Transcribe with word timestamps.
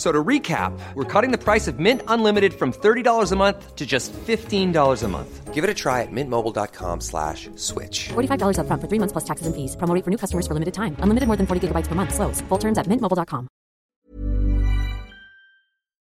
F- 0.00 0.06
So 0.06 0.12
to 0.12 0.24
recap, 0.24 0.72
we're 0.94 1.04
cutting 1.04 1.30
the 1.30 1.36
price 1.36 1.68
of 1.68 1.78
Mint 1.78 2.00
Unlimited 2.08 2.54
from 2.54 2.72
$30 2.72 3.32
a 3.32 3.36
month 3.36 3.76
to 3.76 3.84
just 3.84 4.14
$15 4.14 5.02
a 5.02 5.08
month. 5.08 5.52
Give 5.52 5.62
it 5.62 5.68
a 5.68 5.74
try 5.74 6.00
at 6.00 6.08
mintmobile.com 6.10 7.00
slash 7.02 7.50
switch. 7.56 8.08
$45 8.08 8.56
upfront 8.56 8.80
for 8.80 8.88
three 8.88 8.98
months 8.98 9.12
plus 9.12 9.24
taxes 9.24 9.46
and 9.46 9.54
fees. 9.54 9.76
Promo 9.76 9.92
rate 9.94 10.04
for 10.04 10.10
new 10.10 10.16
customers 10.16 10.46
for 10.46 10.54
limited 10.54 10.72
time. 10.72 10.96
Unlimited 11.00 11.26
more 11.26 11.36
than 11.36 11.46
40 11.46 11.68
gigabytes 11.68 11.86
per 11.86 11.94
month. 11.94 12.14
Slows. 12.14 12.40
Full 12.48 12.58
terms 12.58 12.78
at 12.78 12.86
mintmobile.com. 12.86 13.46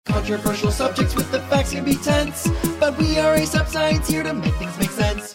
Controversial 0.06 0.72
subjects 0.72 1.16
with 1.16 1.32
the 1.32 1.40
facts 1.48 1.72
can 1.72 1.86
be 1.86 1.96
tense, 1.96 2.50
but 2.80 2.98
we 2.98 3.18
are 3.20 3.38
AsapSCIENCE 3.38 4.08
here 4.08 4.24
to 4.24 4.34
make 4.34 4.54
things 4.56 4.78
make 4.80 4.92
sense. 4.92 5.34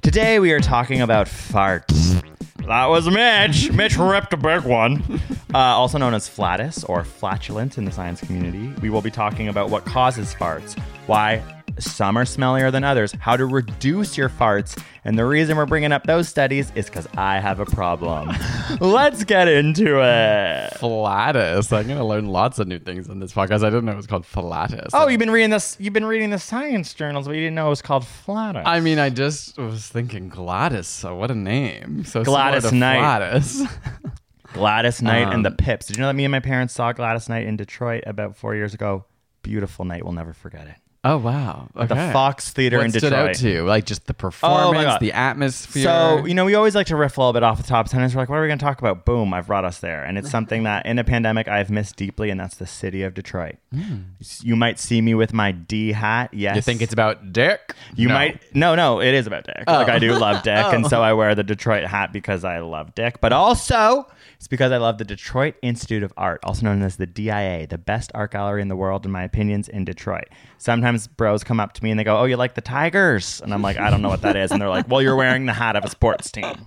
Today 0.00 0.38
we 0.40 0.52
are 0.52 0.60
talking 0.60 1.02
about 1.02 1.26
farts. 1.28 2.22
That 2.66 2.86
was 2.86 3.08
Mitch. 3.08 3.72
Mitch 3.72 3.96
ripped 3.96 4.32
a 4.32 4.36
big 4.36 4.62
one. 4.62 5.20
Uh, 5.54 5.58
also 5.58 5.98
known 5.98 6.14
as 6.14 6.28
flatus 6.28 6.82
or 6.84 7.04
flatulent 7.04 7.76
in 7.76 7.84
the 7.84 7.92
science 7.92 8.20
community. 8.20 8.72
We 8.80 8.88
will 8.88 9.02
be 9.02 9.10
talking 9.10 9.48
about 9.48 9.68
what 9.68 9.84
causes 9.84 10.32
farts, 10.34 10.78
why 11.06 11.42
some 11.78 12.16
are 12.16 12.24
smellier 12.24 12.70
than 12.70 12.84
others, 12.84 13.12
how 13.20 13.36
to 13.36 13.46
reduce 13.46 14.16
your 14.16 14.28
farts, 14.28 14.80
and 15.04 15.18
the 15.18 15.24
reason 15.24 15.56
we're 15.56 15.66
bringing 15.66 15.92
up 15.92 16.04
those 16.04 16.28
studies 16.28 16.70
is 16.74 16.86
because 16.86 17.08
I 17.16 17.40
have 17.40 17.60
a 17.60 17.66
problem. 17.66 18.30
Let's 18.80 19.24
get 19.24 19.48
into 19.48 20.00
it. 20.02 20.74
Flatus. 20.78 21.72
I'm 21.72 21.88
gonna 21.88 22.06
learn 22.06 22.26
lots 22.26 22.58
of 22.58 22.68
new 22.68 22.78
things 22.78 23.08
on 23.08 23.18
this 23.20 23.32
podcast. 23.32 23.64
I 23.64 23.70
didn't 23.70 23.84
know 23.86 23.92
it 23.92 23.96
was 23.96 24.06
called 24.06 24.24
Flatus. 24.24 24.90
Oh, 24.92 25.08
you've 25.08 25.18
been 25.18 25.30
reading 25.30 25.50
this. 25.50 25.76
You've 25.80 25.92
been 25.94 26.04
reading 26.04 26.30
the 26.30 26.38
science 26.38 26.94
journals, 26.94 27.26
but 27.26 27.32
you 27.34 27.40
didn't 27.40 27.54
know 27.56 27.66
it 27.66 27.70
was 27.70 27.82
called 27.82 28.04
flatus. 28.06 28.62
I 28.66 28.80
mean, 28.80 28.98
I 28.98 29.10
just 29.10 29.58
was 29.58 29.88
thinking 29.88 30.28
Gladys. 30.28 30.86
So 30.86 31.16
what 31.16 31.30
a 31.30 31.34
name. 31.34 32.04
So 32.04 32.22
Gladys 32.24 32.72
Knight. 32.72 32.98
Gladys. 32.98 33.62
Gladys 34.52 35.00
Knight 35.00 35.32
and 35.32 35.44
the 35.44 35.50
Um, 35.50 35.56
Pips. 35.56 35.86
Did 35.86 35.96
you 35.96 36.02
know 36.02 36.08
that 36.08 36.14
me 36.14 36.24
and 36.26 36.32
my 36.32 36.40
parents 36.40 36.74
saw 36.74 36.92
Gladys 36.92 37.28
Knight 37.28 37.46
in 37.46 37.56
Detroit 37.56 38.04
about 38.06 38.36
four 38.36 38.54
years 38.54 38.74
ago? 38.74 39.06
Beautiful 39.42 39.84
night. 39.86 40.04
We'll 40.04 40.12
never 40.12 40.34
forget 40.34 40.66
it. 40.66 40.74
Oh 41.04 41.18
wow. 41.18 41.68
At 41.76 41.88
the 41.88 41.96
Fox 42.12 42.50
Theater 42.50 42.78
what 42.78 42.86
in 42.86 42.92
stood 42.92 43.12
out 43.12 43.32
Detroit. 43.32 43.36
to 43.36 43.50
you? 43.50 43.64
Like 43.64 43.84
just 43.86 44.06
the 44.06 44.12
Oh 44.12 44.14
performance, 44.14 44.84
God. 44.84 45.00
the 45.00 45.12
atmosphere. 45.12 45.82
So, 45.84 46.24
you 46.26 46.34
know, 46.34 46.44
we 46.44 46.54
always 46.54 46.74
like 46.74 46.86
to 46.88 46.96
riff 46.96 47.16
a 47.16 47.20
little 47.20 47.32
bit 47.32 47.42
off 47.42 47.56
the 47.58 47.66
top. 47.66 47.88
Sometimes 47.88 48.14
we're 48.14 48.22
like, 48.22 48.28
what 48.28 48.36
are 48.36 48.42
we 48.42 48.48
going 48.48 48.58
to 48.58 48.64
talk 48.64 48.78
about? 48.78 49.04
Boom, 49.04 49.34
I've 49.34 49.46
brought 49.48 49.64
us 49.64 49.78
there. 49.80 50.04
And 50.04 50.16
it's 50.16 50.30
something 50.36 50.62
that 50.62 50.86
in 50.86 50.98
a 50.98 51.04
pandemic 51.04 51.48
I've 51.48 51.70
missed 51.70 51.96
deeply, 51.96 52.30
and 52.30 52.38
that's 52.38 52.56
the 52.56 52.66
city 52.66 53.02
of 53.02 53.14
Detroit. 53.14 53.56
Hmm. 53.74 53.96
You 54.42 54.54
might 54.56 54.78
see 54.78 55.00
me 55.00 55.14
with 55.14 55.32
my 55.32 55.50
D 55.52 55.92
hat. 55.92 56.32
Yes. 56.32 56.56
You 56.56 56.62
think 56.62 56.82
it's 56.82 56.92
about 56.92 57.32
Dick? 57.32 57.74
You 57.96 58.08
No. 58.08 58.14
might 58.14 58.40
no 58.54 58.74
no 58.74 59.00
it 59.00 59.14
is 59.14 59.26
about 59.26 59.44
Dick. 59.44 59.64
Like 59.66 59.88
I 59.88 59.98
do 59.98 60.12
love 60.16 60.42
Dick, 60.44 60.66
and 60.72 60.86
so 60.86 61.00
oh. 61.00 61.02
I 61.02 61.12
wear 61.14 61.34
the 61.34 61.42
Detroit 61.42 61.84
hat 61.84 62.12
because 62.12 62.44
I 62.44 62.58
love 62.60 62.94
Dick, 62.94 63.20
but 63.20 63.32
also 63.32 64.06
it's 64.42 64.48
because 64.48 64.72
I 64.72 64.78
love 64.78 64.98
the 64.98 65.04
Detroit 65.04 65.54
Institute 65.62 66.02
of 66.02 66.12
Art, 66.16 66.40
also 66.42 66.64
known 66.64 66.82
as 66.82 66.96
the 66.96 67.06
DIA, 67.06 67.68
the 67.68 67.78
best 67.78 68.10
art 68.12 68.32
gallery 68.32 68.60
in 68.60 68.66
the 68.66 68.74
world, 68.74 69.06
in 69.06 69.12
my 69.12 69.22
opinions, 69.22 69.68
in 69.68 69.84
Detroit. 69.84 70.24
Sometimes 70.58 71.06
bros 71.06 71.44
come 71.44 71.60
up 71.60 71.74
to 71.74 71.84
me 71.84 71.92
and 71.92 72.00
they 72.00 72.02
go, 72.02 72.18
"Oh, 72.18 72.24
you 72.24 72.36
like 72.36 72.54
the 72.54 72.60
Tigers?" 72.60 73.40
And 73.40 73.54
I'm 73.54 73.62
like, 73.62 73.78
"I 73.78 73.88
don't 73.88 74.02
know 74.02 74.08
what 74.08 74.22
that 74.22 74.34
is," 74.34 74.50
and 74.50 74.60
they're 74.60 74.68
like, 74.68 74.88
"Well, 74.88 75.00
you're 75.00 75.14
wearing 75.14 75.46
the 75.46 75.52
hat 75.52 75.76
of 75.76 75.84
a 75.84 75.88
sports 75.88 76.32
team." 76.32 76.66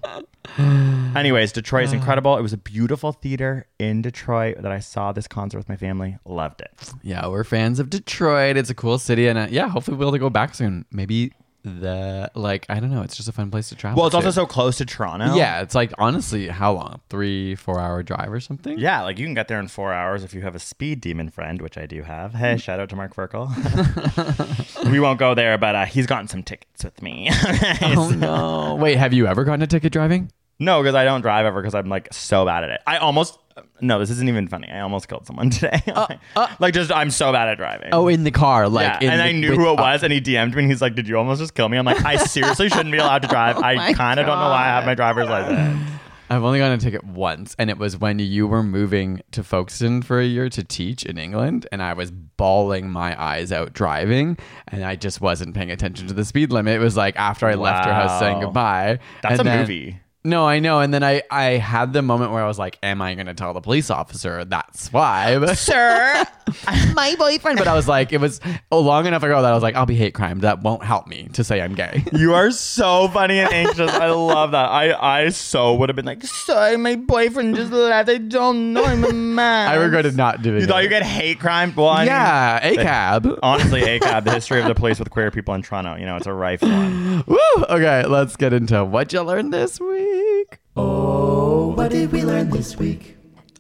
Anyways, 1.18 1.52
Detroit 1.52 1.84
is 1.84 1.92
incredible. 1.92 2.38
It 2.38 2.42
was 2.42 2.54
a 2.54 2.58
beautiful 2.58 3.12
theater 3.12 3.68
in 3.78 4.02
Detroit 4.02 4.62
that 4.62 4.72
I 4.72 4.80
saw 4.80 5.12
this 5.12 5.28
concert 5.28 5.58
with 5.58 5.68
my 5.68 5.76
family. 5.76 6.18
Loved 6.24 6.62
it. 6.62 6.94
Yeah, 7.04 7.28
we're 7.28 7.44
fans 7.44 7.82
of 7.82 7.90
Detroit. 7.90 8.56
It's 8.56 8.70
a 8.70 8.74
cool 8.76 9.00
city, 9.00 9.28
and 9.28 9.38
uh, 9.38 9.48
yeah, 9.50 9.68
hopefully 9.68 9.98
we'll 9.98 10.06
be 10.06 10.10
able 10.12 10.14
to 10.14 10.20
go 10.20 10.30
back 10.30 10.56
soon. 10.56 10.86
Maybe 10.92 11.34
the 11.66 12.32
like 12.36 12.66
I 12.70 12.80
don't 12.80 12.92
know. 12.92 13.02
It's 13.02 13.16
just 13.18 13.28
a 13.28 13.32
fun 13.32 13.52
place 13.52 13.70
to 13.70 13.76
travel. 13.76 13.98
Well, 13.98 14.08
it's 14.08 14.16
also 14.16 14.32
so 14.32 14.46
close 14.46 14.78
to 14.78 14.86
Toronto. 14.86 15.36
yeah. 15.36 15.62
It's 15.62 15.76
like 15.76 15.92
honestly, 15.98 16.48
how 16.48 16.74
long? 16.74 17.02
Three, 17.10 17.56
four 17.56 17.80
hour 17.80 18.04
drive 18.04 18.32
or 18.32 18.40
something? 18.40 18.78
Yeah, 18.80 19.02
like 19.04 19.20
you 19.20 19.26
can 19.26 19.34
get 19.34 19.48
there 19.48 19.60
in 19.60 19.68
four 19.68 19.92
hours 19.94 20.24
if 20.24 20.34
you 20.34 20.42
have 20.42 20.56
a 20.56 20.60
speed 20.60 21.02
demon 21.02 21.30
friend, 21.30 21.62
which 21.62 21.78
I 21.78 21.86
do 21.86 22.04
have. 22.04 22.32
Mm. 22.34 22.38
Hey, 22.38 22.58
shout 22.58 22.80
out 22.80 22.90
to 22.90 22.96
Mark 22.96 23.16
Verkel. 23.16 23.50
we 24.92 25.00
won't 25.00 25.20
go 25.20 25.34
there, 25.34 25.58
but 25.58 25.76
uh, 25.76 25.86
he's 25.86 26.06
gotten 26.08 26.28
some 26.28 26.44
tickets 26.44 26.84
with 26.84 27.02
me. 27.02 27.30
Oh 27.82 28.10
no! 28.10 28.76
Wait, 28.76 28.98
have 28.98 29.14
you 29.14 29.28
ever 29.28 29.44
gotten 29.44 29.62
a 29.62 29.68
ticket 29.68 29.92
driving? 29.92 30.32
no, 30.60 30.82
because 30.82 30.96
I 30.96 31.04
don't 31.04 31.22
drive 31.22 31.46
ever 31.46 31.62
because 31.62 31.76
I'm 31.76 31.90
like 31.90 32.14
so 32.14 32.46
bad 32.46 32.64
at 32.64 32.70
it. 32.70 32.82
I 32.88 32.98
almost 32.98 33.38
no, 33.82 34.00
this 34.00 34.10
isn't 34.10 34.28
even 34.28 34.48
funny. 34.48 34.70
I 34.70 34.82
almost 34.82 35.08
killed 35.08 35.26
someone 35.26 35.50
today. 35.52 35.82
like 36.60 36.74
just 36.74 36.92
I'm 36.92 37.10
so 37.12 37.32
bad 37.32 37.48
at 37.50 37.58
driving. 37.58 37.94
Uh, 37.94 37.98
Oh, 37.98 38.08
in 38.08 38.24
the 38.24 38.32
car, 38.32 38.68
like, 38.68 38.86
yeah, 38.86 39.00
in 39.08 39.10
and 39.12 39.20
the- 39.20 39.24
I 39.26 39.32
knew 39.32 39.52
with- 39.52 39.60
who 39.60 39.66
it 39.70 39.80
uh, 39.80 39.82
was, 39.82 40.04
and 40.04 40.12
he 40.12 40.20
DM'd 40.22 40.56
me, 40.56 40.64
and 40.64 40.72
he's 40.72 40.82
like, 40.82 40.96
"Did 40.96 41.08
you 41.08 41.18
almost 41.18 41.40
just 41.42 41.54
kill 41.56 41.70
me?" 41.70 41.78
I'm 41.78 41.86
like, 41.86 42.04
"I 42.06 42.16
seriously 42.26 42.70
shouldn't 42.70 42.92
be 42.92 42.98
allowed 42.98 43.22
to 43.24 43.28
drive. 43.28 43.58
I 43.58 43.74
Oh 43.74 43.78
my 43.78 43.94
kind 43.94 44.20
of 44.20 44.26
don't 44.26 44.38
know 44.40 44.50
why 44.50 44.64
I 44.64 44.68
have 44.68 44.86
my 44.86 44.96
driver's 44.96 45.30
license." 45.30 45.92
I've 46.28 46.44
only 46.44 46.58
gotten 46.58 46.80
a 46.80 46.82
ticket 46.82 47.04
once, 47.04 47.56
and 47.60 47.70
it 47.70 47.78
was 47.78 47.98
when 48.00 48.18
you 48.18 48.48
were 48.48 48.64
moving 48.64 49.22
to 49.32 49.44
Folkestone 49.44 50.02
for 50.02 50.20
a 50.20 50.26
year 50.26 50.50
to 50.50 50.64
teach 50.64 51.06
in 51.06 51.20
England, 51.20 51.68
and 51.72 51.84
I 51.84 51.94
was 51.94 52.10
bawling 52.10 52.90
my 52.90 53.16
eyes 53.22 53.52
out 53.52 53.74
driving, 53.74 54.36
and 54.70 54.84
I 54.84 54.96
just 54.96 55.22
wasn't 55.22 55.54
paying 55.54 55.70
attention 55.70 56.08
to 56.08 56.16
the 56.16 56.26
speed 56.26 56.52
limit. 56.52 56.76
It 56.76 56.80
was 56.84 56.98
like 56.98 57.16
after 57.16 57.46
I 57.46 57.54
left 57.54 57.86
your 57.86 57.94
house 57.94 58.20
saying 58.20 58.40
goodbye. 58.42 58.98
That's 59.22 59.40
and 59.40 59.42
a 59.42 59.44
then- 59.44 59.60
movie. 59.60 60.00
No, 60.26 60.48
I 60.48 60.58
know. 60.60 60.80
And 60.80 60.92
then 60.92 61.04
I, 61.04 61.22
I 61.30 61.44
had 61.58 61.94
the 61.94 62.02
moment 62.02 62.32
where 62.32 62.44
I 62.44 62.48
was 62.48 62.58
like, 62.58 62.80
am 62.82 63.00
I 63.00 63.14
going 63.14 63.28
to 63.28 63.36
tell 63.36 63.54
the 63.54 63.62
police 63.62 63.92
officer 63.92 64.44
that's 64.44 64.92
why? 64.92 65.46
Sir, 65.54 66.24
my 66.96 67.16
boyfriend. 67.18 67.60
But 67.60 67.68
I 67.68 67.76
was 67.76 67.88
like, 67.88 68.12
it 68.12 68.18
was 68.20 68.42
oh, 68.72 68.80
long 68.82 69.06
enough 69.06 69.22
ago 69.22 69.40
that 69.40 69.52
I 69.52 69.54
was 69.54 69.62
like, 69.62 69.76
I'll 69.76 69.86
be 69.86 69.94
hate 69.96 70.16
crime. 70.16 70.40
That 70.40 70.64
won't 70.64 70.84
help 70.84 71.06
me 71.06 71.30
to 71.34 71.44
say 71.44 71.62
I'm 71.62 71.76
gay. 71.76 72.04
You 72.16 72.34
are 72.34 72.50
so 72.50 73.08
funny 73.10 73.38
and 73.40 73.52
anxious. 73.54 73.92
I 73.92 74.08
love 74.10 74.52
that. 74.52 74.70
I 74.72 75.26
I 75.26 75.30
so 75.30 75.76
would 75.76 75.90
have 75.90 75.96
been 75.96 76.06
like, 76.06 76.24
sorry, 76.24 76.76
my 76.78 76.96
boyfriend 76.96 77.56
just 77.56 77.72
left. 77.72 78.10
I 78.10 78.18
don't 78.18 78.74
know 78.74 78.84
I'm 78.84 79.04
a 79.04 79.14
man. 79.14 79.70
I 79.70 79.76
regretted 79.76 80.16
not 80.18 80.42
doing 80.42 80.56
it. 80.56 80.60
You 80.60 80.64
it. 80.66 80.70
thought 80.70 80.82
you 80.84 80.90
get 80.90 81.04
hate 81.04 81.40
crime? 81.40 81.74
Well, 81.76 81.90
I 81.90 82.00
mean, 82.00 82.08
Yeah, 82.08 82.66
a 82.66 82.76
cab. 82.78 83.28
honestly, 83.44 83.82
ACAB, 83.82 84.24
the 84.24 84.32
history 84.32 84.60
of 84.62 84.68
the 84.68 84.74
police 84.76 84.98
with 84.98 85.12
queer 85.12 85.30
people 85.30 85.54
in 85.54 85.62
Toronto. 85.62 85.96
You 85.96 86.06
know, 86.06 86.16
it's 86.16 86.26
a 86.26 86.34
rife 86.34 86.62
one. 86.64 87.24
Woo! 87.28 87.38
Okay, 87.70 88.06
let's 88.08 88.36
get 88.38 88.54
into 88.54 88.84
what 88.86 89.14
you 89.14 89.22
learned 89.22 89.54
this 89.54 89.80
week. 89.80 90.15
Oh, 90.76 91.68
what 91.76 91.92
did 91.92 92.12
we 92.12 92.24
learn 92.24 92.50
this 92.50 92.78
week? 92.78 93.16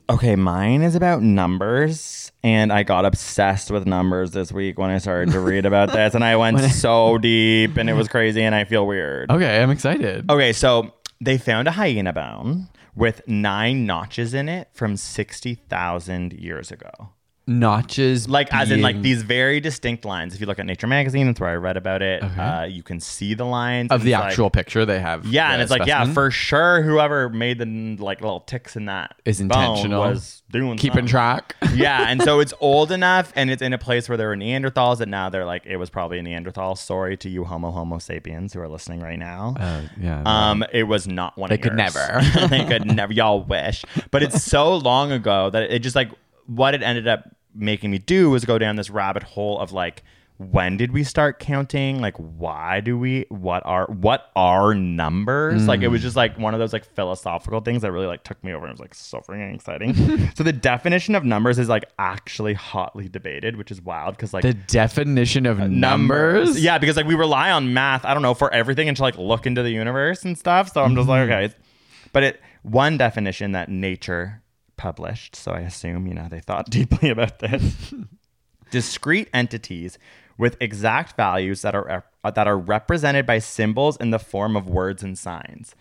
Okay, 0.09 0.35
mine 0.35 0.81
is 0.81 0.95
about 0.95 1.21
numbers. 1.21 2.31
And 2.43 2.71
I 2.71 2.83
got 2.83 3.05
obsessed 3.05 3.71
with 3.71 3.87
numbers 3.87 4.31
this 4.31 4.51
week 4.51 4.77
when 4.77 4.89
I 4.89 4.99
started 4.99 5.31
to 5.31 5.39
read 5.39 5.65
about 5.65 5.91
this. 5.91 6.13
And 6.13 6.23
I 6.23 6.35
went 6.35 6.59
so 6.59 7.17
deep 7.17 7.77
and 7.77 7.89
it 7.89 7.93
was 7.93 8.07
crazy 8.07 8.43
and 8.43 8.53
I 8.53 8.65
feel 8.65 8.85
weird. 8.85 9.31
Okay, 9.31 9.61
I'm 9.61 9.71
excited. 9.71 10.29
Okay, 10.29 10.53
so 10.53 10.93
they 11.21 11.37
found 11.37 11.67
a 11.67 11.71
hyena 11.71 12.13
bone 12.13 12.67
with 12.95 13.27
nine 13.27 13.85
notches 13.85 14.33
in 14.33 14.47
it 14.47 14.69
from 14.73 14.95
60,000 14.95 16.33
years 16.33 16.71
ago. 16.71 16.91
Notches, 17.47 18.27
Like, 18.27 18.51
as 18.53 18.71
in, 18.71 18.81
like, 18.81 19.01
these 19.01 19.21
very 19.21 19.59
distinct 19.59 20.03
lines. 20.03 20.33
If 20.33 20.41
you 20.41 20.47
look 20.47 20.57
at 20.59 20.65
Nature 20.65 20.87
Magazine, 20.87 21.27
that's 21.27 21.39
where 21.39 21.49
I 21.51 21.55
read 21.55 21.77
about 21.77 22.01
it. 22.01 22.23
Uh, 22.23 22.65
you 22.67 22.81
can 22.83 22.99
see 22.99 23.33
the 23.33 23.45
lines. 23.45 23.91
of 23.91 24.03
the 24.03 24.13
it's 24.13 24.19
like- 24.19 24.29
actual 24.31 24.49
picture 24.49 24.85
they 24.85 24.99
have. 24.99 25.25
yeah, 25.27 25.51
and 25.51 25.59
the 25.59 25.63
it's 25.63 25.71
like, 25.71 25.85
yeah, 25.85 26.05
for 26.11 26.31
sure, 26.31 26.81
whoever 26.81 27.29
made 27.29 27.59
the 27.59 27.97
like 28.03 28.21
little 28.21 28.39
ticks 28.41 28.75
in 28.75 28.85
that 28.85 29.15
Is 29.25 29.39
intentional. 29.41 30.01
was 30.01 30.41
doing 30.51 30.77
keeping 30.77 31.07
something. 31.07 31.07
track. 31.07 31.55
yeah, 31.75 32.05
and 32.09 32.21
so 32.23 32.39
it's 32.39 32.53
old 32.59 32.91
enough, 32.91 33.31
and 33.35 33.49
it's 33.51 33.61
in 33.61 33.73
a 33.73 33.77
place 33.77 34.09
where 34.09 34.17
there 34.17 34.27
were 34.29 34.35
Neanderthals, 34.35 34.99
and 34.99 35.11
now 35.11 35.29
they're 35.29 35.45
like, 35.45 35.65
it 35.65 35.77
was 35.77 35.89
probably 35.89 36.17
a 36.19 36.23
Neanderthal. 36.23 36.75
Sorry 36.75 37.15
to 37.17 37.29
you, 37.29 37.43
Homo 37.43 37.71
Homo 37.71 37.99
sapiens, 37.99 38.53
who 38.53 38.59
are 38.61 38.67
listening 38.67 39.01
right 39.01 39.19
now. 39.19 39.55
Uh, 39.59 39.81
yeah. 39.99 40.23
Um, 40.25 40.63
it 40.73 40.83
was 40.83 41.07
not 41.07 41.37
one. 41.37 41.49
They 41.49 41.55
of 41.55 41.61
could 41.61 41.77
yours. 41.77 41.93
never. 41.95 42.47
they 42.47 42.65
could 42.65 42.85
never. 42.85 43.13
Y'all 43.13 43.43
wish, 43.43 43.85
but 44.11 44.23
it's 44.23 44.43
so 44.43 44.75
long 44.75 45.11
ago 45.11 45.49
that 45.51 45.71
it 45.71 45.79
just 45.79 45.95
like 45.95 46.09
what 46.47 46.73
it 46.75 46.83
ended 46.83 47.07
up 47.07 47.34
making 47.55 47.91
me 47.91 47.97
do 47.97 48.29
was 48.29 48.45
go 48.45 48.57
down 48.57 48.75
this 48.75 48.89
rabbit 48.89 49.23
hole 49.23 49.59
of 49.59 49.71
like 49.71 50.03
when 50.37 50.75
did 50.75 50.91
we 50.91 51.05
start 51.05 51.39
counting? 51.39 52.01
Like, 52.01 52.17
why 52.17 52.81
do 52.81 52.99
we? 52.99 53.25
What 53.29 53.65
are 53.65 53.85
what 53.85 54.31
are 54.35 54.75
numbers? 54.75 55.65
Like, 55.65 55.81
it 55.81 55.87
was 55.87 56.01
just 56.01 56.17
like 56.17 56.37
one 56.37 56.53
of 56.53 56.59
those 56.59 56.73
like 56.73 56.83
philosophical 56.83 57.61
things 57.61 57.83
that 57.83 57.91
really 57.93 58.07
like 58.07 58.23
took 58.23 58.43
me 58.43 58.51
over. 58.51 58.65
and 58.65 58.73
was 58.73 58.81
like 58.81 58.93
so 58.93 59.19
freaking 59.19 59.55
exciting. 59.55 59.93
so 60.35 60.43
the 60.43 60.51
definition 60.51 61.15
of 61.15 61.23
numbers 61.23 61.57
is 61.57 61.69
like 61.69 61.85
actually 61.97 62.53
hotly 62.53 63.07
debated, 63.07 63.55
which 63.55 63.71
is 63.71 63.81
wild 63.81 64.17
because 64.17 64.33
like 64.33 64.43
The 64.43 64.53
definition 64.53 65.45
of 65.45 65.59
numbers. 65.69 66.61
yeah, 66.61 66.79
because 66.79 66.97
like 66.97 67.07
we 67.07 67.15
rely 67.15 67.51
on 67.51 67.73
math, 67.73 68.03
I 68.03 68.13
don't 68.13 68.23
know, 68.23 68.33
for 68.33 68.53
everything 68.53 68.89
and 68.89 68.97
to 68.97 69.03
like 69.03 69.17
look 69.17 69.45
into 69.45 69.63
the 69.63 69.71
universe 69.71 70.25
and 70.25 70.37
stuff. 70.37 70.73
So 70.73 70.83
I'm 70.83 70.95
just 70.95 71.07
like, 71.07 71.29
mm-hmm. 71.29 71.45
okay. 71.45 71.55
But 72.11 72.23
it 72.23 72.41
one 72.63 72.97
definition 72.97 73.53
that 73.53 73.69
nature 73.69 74.41
published, 74.77 75.35
so 75.35 75.51
I 75.51 75.59
assume, 75.61 76.07
you 76.07 76.13
know, 76.13 76.27
they 76.29 76.39
thought 76.39 76.69
deeply 76.69 77.09
about 77.09 77.39
this. 77.39 77.93
Discrete 78.71 79.29
entities 79.33 79.97
with 80.37 80.57
exact 80.59 81.15
values 81.15 81.61
that 81.61 81.75
are 81.75 82.03
uh, 82.23 82.31
that 82.31 82.47
are 82.47 82.57
represented 82.57 83.25
by 83.25 83.39
symbols 83.39 83.95
in 83.97 84.09
the 84.09 84.19
form 84.19 84.55
of 84.55 84.67
words 84.67 85.03
and 85.03 85.17
signs. 85.17 85.75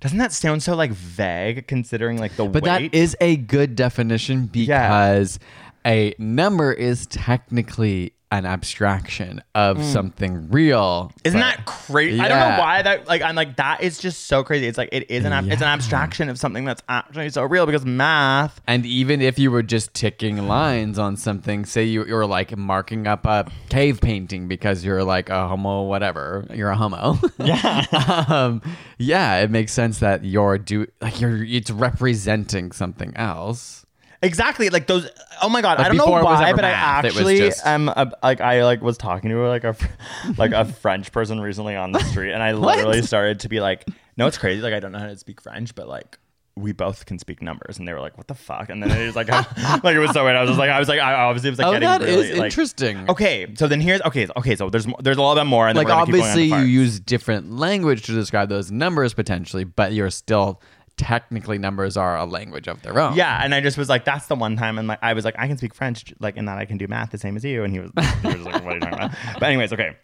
Doesn't 0.00 0.18
that 0.18 0.32
sound 0.32 0.62
so 0.62 0.74
like 0.74 0.90
vague 0.92 1.66
considering 1.66 2.16
like 2.18 2.34
the 2.36 2.46
But 2.46 2.62
weight? 2.64 2.90
that 2.92 2.94
is 2.98 3.14
a 3.20 3.36
good 3.36 3.76
definition 3.76 4.46
because 4.46 5.38
a 5.86 6.14
number 6.18 6.72
is 6.72 7.06
technically 7.06 8.14
an 8.32 8.46
abstraction 8.46 9.42
of 9.56 9.82
something 9.84 10.48
real. 10.50 11.10
Mm. 11.12 11.20
Isn't 11.24 11.40
but- 11.40 11.56
that 11.56 11.66
crazy? 11.66 12.20
I 12.20 12.28
don't 12.28 12.38
know 12.38 12.58
why 12.60 12.82
that 12.82 13.08
like 13.08 13.22
I'm 13.22 13.34
like 13.34 13.56
that 13.56 13.82
is 13.82 13.98
just 13.98 14.26
so 14.26 14.44
crazy. 14.44 14.66
It's 14.66 14.78
like 14.78 14.90
it 14.92 15.10
is 15.10 15.24
an 15.24 15.32
ab- 15.32 15.50
it's 15.50 15.62
an 15.62 15.68
abstraction 15.68 16.28
of 16.28 16.38
something 16.38 16.64
that's 16.64 16.82
actually 16.88 17.30
so 17.30 17.42
real 17.44 17.66
because 17.66 17.84
math. 17.84 18.60
And 18.66 18.86
even 18.86 19.20
if 19.20 19.38
you 19.38 19.50
were 19.50 19.62
just 19.64 19.94
ticking 19.94 20.46
lines 20.46 20.98
on 20.98 21.16
something, 21.16 21.64
say 21.64 21.84
you, 21.84 22.04
you're 22.06 22.26
like 22.26 22.56
marking 22.56 23.06
up 23.06 23.26
a 23.26 23.50
cave 23.68 24.00
painting 24.00 24.46
because 24.46 24.84
you're 24.84 25.02
like 25.02 25.28
a 25.28 25.48
homo, 25.48 25.82
whatever, 25.82 26.46
you're 26.54 26.70
a 26.70 26.76
homo. 26.76 27.18
Yeah. 27.40 27.86
um, 28.28 28.62
yeah, 28.98 29.38
it 29.38 29.50
makes 29.50 29.72
sense 29.72 29.98
that 30.00 30.24
you're 30.24 30.58
do 30.58 30.86
like 31.00 31.20
you're 31.20 31.42
it's 31.42 31.70
representing 31.70 32.70
something 32.72 33.16
else. 33.16 33.86
Exactly, 34.22 34.68
like 34.68 34.86
those. 34.86 35.08
Oh 35.42 35.48
my 35.48 35.62
god, 35.62 35.78
Like 35.78 35.86
I 35.86 35.88
don't 35.88 35.96
know 35.96 36.04
before 36.04 36.20
it 36.20 36.24
was 36.24 36.40
why, 36.40 36.52
but 36.52 36.64
I 36.64 36.70
math, 36.72 37.04
was 37.04 37.14
actually 37.16 37.38
just- 37.38 37.64
am 37.66 37.88
a, 37.88 38.12
like 38.22 38.40
I 38.42 38.64
like 38.64 38.82
was 38.82 38.98
talking 38.98 39.30
to 39.30 39.48
like 39.48 39.64
a 39.64 39.74
like 40.36 40.52
a 40.52 40.66
French 40.66 41.10
person 41.10 41.40
recently 41.40 41.74
on 41.74 41.92
the 41.92 42.00
street, 42.00 42.32
and 42.32 42.42
I 42.42 42.52
literally 42.52 43.00
started 43.02 43.40
to 43.40 43.48
be 43.48 43.60
like, 43.60 43.86
"No, 44.18 44.26
it's 44.26 44.36
crazy. 44.36 44.60
Like 44.60 44.74
I 44.74 44.80
don't 44.80 44.92
know 44.92 44.98
how 44.98 45.06
to 45.06 45.16
speak 45.16 45.40
French, 45.40 45.74
but 45.74 45.88
like." 45.88 46.18
We 46.56 46.72
both 46.72 47.06
can 47.06 47.18
speak 47.18 47.40
numbers, 47.40 47.78
and 47.78 47.88
they 47.88 47.92
were 47.94 48.00
like, 48.00 48.18
"What 48.18 48.26
the 48.26 48.34
fuck?" 48.34 48.68
And 48.68 48.82
then 48.82 48.90
it 48.90 49.06
was 49.06 49.16
like, 49.16 49.28
like 49.84 49.94
it 49.94 49.98
was 49.98 50.10
so 50.10 50.24
weird. 50.24 50.36
I 50.36 50.40
was 50.42 50.50
just 50.50 50.58
like, 50.58 50.68
I 50.68 50.78
was 50.78 50.88
like, 50.88 51.00
I 51.00 51.14
obviously 51.14 51.48
was 51.48 51.58
like, 51.58 51.68
Oh, 51.68 51.72
getting 51.72 51.88
that 51.88 52.00
really, 52.02 52.28
is 52.32 52.36
like- 52.38 52.46
interesting. 52.50 53.08
Okay, 53.08 53.46
so 53.54 53.66
then 53.66 53.80
here's 53.80 54.02
okay, 54.02 54.26
okay. 54.36 54.56
So 54.56 54.68
there's 54.68 54.86
there's 54.98 55.16
a 55.16 55.22
lot 55.22 55.36
bit 55.36 55.46
more, 55.46 55.68
and 55.68 55.76
like 55.78 55.86
we're 55.86 55.92
gonna 55.92 56.06
keep 56.06 56.14
going 56.16 56.24
on 56.24 56.30
obviously 56.32 56.58
you 56.58 56.64
use 56.82 57.00
different 57.00 57.52
language 57.52 58.02
to 58.02 58.12
describe 58.12 58.50
those 58.50 58.70
numbers 58.70 59.14
potentially, 59.14 59.64
but 59.64 59.92
you're 59.94 60.10
still 60.10 60.60
technically 61.00 61.56
numbers 61.56 61.96
are 61.96 62.18
a 62.18 62.26
language 62.26 62.68
of 62.68 62.82
their 62.82 63.00
own. 63.00 63.16
Yeah, 63.16 63.40
and 63.42 63.54
I 63.54 63.62
just 63.62 63.78
was 63.78 63.88
like, 63.88 64.04
that's 64.04 64.26
the 64.26 64.34
one 64.34 64.54
time, 64.54 64.78
and 64.78 64.86
like 64.86 64.98
I 65.00 65.14
was 65.14 65.24
like, 65.24 65.34
I 65.38 65.48
can 65.48 65.56
speak 65.56 65.74
French, 65.74 66.12
like 66.20 66.36
in 66.36 66.44
that 66.44 66.58
I 66.58 66.66
can 66.66 66.76
do 66.76 66.86
math 66.86 67.10
the 67.10 67.16
same 67.16 67.36
as 67.36 67.44
you, 67.44 67.64
and 67.64 67.72
he 67.72 67.80
was, 67.80 67.90
he 68.22 68.28
was 68.28 68.42
like, 68.42 68.62
what 68.62 68.72
are 68.72 68.74
you 68.74 68.80
talking 68.80 68.98
about? 68.98 69.12
But 69.34 69.44
anyways, 69.44 69.72
okay. 69.72 69.96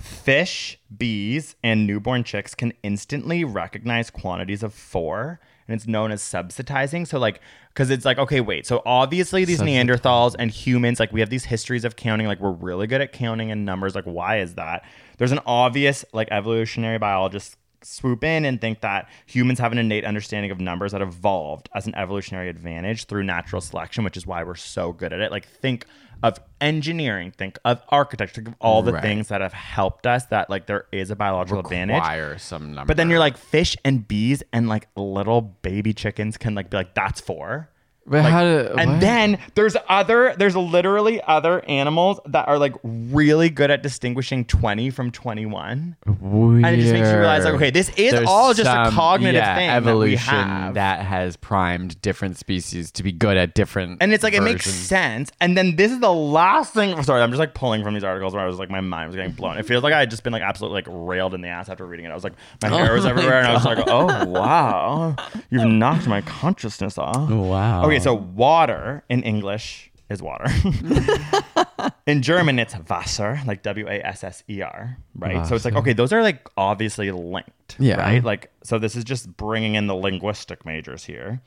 Fish, 0.00 0.78
bees, 0.96 1.56
and 1.62 1.86
newborn 1.86 2.24
chicks 2.24 2.54
can 2.54 2.72
instantly 2.82 3.44
recognize 3.44 4.08
quantities 4.10 4.62
of 4.62 4.72
four, 4.72 5.40
and 5.66 5.74
it's 5.74 5.86
known 5.86 6.10
as 6.10 6.22
subsitizing. 6.22 7.06
So 7.06 7.18
like, 7.18 7.40
because 7.68 7.90
it's 7.90 8.06
like, 8.06 8.16
okay, 8.16 8.40
wait. 8.40 8.66
So 8.66 8.80
obviously 8.86 9.44
these 9.44 9.60
Neanderthals 9.60 10.34
and 10.38 10.50
humans, 10.50 10.98
like 10.98 11.12
we 11.12 11.20
have 11.20 11.28
these 11.28 11.44
histories 11.44 11.84
of 11.84 11.96
counting. 11.96 12.26
Like 12.26 12.40
we're 12.40 12.52
really 12.52 12.86
good 12.86 13.02
at 13.02 13.12
counting 13.12 13.50
and 13.50 13.66
numbers. 13.66 13.94
Like 13.94 14.04
why 14.04 14.40
is 14.40 14.54
that? 14.54 14.84
There's 15.18 15.32
an 15.32 15.40
obvious 15.44 16.04
like 16.12 16.28
evolutionary 16.30 16.98
biologist 16.98 17.56
swoop 17.82 18.24
in 18.24 18.44
and 18.44 18.60
think 18.60 18.80
that 18.80 19.08
humans 19.26 19.58
have 19.58 19.72
an 19.72 19.78
innate 19.78 20.04
understanding 20.04 20.50
of 20.50 20.60
numbers 20.60 20.92
that 20.92 21.00
evolved 21.02 21.68
as 21.74 21.86
an 21.86 21.94
evolutionary 21.94 22.48
advantage 22.48 23.04
through 23.06 23.24
natural 23.24 23.60
selection, 23.60 24.04
which 24.04 24.16
is 24.16 24.26
why 24.26 24.42
we're 24.44 24.54
so 24.54 24.92
good 24.92 25.12
at 25.12 25.20
it. 25.20 25.30
Like, 25.30 25.46
think 25.46 25.86
of 26.22 26.38
engineering, 26.60 27.30
think 27.30 27.58
of 27.64 27.80
architecture, 27.90 28.34
think 28.42 28.48
of 28.48 28.54
all 28.60 28.82
the 28.82 28.92
Right. 28.92 29.02
things 29.02 29.28
that 29.28 29.40
have 29.40 29.52
helped 29.52 30.06
us 30.06 30.26
that, 30.26 30.50
like, 30.50 30.66
there 30.66 30.86
is 30.90 31.10
a 31.10 31.16
biological 31.16 31.60
advantage. 31.60 31.94
Require 31.94 32.38
some 32.38 32.74
number. 32.74 32.86
But 32.88 32.96
then 32.96 33.08
you're 33.08 33.20
like, 33.20 33.36
fish 33.36 33.76
and 33.84 34.06
bees 34.08 34.42
and 34.52 34.68
like 34.68 34.88
little 34.96 35.40
baby 35.40 35.94
chickens 35.94 36.36
can 36.36 36.54
like 36.56 36.70
be 36.70 36.76
like, 36.76 36.94
that's 36.94 37.20
four. 37.20 37.70
But 38.08 38.24
Like, 38.24 38.32
how 38.32 38.42
do- 38.42 38.74
and 38.78 38.92
what? 38.92 39.00
then 39.00 39.38
there's 39.54 39.76
other 39.88 40.34
there's 40.38 40.56
literally 40.56 41.20
other 41.22 41.62
animals 41.68 42.20
that 42.26 42.48
are 42.48 42.58
like 42.58 42.74
really 42.82 43.50
good 43.50 43.70
at 43.70 43.82
distinguishing 43.82 44.44
20 44.44 44.90
from 44.90 45.10
21 45.10 45.96
Weird. 46.20 46.64
and 46.64 46.74
it 46.74 46.80
just 46.80 46.92
makes 46.92 47.08
you 47.10 47.16
realize, 47.18 47.44
like, 47.44 47.54
okay, 47.54 47.70
this 47.70 47.90
is 47.96 48.14
all 48.26 48.54
just 48.54 48.68
a 48.70 48.90
cognitive 48.94 49.34
yeah, 49.34 49.56
thing 49.56 49.68
that 49.68 49.82
we 49.84 49.88
evolution 49.90 50.34
have. 50.34 50.74
that 50.74 51.00
has 51.02 51.36
primed 51.36 52.00
different 52.02 52.36
species 52.38 52.90
to 52.92 53.02
be 53.02 53.12
good 53.12 53.36
at 53.36 53.54
different. 53.54 53.98
and 54.02 54.12
it's 54.12 54.24
like 54.24 54.34
it 54.34 54.42
makes 54.42 54.64
sense 54.70 55.30
and 55.40 55.56
then 55.56 55.76
this 55.76 55.92
is 55.92 56.00
the 56.00 56.12
last 56.12 56.72
thing 56.72 57.00
sorry 57.02 57.20
i'm 57.22 57.30
just 57.30 57.38
like 57.40 57.54
pulling 57.54 57.82
from 57.84 57.94
these 57.94 58.04
articles 58.04 58.34
where 58.34 58.42
i 58.42 58.46
was 58.46 58.58
like 58.58 58.70
my 58.70 58.80
mind 58.80 59.08
was 59.08 59.16
getting 59.16 59.32
blown 59.32 59.56
it 59.58 59.66
feels 59.66 59.82
like 59.82 59.92
i 59.92 59.98
had 60.00 60.10
just 60.10 60.22
been 60.22 60.32
like 60.32 60.42
absolutely 60.42 60.76
like 60.78 60.86
railed 60.88 61.34
in 61.34 61.40
the 61.40 61.48
ass 61.48 61.68
after 61.68 61.84
reading 61.86 62.06
it 62.06 62.10
i 62.10 62.14
was 62.14 62.24
like 62.24 62.32
my 62.62 62.68
hair 62.68 62.94
was 62.94 63.04
my 63.04 63.10
oh 63.10 63.14
everywhere 63.14 63.38
and 63.38 63.46
i 63.48 63.52
was 63.52 63.64
like 63.64 63.78
oh 63.86 64.24
wow 64.26 65.14
you've 65.50 65.64
knocked 65.66 66.06
my 66.06 66.20
consciousness 66.22 66.96
off 66.98 67.28
Wow. 67.30 67.84
okay 67.86 67.97
so 68.02 68.14
water 68.14 69.04
in 69.08 69.22
english 69.22 69.90
is 70.08 70.22
water 70.22 70.46
in 72.06 72.22
german 72.22 72.58
it's 72.58 72.74
wasser 72.88 73.40
like 73.46 73.62
w-a-s-s-e-r 73.62 74.96
right 75.16 75.46
so 75.46 75.54
it's 75.54 75.64
like 75.64 75.74
okay 75.74 75.92
those 75.92 76.12
are 76.12 76.22
like 76.22 76.48
obviously 76.56 77.10
linked 77.10 77.76
Yeah. 77.78 78.00
right 78.00 78.24
like 78.24 78.50
so 78.62 78.78
this 78.78 78.96
is 78.96 79.04
just 79.04 79.36
bringing 79.36 79.74
in 79.74 79.86
the 79.86 79.94
linguistic 79.94 80.64
majors 80.64 81.04
here 81.04 81.40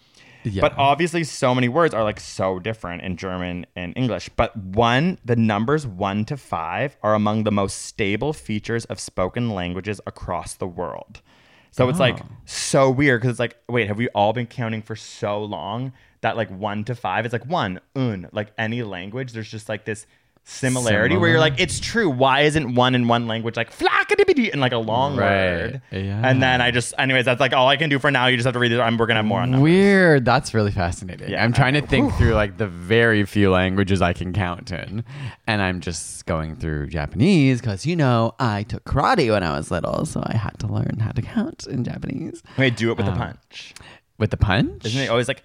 Yeah. 0.44 0.62
but 0.62 0.74
obviously, 0.77 1.24
so 1.24 1.53
many 1.53 1.69
words 1.69 1.94
are 1.94 2.03
like 2.03 2.19
so 2.19 2.57
different 2.57 3.03
in 3.03 3.15
German 3.15 3.68
and 3.75 3.94
English. 3.95 4.27
But 4.36 4.57
one, 4.57 5.19
the 5.24 5.36
numbers 5.36 5.86
one 5.86 6.25
to 6.25 6.36
five 6.36 6.98
are 7.03 7.13
among 7.13 7.44
the 7.44 7.51
most 7.51 7.83
stable 7.86 8.33
features 8.33 8.86
of 8.86 9.00
spoken 9.00 9.51
languages 9.51 10.01
across 10.07 10.56
the 10.56 10.65
world. 10.65 11.21
So 11.69 11.88
it's 11.89 12.00
like 12.00 12.21
oh. 12.24 12.27
so 12.45 12.89
weird 12.89 13.21
because 13.21 13.33
it's 13.33 13.39
like, 13.39 13.57
wait, 13.69 13.88
have 13.88 13.98
we 14.00 14.09
all 14.15 14.33
been 14.33 14.48
counting 14.48 14.81
for 14.81 14.95
so 14.95 15.44
long 15.44 15.94
that 16.21 16.38
like 16.38 16.50
one 16.50 16.83
to 16.85 16.95
five 16.95 17.25
is 17.25 17.33
like 17.33 17.45
one, 17.45 17.79
un, 17.95 18.29
like 18.31 18.51
any 18.57 18.83
language, 18.83 19.33
there's 19.33 19.50
just 19.50 19.68
like 19.69 19.85
this 19.85 20.06
similarity 20.44 21.15
where 21.18 21.29
you're 21.29 21.39
like, 21.39 21.59
it's 21.59 21.79
true. 21.79 22.09
Why 22.09 22.41
isn't 22.41 22.73
one 22.73 22.95
in 22.95 23.07
one 23.07 23.27
language 23.27 23.56
like 23.56 23.71
flackadibidi 23.71 24.51
and 24.51 24.59
like 24.59 24.71
a 24.71 24.77
long 24.77 25.15
Right. 25.15 25.27
word? 25.27 25.81
Yeah. 25.91 26.21
And 26.27 26.41
then 26.41 26.62
I 26.62 26.71
just, 26.71 26.95
anyways, 26.97 27.25
that's 27.25 27.39
like 27.39 27.53
all 27.53 27.68
I 27.68 27.77
can 27.77 27.89
do 27.91 28.00
for 28.00 28.09
now. 28.09 28.25
You 28.25 28.38
just 28.38 28.45
have 28.45 28.53
to 28.53 28.59
read 28.59 28.71
it. 28.71 28.79
I'm, 28.79 28.97
we're 28.97 29.06
gonna 29.06 29.19
have 29.19 29.25
more 29.25 29.39
on 29.41 29.51
that. 29.51 29.62
Weird. 29.62 30.25
That's 30.25 30.53
really 30.56 30.71
fascinating. 30.71 31.29
Yeah, 31.29 31.44
I'm 31.44 31.53
trying 31.53 31.75
I 31.75 31.81
to 31.81 31.88
think 31.88 32.13
through 32.15 32.33
like 32.33 32.57
the 32.57 32.67
very 32.67 33.24
few 33.24 33.51
languages 33.51 34.01
I 34.01 34.13
can 34.13 34.34
count 34.34 34.72
in, 34.72 35.03
and 35.48 35.62
I'm 35.62 35.79
just 35.79 36.25
going 36.25 36.55
through 36.55 36.88
Japanese 36.88 37.62
because 37.62 37.86
you 37.86 37.96
know 37.96 38.34
I 38.39 38.63
took 38.63 38.84
karate 38.84 39.29
when 39.31 39.43
I 39.43 39.55
was 39.57 39.69
little, 39.69 40.05
so 40.05 40.24
I 40.25 40.36
had 40.38 40.57
to 40.60 40.67
learn 40.67 40.98
how 41.01 41.12
to 41.12 41.22
count 41.22 41.67
in 41.67 41.84
Japanese 41.84 42.41
Wait, 42.57 42.75
do 42.77 42.91
it 42.91 42.98
with 42.98 43.05
Um, 43.05 43.13
the 43.13 43.19
punch. 43.19 43.74
with 44.17 44.31
the 44.31 44.38
punch. 44.38 44.86
Isn't 44.86 45.01
it 45.03 45.10
always 45.10 45.27
like, 45.27 45.43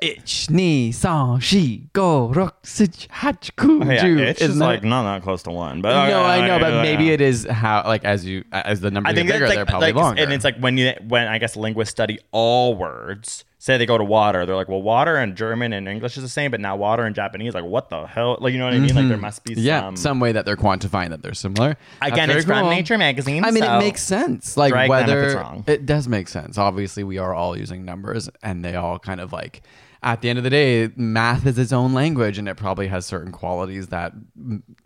Ich, 0.00 0.50
ni, 0.50 0.92
san, 0.92 1.40
shi, 1.40 1.88
go, 1.92 2.28
rok, 2.28 2.66
sich, 2.66 3.08
hach, 3.10 3.54
ku, 3.56 3.80
Oh, 3.82 3.90
yeah, 3.90 4.02
ju. 4.02 4.18
it's 4.18 4.40
just 4.40 4.56
like 4.56 4.82
not 4.84 5.04
that 5.04 5.22
close 5.22 5.42
to 5.44 5.50
one, 5.50 5.80
but 5.80 5.92
no, 6.08 6.22
I 6.22 6.46
know, 6.46 6.58
but 6.58 6.72
yeah. 6.74 6.82
maybe 6.82 7.10
it 7.10 7.20
is 7.20 7.46
how 7.46 7.82
like 7.86 8.04
as 8.04 8.24
you 8.26 8.44
as 8.52 8.80
the 8.80 8.90
numbers 8.90 9.12
I 9.12 9.14
think 9.14 9.28
get 9.28 9.34
bigger, 9.34 9.44
it's 9.46 9.54
they're 9.54 9.64
probably 9.66 9.88
like 9.92 9.94
longer. 9.94 10.22
and 10.22 10.32
it's 10.32 10.44
like 10.44 10.58
when 10.58 10.76
you 10.76 10.92
when 11.08 11.26
I 11.26 11.38
guess 11.38 11.56
linguists 11.56 11.90
study 11.92 12.18
all 12.32 12.74
words. 12.74 13.44
Say 13.64 13.78
they 13.78 13.86
go 13.86 13.96
to 13.96 14.04
water, 14.04 14.44
they're 14.44 14.56
like, 14.56 14.68
well, 14.68 14.82
water 14.82 15.16
in 15.16 15.36
German 15.36 15.72
and 15.72 15.88
English 15.88 16.18
is 16.18 16.22
the 16.22 16.28
same, 16.28 16.50
but 16.50 16.60
now 16.60 16.76
water 16.76 17.06
in 17.06 17.14
Japanese, 17.14 17.54
like, 17.54 17.64
what 17.64 17.88
the 17.88 18.04
hell? 18.04 18.36
Like, 18.38 18.52
you 18.52 18.58
know 18.58 18.66
what 18.66 18.74
I 18.74 18.78
mean? 18.78 18.94
Like, 18.94 19.08
there 19.08 19.16
must 19.16 19.42
be 19.42 19.54
Mm-hmm. 19.54 19.62
yeah, 19.62 19.80
some. 19.80 19.96
some 19.96 20.20
way 20.20 20.32
that 20.32 20.44
they're 20.44 20.54
quantifying 20.58 21.08
that 21.08 21.22
they're 21.22 21.32
similar. 21.32 21.78
Again, 22.02 22.28
it's 22.28 22.44
from. 22.44 22.68
Nature 22.68 22.98
magazine. 22.98 23.42
I 23.42 23.50
mean, 23.52 23.62
so- 23.62 23.76
it 23.76 23.78
makes 23.78 24.02
sense. 24.02 24.58
Like 24.58 24.72
Drag 24.74 24.90
them 24.90 25.00
if 25.00 25.06
whether 25.06 25.24
it's 25.24 25.34
wrong. 25.34 25.64
it 25.66 25.86
does 25.86 26.06
make 26.08 26.28
sense. 26.28 26.58
Obviously, 26.58 27.04
we 27.04 27.16
are 27.16 27.32
all 27.34 27.56
using 27.56 27.86
numbers, 27.86 28.28
and 28.42 28.62
they 28.62 28.74
all 28.74 28.98
kind 28.98 29.18
of 29.18 29.32
like. 29.32 29.62
At 30.04 30.20
the 30.20 30.28
end 30.28 30.38
of 30.38 30.44
the 30.44 30.50
day, 30.50 30.90
math 30.96 31.46
is 31.46 31.58
its 31.58 31.72
own 31.72 31.94
language, 31.94 32.36
and 32.36 32.46
it 32.46 32.56
probably 32.56 32.88
has 32.88 33.06
certain 33.06 33.32
qualities 33.32 33.88
that 33.88 34.12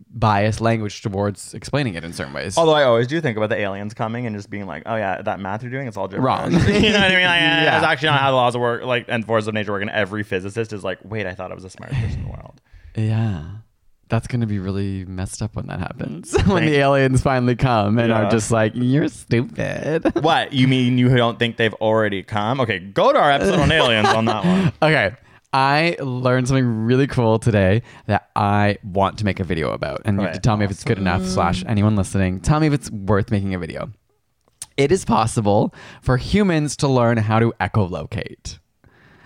bias 0.09 0.61
language 0.61 1.01
towards 1.01 1.53
explaining 1.53 1.95
it 1.95 2.05
in 2.05 2.13
certain 2.13 2.31
ways. 2.31 2.57
Although 2.57 2.73
I 2.73 2.83
always 2.83 3.05
do 3.05 3.19
think 3.19 3.35
about 3.35 3.49
the 3.49 3.57
aliens 3.57 3.93
coming 3.93 4.25
and 4.25 4.33
just 4.33 4.49
being 4.49 4.65
like, 4.65 4.83
oh 4.85 4.95
yeah, 4.95 5.21
that 5.21 5.41
math 5.41 5.61
you're 5.61 5.71
doing, 5.71 5.87
it's 5.89 5.97
all 5.97 6.07
gibberish. 6.07 6.23
Wrong. 6.23 6.51
you 6.53 6.57
know 6.57 6.61
what 6.61 6.71
I 6.71 6.79
mean? 6.79 6.91
Like, 6.93 7.01
yeah. 7.41 7.63
Yeah. 7.63 7.77
It's 7.77 7.85
actually 7.85 8.11
not 8.11 8.21
how 8.21 8.31
the 8.31 8.37
laws 8.37 8.55
of 8.55 8.61
work, 8.61 8.83
like, 8.83 9.05
and 9.09 9.25
forces 9.25 9.49
of 9.49 9.53
nature 9.55 9.73
work. 9.73 9.81
And 9.81 9.91
every 9.91 10.23
physicist 10.23 10.71
is 10.71 10.85
like, 10.85 10.99
wait, 11.03 11.27
I 11.27 11.35
thought 11.35 11.51
I 11.51 11.53
was 11.53 11.63
the 11.63 11.69
smartest 11.69 11.99
person 11.99 12.19
in 12.21 12.25
the 12.25 12.31
world. 12.31 12.61
yeah, 12.95 13.43
that's 14.09 14.27
gonna 14.27 14.45
be 14.47 14.59
really 14.59 15.05
messed 15.05 15.41
up 15.41 15.55
when 15.55 15.67
that 15.67 15.79
happens. 15.79 16.35
when 16.45 16.65
the 16.65 16.75
aliens 16.77 17.21
finally 17.21 17.55
come 17.55 17.97
and 17.99 18.09
Yeah. 18.09 18.23
are 18.23 18.29
just 18.31 18.51
like, 18.51 18.73
"You're 18.75 19.07
stupid." 19.07 20.11
What 20.21 20.51
you 20.53 20.67
mean? 20.67 20.97
You 20.97 21.15
don't 21.15 21.39
think 21.39 21.57
they've 21.57 21.73
already 21.75 22.23
come? 22.23 22.59
Okay, 22.59 22.79
go 22.79 23.13
to 23.13 23.19
our 23.19 23.31
episode 23.31 23.59
on 23.59 23.71
aliens 23.71 24.09
on 24.09 24.25
that 24.25 24.43
one. 24.43 24.73
Okay. 24.81 25.15
I 25.51 25.95
learned 25.99 26.47
something 26.47 26.85
really 26.85 27.07
cool 27.07 27.39
today 27.39 27.81
that 28.05 28.29
I 28.35 28.77
want 28.83 29.17
to 29.19 29.25
make 29.25 29.39
a 29.39 29.43
video 29.43 29.71
about. 29.71 30.01
And 30.05 30.17
you 30.19 30.25
have 30.25 30.35
to 30.35 30.39
tell 30.39 30.57
me 30.57 30.65
if 30.65 30.69
it's 30.69 30.83
good 30.83 30.99
enough, 30.99 31.25
slash 31.25 31.63
anyone 31.65 31.95
listening. 31.95 32.39
Tell 32.39 32.59
me 32.59 32.67
if 32.67 32.73
it's 32.73 32.91
worth 32.91 33.31
making 33.31 33.55
a 33.55 33.59
video. 33.59 33.89
It 34.77 34.91
is 34.91 35.05
possible 35.05 35.73
for 36.03 36.17
humans 36.17 36.77
to 36.77 36.87
learn 36.87 37.17
how 37.17 37.39
to 37.39 37.51
echolocate. 37.59 38.59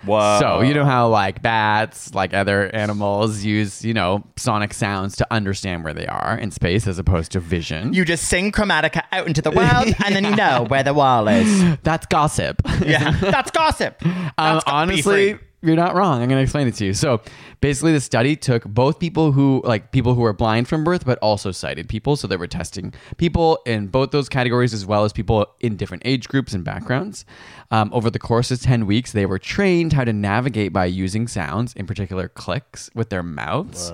Whoa. 0.06 0.38
So 0.40 0.60
you 0.60 0.74
know 0.74 0.84
how 0.84 1.08
like 1.08 1.42
bats, 1.42 2.14
like 2.14 2.34
other 2.34 2.74
animals, 2.74 3.42
use 3.42 3.84
you 3.84 3.94
know 3.94 4.24
sonic 4.36 4.74
sounds 4.74 5.16
to 5.16 5.26
understand 5.30 5.84
where 5.84 5.94
they 5.94 6.06
are 6.06 6.38
in 6.38 6.50
space 6.50 6.86
as 6.86 6.98
opposed 6.98 7.32
to 7.32 7.40
vision. 7.40 7.92
you 7.92 8.04
just 8.04 8.24
sing 8.28 8.52
Chromatica 8.52 9.02
out 9.12 9.26
into 9.26 9.42
the 9.42 9.50
world, 9.50 9.94
and 10.04 10.14
then 10.14 10.24
you 10.24 10.36
know 10.36 10.66
where 10.68 10.82
the 10.82 10.94
wall 10.94 11.28
is. 11.28 11.78
That's 11.82 12.06
gossip. 12.06 12.62
Yeah, 12.84 13.10
that's 13.20 13.50
gossip. 13.50 14.04
Um, 14.04 14.12
That's 14.36 14.64
be 14.64 14.70
honestly. 14.70 15.38
You're 15.64 15.76
not 15.76 15.94
wrong. 15.94 16.22
I'm 16.22 16.28
going 16.28 16.38
to 16.38 16.42
explain 16.42 16.68
it 16.68 16.74
to 16.74 16.84
you. 16.84 16.94
So 16.94 17.20
basically, 17.60 17.92
the 17.92 18.00
study 18.00 18.36
took 18.36 18.64
both 18.64 18.98
people 18.98 19.32
who, 19.32 19.62
like 19.64 19.92
people 19.92 20.14
who 20.14 20.20
were 20.20 20.32
blind 20.32 20.68
from 20.68 20.84
birth, 20.84 21.04
but 21.04 21.18
also 21.18 21.50
sighted 21.50 21.88
people. 21.88 22.16
So 22.16 22.26
they 22.26 22.36
were 22.36 22.46
testing 22.46 22.92
people 23.16 23.58
in 23.66 23.88
both 23.88 24.10
those 24.10 24.28
categories, 24.28 24.74
as 24.74 24.84
well 24.84 25.04
as 25.04 25.12
people 25.12 25.46
in 25.60 25.76
different 25.76 26.02
age 26.06 26.28
groups 26.28 26.52
and 26.52 26.64
backgrounds. 26.64 27.24
Um, 27.70 27.90
over 27.92 28.10
the 28.10 28.18
course 28.18 28.50
of 28.50 28.60
10 28.60 28.86
weeks, 28.86 29.12
they 29.12 29.26
were 29.26 29.38
trained 29.38 29.92
how 29.92 30.04
to 30.04 30.12
navigate 30.12 30.72
by 30.72 30.84
using 30.84 31.26
sounds, 31.26 31.72
in 31.74 31.86
particular 31.86 32.28
clicks, 32.28 32.90
with 32.94 33.10
their 33.10 33.22
mouths. 33.22 33.90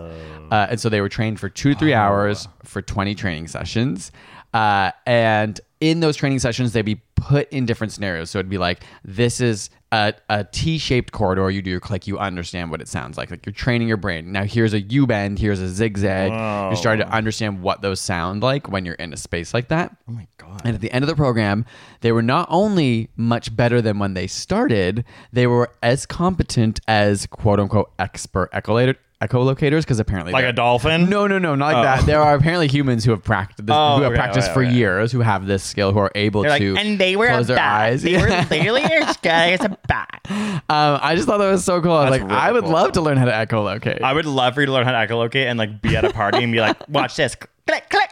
Uh, 0.51 0.67
and 0.71 0.81
so 0.81 0.89
they 0.89 1.01
were 1.01 1.09
trained 1.09 1.39
for 1.39 1.49
two 1.49 1.73
to 1.75 1.79
three 1.79 1.95
hours 1.95 2.49
for 2.65 2.83
20 2.83 3.15
training 3.15 3.47
sessions. 3.47 4.13
Uh, 4.53 4.91
and 5.07 5.61
in 5.81 6.01
those 6.01 6.17
training 6.17 6.39
sessions, 6.39 6.73
they'd 6.73 6.83
be 6.83 7.01
put 7.17 7.51
in 7.51 7.67
different 7.67 7.93
scenarios. 7.93 8.31
So 8.31 8.39
it'd 8.39 8.51
be 8.51 8.59
like, 8.59 8.83
this 9.05 9.41
is 9.41 9.71
a, 9.93 10.15
a 10.29 10.45
T-shaped 10.45 11.13
corridor. 11.13 11.51
You 11.51 11.63
do 11.63 11.71
your 11.71 11.81
click, 11.81 12.07
you 12.07 12.19
understand 12.19 12.71
what 12.71 12.81
it 12.81 12.89
sounds 12.89 13.17
like. 13.17 13.31
Like 13.31 13.45
you're 13.45 13.53
training 13.53 13.89
your 13.89 13.97
brain. 13.97 14.33
Now 14.33 14.45
here's 14.45 14.73
a 14.73 14.81
U 14.81 15.07
bend, 15.07 15.39
here's 15.39 15.61
a 15.61 15.69
zigzag. 15.69 16.33
You're 16.33 16.77
starting 16.77 17.07
to 17.07 17.13
oh. 17.13 17.17
understand 17.17 17.63
what 17.63 17.83
those 17.83 18.01
sound 18.01 18.43
like 18.43 18.69
when 18.69 18.85
you're 18.85 18.95
in 18.95 19.13
a 19.13 19.17
space 19.17 19.53
like 19.55 19.69
that. 19.69 19.97
Oh 20.09 20.13
my 20.13 20.27
god! 20.37 20.63
And 20.65 20.75
at 20.75 20.81
the 20.81 20.93
end 20.93 21.03
of 21.03 21.09
the 21.09 21.17
program, 21.17 21.65
they 22.01 22.13
were 22.13 22.23
not 22.23 22.47
only 22.51 23.11
much 23.17 23.55
better 23.55 23.81
than 23.83 23.99
when 23.99 24.15
they 24.15 24.27
started, 24.27 25.05
they 25.33 25.47
were 25.47 25.71
as 25.83 26.07
competent 26.07 26.81
as 26.87 27.27
quote 27.27 27.61
unquote 27.61 27.93
expert 27.99 28.53
echolator. 28.53 28.97
Echolocators, 29.21 29.81
because 29.83 30.01
apparently 30.01 30.33
Like 30.33 30.47
a 30.47 30.53
dolphin? 30.53 31.11
No, 31.11 31.27
no, 31.27 31.39
no, 31.39 31.55
not 31.55 31.75
like 31.75 31.85
that. 31.85 32.07
There 32.07 32.23
are 32.23 32.35
apparently 32.35 32.69
humans 32.69 33.05
who 33.05 33.11
have 33.11 33.23
practiced 33.23 33.67
this, 33.67 33.77
Oh, 33.77 33.97
who 33.97 34.03
have 34.05 34.13
okay, 34.13 34.19
practiced 34.19 34.47
okay, 34.49 34.55
for 34.55 34.63
okay. 34.65 34.73
years, 34.73 35.13
who 35.13 35.21
have 35.21 35.47
this 35.47 35.63
skill, 35.63 35.93
who 35.93 35.99
are 35.99 36.11
able 36.15 36.41
They're 36.41 36.51
like, 36.53 36.63
to 36.63 36.77
and 36.77 36.99
they 36.99 37.17
were 37.17 37.29
close 37.29 37.47
their 37.49 37.57
bat. 37.57 37.81
eyes. 37.83 38.03
They 38.03 38.17
were 38.17 38.29
literally 38.29 38.83
as 38.83 39.17
good 39.19 39.31
as 39.31 39.61
a 39.61 39.77
bat. 39.87 40.21
Um, 40.31 40.99
I 41.03 41.15
just 41.17 41.27
thought 41.29 41.39
that 41.39 41.51
was 41.51 41.65
so 41.65 41.83
cool. 41.83 41.93
I 41.93 42.03
was 42.09 42.11
like, 42.13 42.23
really 42.23 42.35
I 42.35 42.51
would 42.53 42.65
cool. 42.65 42.73
love 42.73 42.93
to 42.93 43.01
learn 43.03 43.19
how 43.19 43.27
to 43.27 43.33
echolocate. 43.33 44.01
I 44.01 44.13
would 44.15 44.25
love 44.27 44.55
for 44.55 44.61
you 44.61 44.67
to 44.67 44.73
learn 44.73 44.87
how 44.87 44.93
to 44.93 45.07
echolocate 45.13 45.47
and 45.47 45.59
like 45.59 45.83
be 45.83 45.97
at 45.97 46.05
a 46.05 46.11
party 46.13 46.43
and 46.43 46.51
be 46.53 46.61
like, 46.61 46.77
watch 46.89 47.15
this, 47.17 47.37
click, 47.67 47.91
click. 47.91 48.11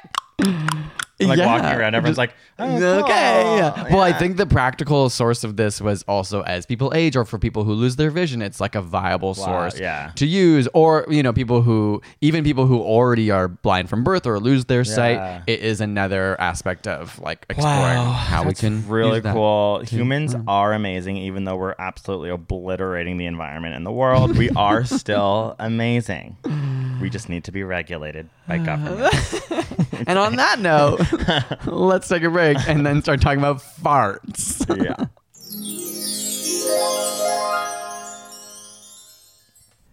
Like 1.20 1.36
Yeah. 1.38 1.46
walking 1.46 1.78
around, 1.78 1.94
everyone's 1.96 2.16
like, 2.18 2.34
oh, 2.60 2.76
okay. 2.76 3.42
cool. 3.44 3.56
Yeah. 3.58 3.84
Well, 3.90 4.02
I 4.02 4.12
think 4.12 4.36
the 4.36 4.46
practical 4.46 5.10
source 5.10 5.42
of 5.42 5.56
this 5.56 5.80
was 5.80 6.04
also 6.04 6.42
as 6.42 6.64
people 6.64 6.92
age 6.94 7.16
or 7.16 7.24
for 7.24 7.38
people 7.38 7.64
who 7.64 7.72
lose 7.72 7.96
their 7.96 8.10
vision, 8.10 8.40
it's 8.40 8.60
like 8.60 8.76
a 8.76 8.82
viable 8.82 9.34
source 9.34 9.80
yeah. 9.80 10.12
to 10.14 10.26
use. 10.26 10.68
Or, 10.74 11.04
you 11.08 11.24
know, 11.24 11.32
people 11.32 11.62
who, 11.62 12.00
even 12.20 12.44
people 12.44 12.66
who 12.66 12.80
already 12.80 13.32
are 13.32 13.48
blind 13.48 13.88
from 13.88 14.04
birth 14.04 14.26
or 14.28 14.38
lose 14.38 14.66
their 14.66 14.84
sight, 14.84 15.42
it 15.48 15.58
is 15.60 15.80
another 15.80 16.40
aspect 16.40 16.86
of 16.86 17.18
like 17.18 17.44
exploring 17.50 17.98
how 17.98 18.44
we 18.44 18.54
can. 18.54 18.86
really 18.88 19.14
use 19.16 19.22
that. 19.24 19.34
cool. 19.34 19.80
Humans 19.80 20.36
are 20.46 20.72
amazing, 20.72 21.16
even 21.16 21.42
though 21.44 21.56
we're 21.56 21.74
absolutely 21.80 22.30
obliterating 22.30 23.16
the 23.16 23.26
environment 23.26 23.74
and 23.74 23.84
the 23.84 23.90
world. 23.92 24.36
We 24.38 24.50
are 24.50 24.84
still 24.84 25.56
amazing. 25.58 26.36
We 27.00 27.10
just 27.10 27.28
need 27.28 27.42
to 27.44 27.52
be 27.52 27.64
regulated 27.64 28.28
by 28.46 28.58
government. 28.58 29.14
And 30.06 30.16
on 30.18 30.36
that 30.36 30.60
note, 30.60 31.00
let's 31.66 32.08
take 32.08 32.22
a 32.22 32.30
break 32.30 32.58
and 32.68 32.84
then 32.84 33.02
start 33.02 33.20
talking 33.20 33.38
about 33.38 33.58
farts. 33.58 34.66
yeah. 34.84 35.06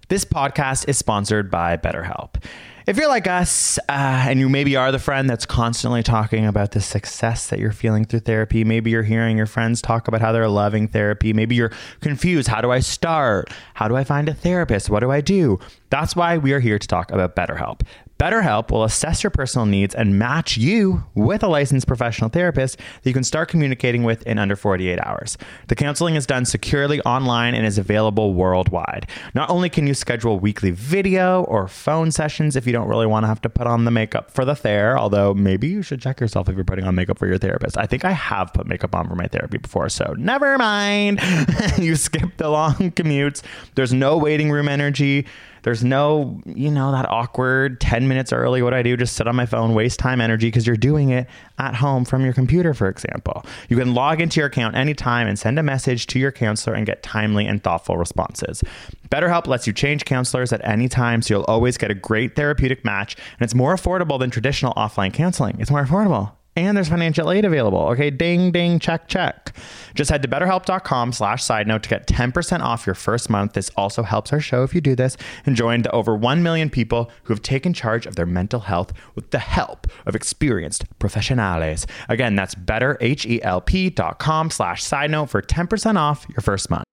This 0.07 0.23
podcast 0.23 0.87
is 0.87 0.99
sponsored 0.99 1.49
by 1.49 1.77
BetterHelp. 1.77 2.43
If 2.85 2.97
you're 2.97 3.07
like 3.07 3.25
us, 3.25 3.79
uh, 3.89 4.25
and 4.27 4.39
you 4.39 4.47
maybe 4.47 4.75
are 4.75 4.91
the 4.91 4.99
friend 4.99 5.27
that's 5.27 5.47
constantly 5.47 6.03
talking 6.03 6.45
about 6.45 6.71
the 6.71 6.81
success 6.81 7.47
that 7.47 7.57
you're 7.57 7.71
feeling 7.71 8.05
through 8.05 8.19
therapy, 8.19 8.63
maybe 8.63 8.91
you're 8.91 9.01
hearing 9.01 9.37
your 9.37 9.47
friends 9.47 9.81
talk 9.81 10.07
about 10.07 10.21
how 10.21 10.31
they're 10.31 10.47
loving 10.47 10.87
therapy, 10.87 11.33
maybe 11.33 11.55
you're 11.55 11.71
confused. 12.01 12.47
How 12.47 12.61
do 12.61 12.71
I 12.71 12.81
start? 12.81 13.49
How 13.73 13.87
do 13.87 13.95
I 13.95 14.03
find 14.03 14.29
a 14.29 14.35
therapist? 14.35 14.91
What 14.91 14.99
do 14.99 15.09
I 15.09 15.21
do? 15.21 15.57
That's 15.89 16.15
why 16.15 16.37
we 16.37 16.53
are 16.53 16.59
here 16.59 16.77
to 16.77 16.87
talk 16.87 17.11
about 17.11 17.35
BetterHelp. 17.35 17.81
BetterHelp 18.17 18.71
will 18.71 18.85
assess 18.85 19.23
your 19.23 19.29
personal 19.29 19.65
needs 19.65 19.93
and 19.93 20.17
match 20.17 20.55
you 20.55 21.03
with 21.15 21.43
a 21.43 21.49
licensed 21.49 21.85
professional 21.85 22.29
therapist 22.29 22.77
that 22.77 23.09
you 23.09 23.13
can 23.13 23.25
start 23.25 23.49
communicating 23.49 24.03
with 24.03 24.25
in 24.25 24.39
under 24.39 24.55
48 24.55 24.97
hours. 25.01 25.37
The 25.67 25.75
counseling 25.75 26.15
is 26.15 26.25
done 26.25 26.45
securely 26.45 27.01
online 27.01 27.55
and 27.55 27.65
is 27.65 27.77
available 27.77 28.33
worldwide. 28.33 29.07
Not 29.33 29.49
only 29.49 29.69
can 29.69 29.85
you 29.85 29.93
schedule 29.93 30.39
weekly 30.39 30.71
video 30.71 31.43
or 31.43 31.67
phone 31.67 32.09
sessions 32.09 32.55
if 32.55 32.65
you 32.65 32.71
don't 32.71 32.87
really 32.87 33.05
want 33.05 33.23
to 33.23 33.27
have 33.27 33.41
to 33.41 33.49
put 33.49 33.67
on 33.67 33.83
the 33.83 33.91
makeup 33.91 34.31
for 34.31 34.45
the 34.45 34.55
ther, 34.55 34.97
although 34.97 35.33
maybe 35.33 35.67
you 35.67 35.81
should 35.81 36.01
check 36.01 36.21
yourself 36.21 36.47
if 36.47 36.55
you're 36.55 36.63
putting 36.63 36.85
on 36.85 36.95
makeup 36.95 37.19
for 37.19 37.27
your 37.27 37.37
therapist. 37.37 37.77
I 37.77 37.85
think 37.85 38.05
I 38.05 38.11
have 38.11 38.53
put 38.53 38.65
makeup 38.65 38.95
on 38.95 39.09
for 39.09 39.15
my 39.15 39.27
therapy 39.27 39.57
before, 39.57 39.89
so 39.89 40.15
never 40.17 40.57
mind. 40.57 41.19
you 41.77 41.97
skip 41.97 42.37
the 42.37 42.49
long 42.49 42.75
commutes. 42.91 43.41
There's 43.75 43.91
no 43.91 44.17
waiting 44.17 44.51
room 44.51 44.69
energy. 44.69 45.25
There's 45.65 45.83
no, 45.83 46.39
you 46.45 46.69
know, 46.69 46.91
that 46.91 47.09
awkward 47.09 47.81
10 47.81 48.07
minutes 48.07 48.31
early. 48.31 48.61
What 48.61 48.75
I 48.75 48.83
do? 48.83 48.95
Just 48.95 49.15
sit 49.15 49.27
on 49.27 49.35
my 49.35 49.47
phone, 49.47 49.73
waste 49.73 49.97
time, 49.97 50.21
energy 50.21 50.45
because 50.45 50.67
you're 50.67 50.77
doing 50.77 51.09
it 51.09 51.27
at 51.57 51.73
home 51.73 52.05
from 52.05 52.23
your 52.23 52.33
computer, 52.33 52.75
for 52.75 52.87
example. 52.87 53.43
You 53.67 53.75
can 53.75 53.95
log 53.95 54.21
into 54.21 54.39
your 54.39 54.45
account 54.45 54.75
anytime 54.75 55.27
and 55.27 55.39
send 55.39 55.57
a 55.57 55.63
message 55.63 56.05
to 56.07 56.19
your 56.19 56.31
counselor 56.31 56.75
and 56.75 56.85
get 56.85 57.01
timely 57.01 57.47
and 57.47 57.63
thoughtful 57.63 57.97
responses. 57.97 58.63
BetterHelp 59.09 59.47
lets 59.47 59.65
you 59.65 59.73
change 59.73 60.05
counselors 60.05 60.53
at 60.53 60.63
any 60.63 60.87
time, 60.87 61.23
so 61.23 61.33
you'll 61.33 61.45
always 61.45 61.79
get 61.79 61.89
a 61.89 61.95
great 61.95 62.35
therapeutic 62.35 62.85
match. 62.85 63.15
And 63.15 63.41
it's 63.41 63.55
more 63.55 63.75
affordable 63.75 64.19
than 64.19 64.29
traditional 64.29 64.71
offline 64.75 65.11
counseling. 65.11 65.57
It's 65.59 65.71
more 65.71 65.83
affordable 65.83 66.33
and 66.55 66.75
there's 66.75 66.89
financial 66.89 67.31
aid 67.31 67.45
available. 67.45 67.79
Okay, 67.89 68.09
ding, 68.09 68.51
ding, 68.51 68.79
check, 68.79 69.07
check. 69.07 69.55
Just 69.93 70.09
head 70.09 70.21
to 70.21 70.27
betterhelp.com 70.27 71.13
slash 71.13 71.43
side 71.43 71.67
note 71.67 71.83
to 71.83 71.89
get 71.89 72.07
10% 72.07 72.61
off 72.61 72.85
your 72.85 72.95
first 72.95 73.29
month. 73.29 73.53
This 73.53 73.69
also 73.75 74.03
helps 74.03 74.31
our 74.31 74.39
show 74.39 74.63
if 74.63 74.73
you 74.73 74.81
do 74.81 74.95
this 74.95 75.17
and 75.45 75.55
join 75.55 75.81
the 75.81 75.91
over 75.91 76.15
1 76.15 76.43
million 76.43 76.69
people 76.69 77.11
who 77.23 77.33
have 77.33 77.41
taken 77.41 77.73
charge 77.73 78.05
of 78.05 78.15
their 78.15 78.25
mental 78.25 78.61
health 78.61 78.93
with 79.15 79.31
the 79.31 79.39
help 79.39 79.87
of 80.05 80.15
experienced 80.15 80.85
professionales. 80.99 81.85
Again, 82.09 82.35
that's 82.35 82.55
betterhelp.com 82.55 84.49
slash 84.51 84.83
side 84.83 85.11
note 85.11 85.29
for 85.29 85.41
10% 85.41 85.97
off 85.97 86.25
your 86.29 86.41
first 86.41 86.69
month. 86.69 86.85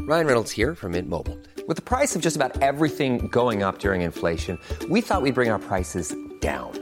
Ryan 0.00 0.26
Reynolds 0.26 0.50
here 0.50 0.74
from 0.74 0.92
Mint 0.92 1.08
Mobile. 1.08 1.38
With 1.68 1.76
the 1.76 1.82
price 1.82 2.16
of 2.16 2.22
just 2.22 2.34
about 2.34 2.60
everything 2.60 3.28
going 3.28 3.62
up 3.62 3.78
during 3.78 4.02
inflation, 4.02 4.58
we 4.90 5.00
thought 5.00 5.22
we'd 5.22 5.34
bring 5.34 5.48
our 5.48 5.60
prices 5.60 6.12
down. 6.40 6.81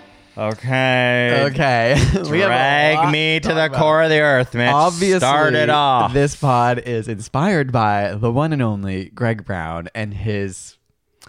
have 2.15 2.23
a 2.23 2.23
Drag 2.23 3.11
me 3.11 3.39
to 3.41 3.49
the 3.49 3.65
about. 3.65 3.77
core 3.77 4.01
of 4.03 4.09
the 4.09 4.19
earth, 4.19 4.53
Mitch. 4.53 4.71
Obviously, 4.71 5.19
Start 5.19 5.53
it 5.55 5.69
off. 5.69 6.13
this 6.13 6.35
pod 6.35 6.79
is 6.79 7.07
inspired 7.07 7.71
by 7.71 8.13
the 8.15 8.31
one 8.31 8.53
and 8.53 8.61
only 8.61 9.09
Greg 9.09 9.45
Brown 9.45 9.89
and 9.93 10.13
his. 10.13 10.77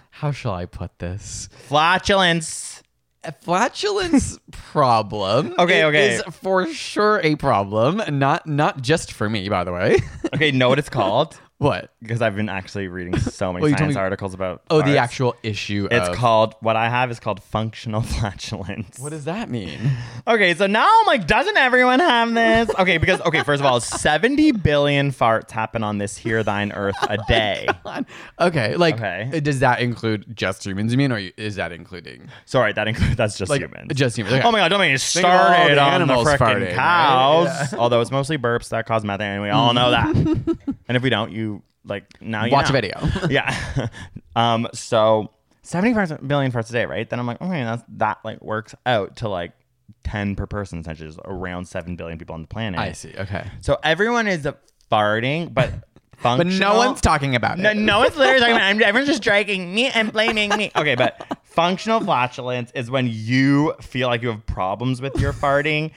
How 0.09 0.31
shall 0.31 0.53
I 0.53 0.65
put 0.65 0.99
this? 0.99 1.49
Flatulence. 1.67 2.81
A 3.25 3.31
flatulence 3.31 4.37
problem. 4.51 5.53
Okay, 5.57 5.85
okay. 5.85 6.15
is 6.15 6.21
for 6.23 6.67
sure 6.73 7.19
a 7.23 7.35
problem. 7.35 8.01
Not 8.19 8.45
not 8.47 8.81
just 8.81 9.11
for 9.13 9.29
me, 9.29 9.49
by 9.49 9.63
the 9.63 9.71
way. 9.73 9.97
Okay, 10.33 10.49
know 10.49 10.67
what 10.67 10.79
it's 10.79 10.89
called? 10.89 11.39
What? 11.59 11.93
Because 12.01 12.21
I've 12.21 12.35
been 12.35 12.49
actually 12.49 12.87
reading 12.89 13.17
so 13.19 13.53
many 13.53 13.61
Well, 13.61 13.69
you 13.69 13.75
told 13.75 13.85
science 13.87 13.95
me- 13.95 14.01
articles 14.01 14.33
about. 14.33 14.63
Oh, 14.69 14.81
the 14.81 14.97
actual 14.97 15.35
issue. 15.43 15.87
It's 15.89 16.09
of- 16.09 16.15
called. 16.15 16.55
What 16.59 16.75
I 16.75 16.89
have 16.89 17.09
is 17.11 17.19
called 17.19 17.41
functional 17.41 18.01
flatulence. 18.33 18.99
What 18.99 19.09
does 19.11 19.25
that 19.25 19.49
mean? 19.49 19.79
Okay, 20.25 20.53
so 20.53 20.67
now 20.67 20.87
I'm 20.89 21.05
like, 21.05 21.27
doesn't 21.27 21.57
everyone 21.57 21.99
have 21.99 22.33
this? 22.33 22.69
Okay, 22.79 22.97
because 22.97 23.19
okay, 23.21 23.43
first 23.43 23.59
of 23.59 23.65
all, 23.65 23.81
70 23.81 24.53
billion 24.53 25.11
farts 25.11 25.51
happen 25.51 25.83
on 25.83 25.97
this 25.97 26.15
here 26.17 26.43
thine 26.43 26.71
earth 26.71 26.95
a 27.03 27.17
oh 27.19 27.23
day. 27.27 27.67
okay, 28.39 28.77
like, 28.77 28.95
Okay. 28.95 29.29
Uh, 29.33 29.39
does 29.41 29.59
that 29.59 29.81
include 29.81 30.25
just 30.35 30.65
humans? 30.65 30.93
You 30.93 30.97
mean, 30.97 31.11
or 31.11 31.17
is 31.35 31.55
that 31.55 31.73
including? 31.73 32.29
Sorry, 32.45 32.71
that 32.71 32.87
includes 32.87 33.17
that's 33.17 33.37
just 33.37 33.49
Like, 33.49 33.61
humans. 33.61 33.91
just 33.93 34.17
humans, 34.17 34.35
okay. 34.35 34.47
Oh 34.47 34.51
my 34.53 34.59
god, 34.59 34.69
don't 34.69 34.79
make 34.79 34.91
me 34.91 34.95
of 34.95 35.01
all 35.01 35.21
started 35.21 35.75
the 35.77 35.81
on 35.81 35.89
the 35.89 35.95
animals 36.13 36.27
farting, 36.29 36.65
right? 36.67 36.73
cows. 36.73 37.73
Although 37.73 37.99
it's 37.99 38.11
mostly 38.11 38.37
burps 38.37 38.69
that 38.69 38.85
cause 38.85 39.03
methane, 39.03 39.27
and 39.33 39.41
we 39.43 39.49
all 39.49 39.73
know 39.73 39.91
that. 39.91 40.15
and 40.15 40.95
if 40.97 41.03
we 41.03 41.09
don't, 41.09 41.33
you 41.33 41.52
like 41.85 42.21
now 42.21 42.45
you 42.45 42.51
Watch 42.51 42.69
a 42.69 42.73
video. 42.73 42.99
yeah. 43.29 43.87
um. 44.35 44.67
So 44.73 45.31
75 45.63 46.27
billion 46.27 46.51
farts 46.51 46.69
a 46.69 46.73
day, 46.73 46.85
right? 46.85 47.09
Then 47.09 47.19
I'm 47.19 47.27
like, 47.27 47.41
okay, 47.41 47.63
that's 47.63 47.83
that 47.97 48.19
like 48.23 48.41
works 48.41 48.75
out 48.85 49.17
to 49.17 49.29
like 49.29 49.51
10 50.03 50.35
per 50.35 50.45
person, 50.45 50.79
essentially, 50.79 51.15
around 51.25 51.65
7 51.65 51.95
billion 51.95 52.17
people 52.19 52.35
on 52.35 52.41
the 52.41 52.47
planet. 52.47 52.79
I 52.79 52.91
see. 52.91 53.13
Okay, 53.17 53.45
So 53.61 53.77
everyone 53.83 54.27
is 54.27 54.47
farting, 54.91 55.53
but 55.53 55.71
but 56.21 56.45
no 56.47 56.75
one's 56.77 57.01
talking 57.01 57.35
about 57.35 57.57
No, 57.57 57.71
it. 57.71 57.77
no 57.77 57.99
one's 57.99 58.15
literally 58.15 58.39
talking 58.39 58.55
about. 58.55 58.65
I'm, 58.65 58.81
everyone's 58.83 59.07
just 59.09 59.23
dragging 59.23 59.73
me 59.73 59.87
and 59.87 60.11
blaming 60.11 60.49
me. 60.49 60.71
Okay, 60.75 60.95
but 60.95 61.25
functional 61.43 61.99
flatulence 62.01 62.71
is 62.75 62.89
when 62.91 63.07
you 63.09 63.73
feel 63.81 64.07
like 64.09 64.21
you 64.21 64.29
have 64.29 64.45
problems 64.45 65.01
with 65.01 65.19
your 65.19 65.33
farting. 65.33 65.91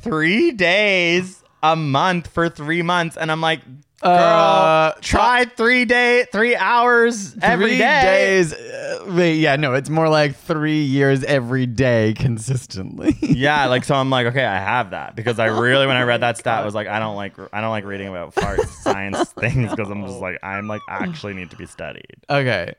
Three 0.00 0.50
days 0.52 1.42
a 1.62 1.76
month 1.76 2.28
for 2.28 2.48
three 2.48 2.80
months, 2.82 3.16
and 3.18 3.30
I'm 3.30 3.40
like, 3.40 3.60
girl, 4.02 4.12
Uh, 4.12 4.92
try 5.00 5.44
three 5.44 5.84
day, 5.84 6.26
three 6.32 6.56
hours 6.56 7.36
every 7.42 7.70
three 7.70 7.78
day. 7.78 8.02
days. 8.02 8.52
Uh, 8.54 9.04
wait, 9.08 9.34
yeah, 9.36 9.56
no, 9.56 9.74
it's 9.74 9.90
more 9.90 10.08
like 10.08 10.36
three 10.36 10.82
years 10.82 11.22
every 11.24 11.66
day 11.66 12.14
consistently. 12.16 13.16
Yeah, 13.40 13.66
like 13.66 13.84
so. 13.84 13.94
I'm 13.94 14.10
like, 14.10 14.26
okay, 14.26 14.44
I 14.44 14.58
have 14.58 14.90
that 14.90 15.16
because 15.16 15.38
I 15.38 15.46
really, 15.46 15.86
when 15.86 15.96
I 15.96 16.02
read 16.02 16.20
that 16.20 16.36
stat, 16.38 16.64
was 16.64 16.74
like, 16.74 16.88
I 16.88 16.98
don't 16.98 17.16
like, 17.16 17.34
I 17.54 17.60
don't 17.60 17.70
like 17.70 17.84
reading 17.84 18.08
about 18.08 18.34
fart 18.34 18.60
science 18.68 19.32
things 19.32 19.70
because 19.70 19.90
I'm 19.90 20.04
just 20.06 20.18
like, 20.20 20.38
I'm 20.42 20.68
like, 20.68 20.82
actually 20.88 21.34
need 21.34 21.50
to 21.50 21.56
be 21.56 21.66
studied. 21.66 22.16
okay. 22.28 22.74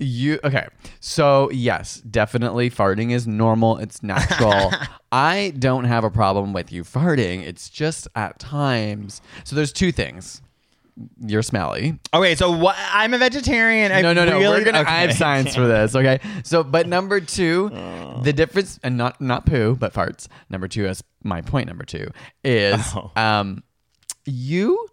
You 0.00 0.38
okay. 0.44 0.68
So, 1.00 1.50
yes, 1.50 2.00
definitely 2.02 2.70
farting 2.70 3.10
is 3.10 3.26
normal. 3.26 3.78
It's 3.78 4.00
natural. 4.00 4.72
I 5.10 5.52
don't 5.58 5.84
have 5.84 6.04
a 6.04 6.10
problem 6.10 6.52
with 6.52 6.70
you 6.70 6.84
farting. 6.84 7.42
It's 7.42 7.68
just 7.68 8.06
at 8.14 8.38
times. 8.38 9.20
So 9.42 9.56
there's 9.56 9.72
two 9.72 9.90
things. 9.90 10.40
You're 11.20 11.42
smelly. 11.42 11.98
Okay, 12.12 12.34
so 12.34 12.50
what? 12.50 12.74
I'm 12.92 13.14
a 13.14 13.18
vegetarian. 13.18 13.92
I 13.92 14.00
no, 14.00 14.12
no, 14.12 14.24
no. 14.24 14.38
really- 14.38 14.58
We're 14.58 14.64
gonna. 14.64 14.80
okay. 14.80 14.90
I 14.90 15.00
have 15.02 15.14
science 15.14 15.54
for 15.54 15.66
this. 15.66 15.94
Okay. 15.94 16.18
So, 16.42 16.64
but 16.64 16.88
number 16.88 17.20
two, 17.20 17.68
the 18.22 18.32
difference, 18.32 18.80
and 18.82 18.96
not 18.96 19.20
not 19.20 19.46
poo, 19.46 19.76
but 19.76 19.92
farts. 19.92 20.26
Number 20.50 20.66
two 20.68 20.86
is 20.86 21.02
my 21.22 21.40
point. 21.40 21.68
Number 21.68 21.84
two 21.84 22.10
is, 22.42 22.80
Oh. 22.96 23.10
um, 23.16 23.62
you. 24.26 24.88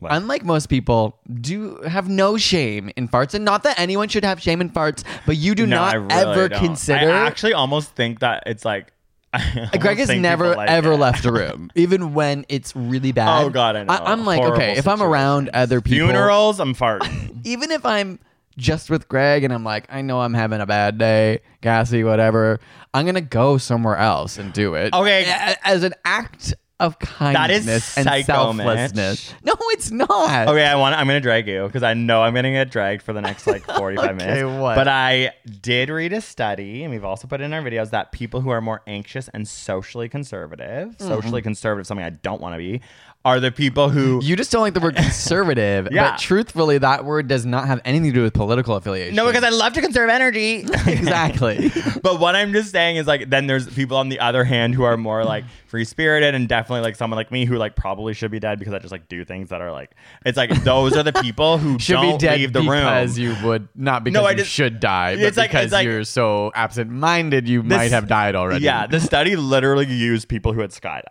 What? 0.00 0.12
Unlike 0.12 0.44
most 0.44 0.68
people, 0.68 1.18
do 1.40 1.76
have 1.82 2.08
no 2.08 2.36
shame 2.36 2.88
in 2.96 3.08
farts, 3.08 3.34
and 3.34 3.44
not 3.44 3.64
that 3.64 3.80
anyone 3.80 4.08
should 4.08 4.24
have 4.24 4.40
shame 4.40 4.60
in 4.60 4.70
farts, 4.70 5.02
but 5.26 5.36
you 5.36 5.56
do 5.56 5.66
No, 5.66 5.76
not 5.76 5.94
really 5.94 6.12
ever 6.12 6.48
don't. 6.48 6.60
consider. 6.64 7.10
I 7.10 7.26
actually 7.26 7.52
almost 7.54 7.90
think 7.96 8.20
that 8.20 8.44
it's 8.46 8.64
like. 8.64 8.92
I 9.32 9.76
Greg 9.78 9.98
has 9.98 10.08
never 10.10 10.54
like 10.54 10.70
ever 10.70 10.92
it. 10.92 10.96
left 10.96 11.24
a 11.24 11.32
room, 11.32 11.70
even 11.74 12.14
when 12.14 12.46
it's 12.48 12.74
really 12.74 13.12
bad. 13.12 13.42
Oh, 13.42 13.50
God, 13.50 13.76
I 13.76 13.84
know. 13.84 13.92
I'm 13.92 14.24
like, 14.24 14.38
Horrible 14.38 14.56
okay, 14.56 14.76
if 14.76 14.88
I'm 14.88 15.02
around 15.02 15.50
other 15.50 15.80
people, 15.80 16.08
funerals. 16.08 16.60
I'm 16.60 16.74
farting. 16.74 17.40
even 17.44 17.70
if 17.70 17.84
I'm 17.84 18.18
just 18.56 18.90
with 18.90 19.08
Greg 19.08 19.44
and 19.44 19.52
I'm 19.52 19.64
like, 19.64 19.86
I 19.90 20.02
know 20.02 20.20
I'm 20.20 20.34
having 20.34 20.60
a 20.60 20.66
bad 20.66 20.98
day, 20.98 21.40
gassy, 21.60 22.04
whatever, 22.04 22.58
I'm 22.94 23.06
gonna 23.06 23.20
go 23.20 23.58
somewhere 23.58 23.96
else 23.96 24.38
and 24.38 24.52
do 24.52 24.74
it. 24.74 24.92
Okay. 24.94 25.32
As 25.62 25.82
an 25.82 25.94
act 26.04 26.54
of 26.80 26.98
kindness 26.98 27.96
and 27.96 28.04
psycho, 28.04 28.24
selflessness. 28.52 29.30
Mitch. 29.32 29.44
No, 29.44 29.54
it's 29.72 29.90
not. 29.90 30.48
Okay, 30.48 30.64
I 30.64 30.76
want. 30.76 30.94
I'm 30.94 31.06
gonna 31.06 31.20
drag 31.20 31.48
you 31.48 31.64
because 31.66 31.82
I 31.82 31.94
know 31.94 32.22
I'm 32.22 32.34
gonna 32.34 32.52
get 32.52 32.70
dragged 32.70 33.02
for 33.02 33.12
the 33.12 33.20
next 33.20 33.46
like 33.46 33.64
45 33.76 34.04
Okay, 34.04 34.14
minutes. 34.14 34.60
what? 34.60 34.74
But 34.76 34.86
I 34.88 35.32
did 35.60 35.88
read 35.88 36.12
a 36.12 36.20
study, 36.20 36.84
and 36.84 36.92
we've 36.92 37.04
also 37.04 37.26
put 37.26 37.40
it 37.40 37.44
in 37.44 37.52
our 37.52 37.62
videos 37.62 37.90
that 37.90 38.12
people 38.12 38.40
who 38.40 38.50
are 38.50 38.60
more 38.60 38.82
anxious 38.86 39.28
and 39.28 39.46
socially 39.48 40.08
conservative, 40.08 40.88
Mm-hmm. 40.98 41.08
socially 41.08 41.42
conservative, 41.42 41.86
something 41.86 42.04
I 42.06 42.10
don't 42.10 42.40
want 42.40 42.54
to 42.54 42.58
be, 42.58 42.80
are 43.24 43.40
the 43.40 43.50
people 43.50 43.88
who. 43.90 44.20
You 44.22 44.36
just 44.36 44.50
don't 44.52 44.62
like 44.62 44.74
the 44.74 44.80
word 44.80 44.96
conservative, 45.28 45.88
Yeah. 45.90 46.12
but 46.12 46.18
truthfully, 46.20 46.78
that 46.78 47.04
word 47.04 47.28
does 47.28 47.44
not 47.44 47.66
have 47.66 47.80
anything 47.84 48.10
to 48.10 48.14
do 48.14 48.22
with 48.22 48.32
political 48.32 48.76
affiliation. 48.76 49.16
no, 49.16 49.26
because 49.26 49.44
I 49.44 49.50
love 49.50 49.72
to 49.74 49.80
conserve 49.82 50.08
energy. 50.08 50.58
exactly. 50.86 51.70
but 52.02 52.20
what 52.20 52.34
I'm 52.36 52.52
just 52.52 52.70
saying 52.72 52.96
is 52.96 53.06
like 53.06 53.28
then 53.28 53.46
there's 53.46 53.66
people 53.74 53.96
on 53.96 54.08
the 54.08 54.20
other 54.20 54.44
hand 54.44 54.74
who 54.74 54.84
are 54.84 54.96
more 54.96 55.24
like 55.24 55.44
free 55.66 55.84
spirited 55.84 56.34
and 56.34 56.48
definitely 56.48 56.80
like 56.82 56.96
someone 56.96 57.16
like 57.16 57.30
me 57.30 57.44
who 57.44 57.56
like 57.56 57.76
probably 57.76 58.14
should 58.14 58.30
be 58.30 58.38
dead 58.40 58.58
because 58.58 58.72
I 58.72 58.78
just 58.78 58.92
like 58.92 59.08
do 59.08 59.24
things 59.24 59.50
that 59.50 59.60
are 59.60 59.72
like 59.72 59.90
it's 60.24 60.36
like 60.38 60.50
those 60.64 60.96
are 60.96 61.02
the 61.02 61.12
people 61.12 61.58
who 61.58 61.78
should 61.78 61.94
don't 61.94 62.12
be 62.12 62.26
dead 62.26 62.38
leave 62.38 62.52
the 62.52 62.60
because 62.62 63.18
room. 63.18 63.36
you 63.40 63.46
would 63.46 63.68
not 63.74 64.04
because 64.04 64.14
No, 64.22 64.26
I 64.26 64.30
you 64.30 64.36
just- 64.38 64.50
should 64.50 64.80
die, 64.80 65.16
but 65.16 65.24
It's 65.24 65.36
like- 65.36 65.50
because 65.50 65.64
it's 65.66 65.72
like- 65.72 65.84
you're 65.84 66.04
so 66.04 66.50
absent-minded, 66.54 67.48
you 67.48 67.62
This- 67.62 67.76
might 67.76 67.90
have 67.90 68.06
died 68.08 68.34
already. 68.36 68.64
Yeah, 68.64 68.86
the 68.86 69.00
study 69.00 69.36
literally 69.36 69.86
used 69.86 70.28
people 70.28 70.52
who 70.52 70.60
had 70.60 70.70
skydived 70.70 71.02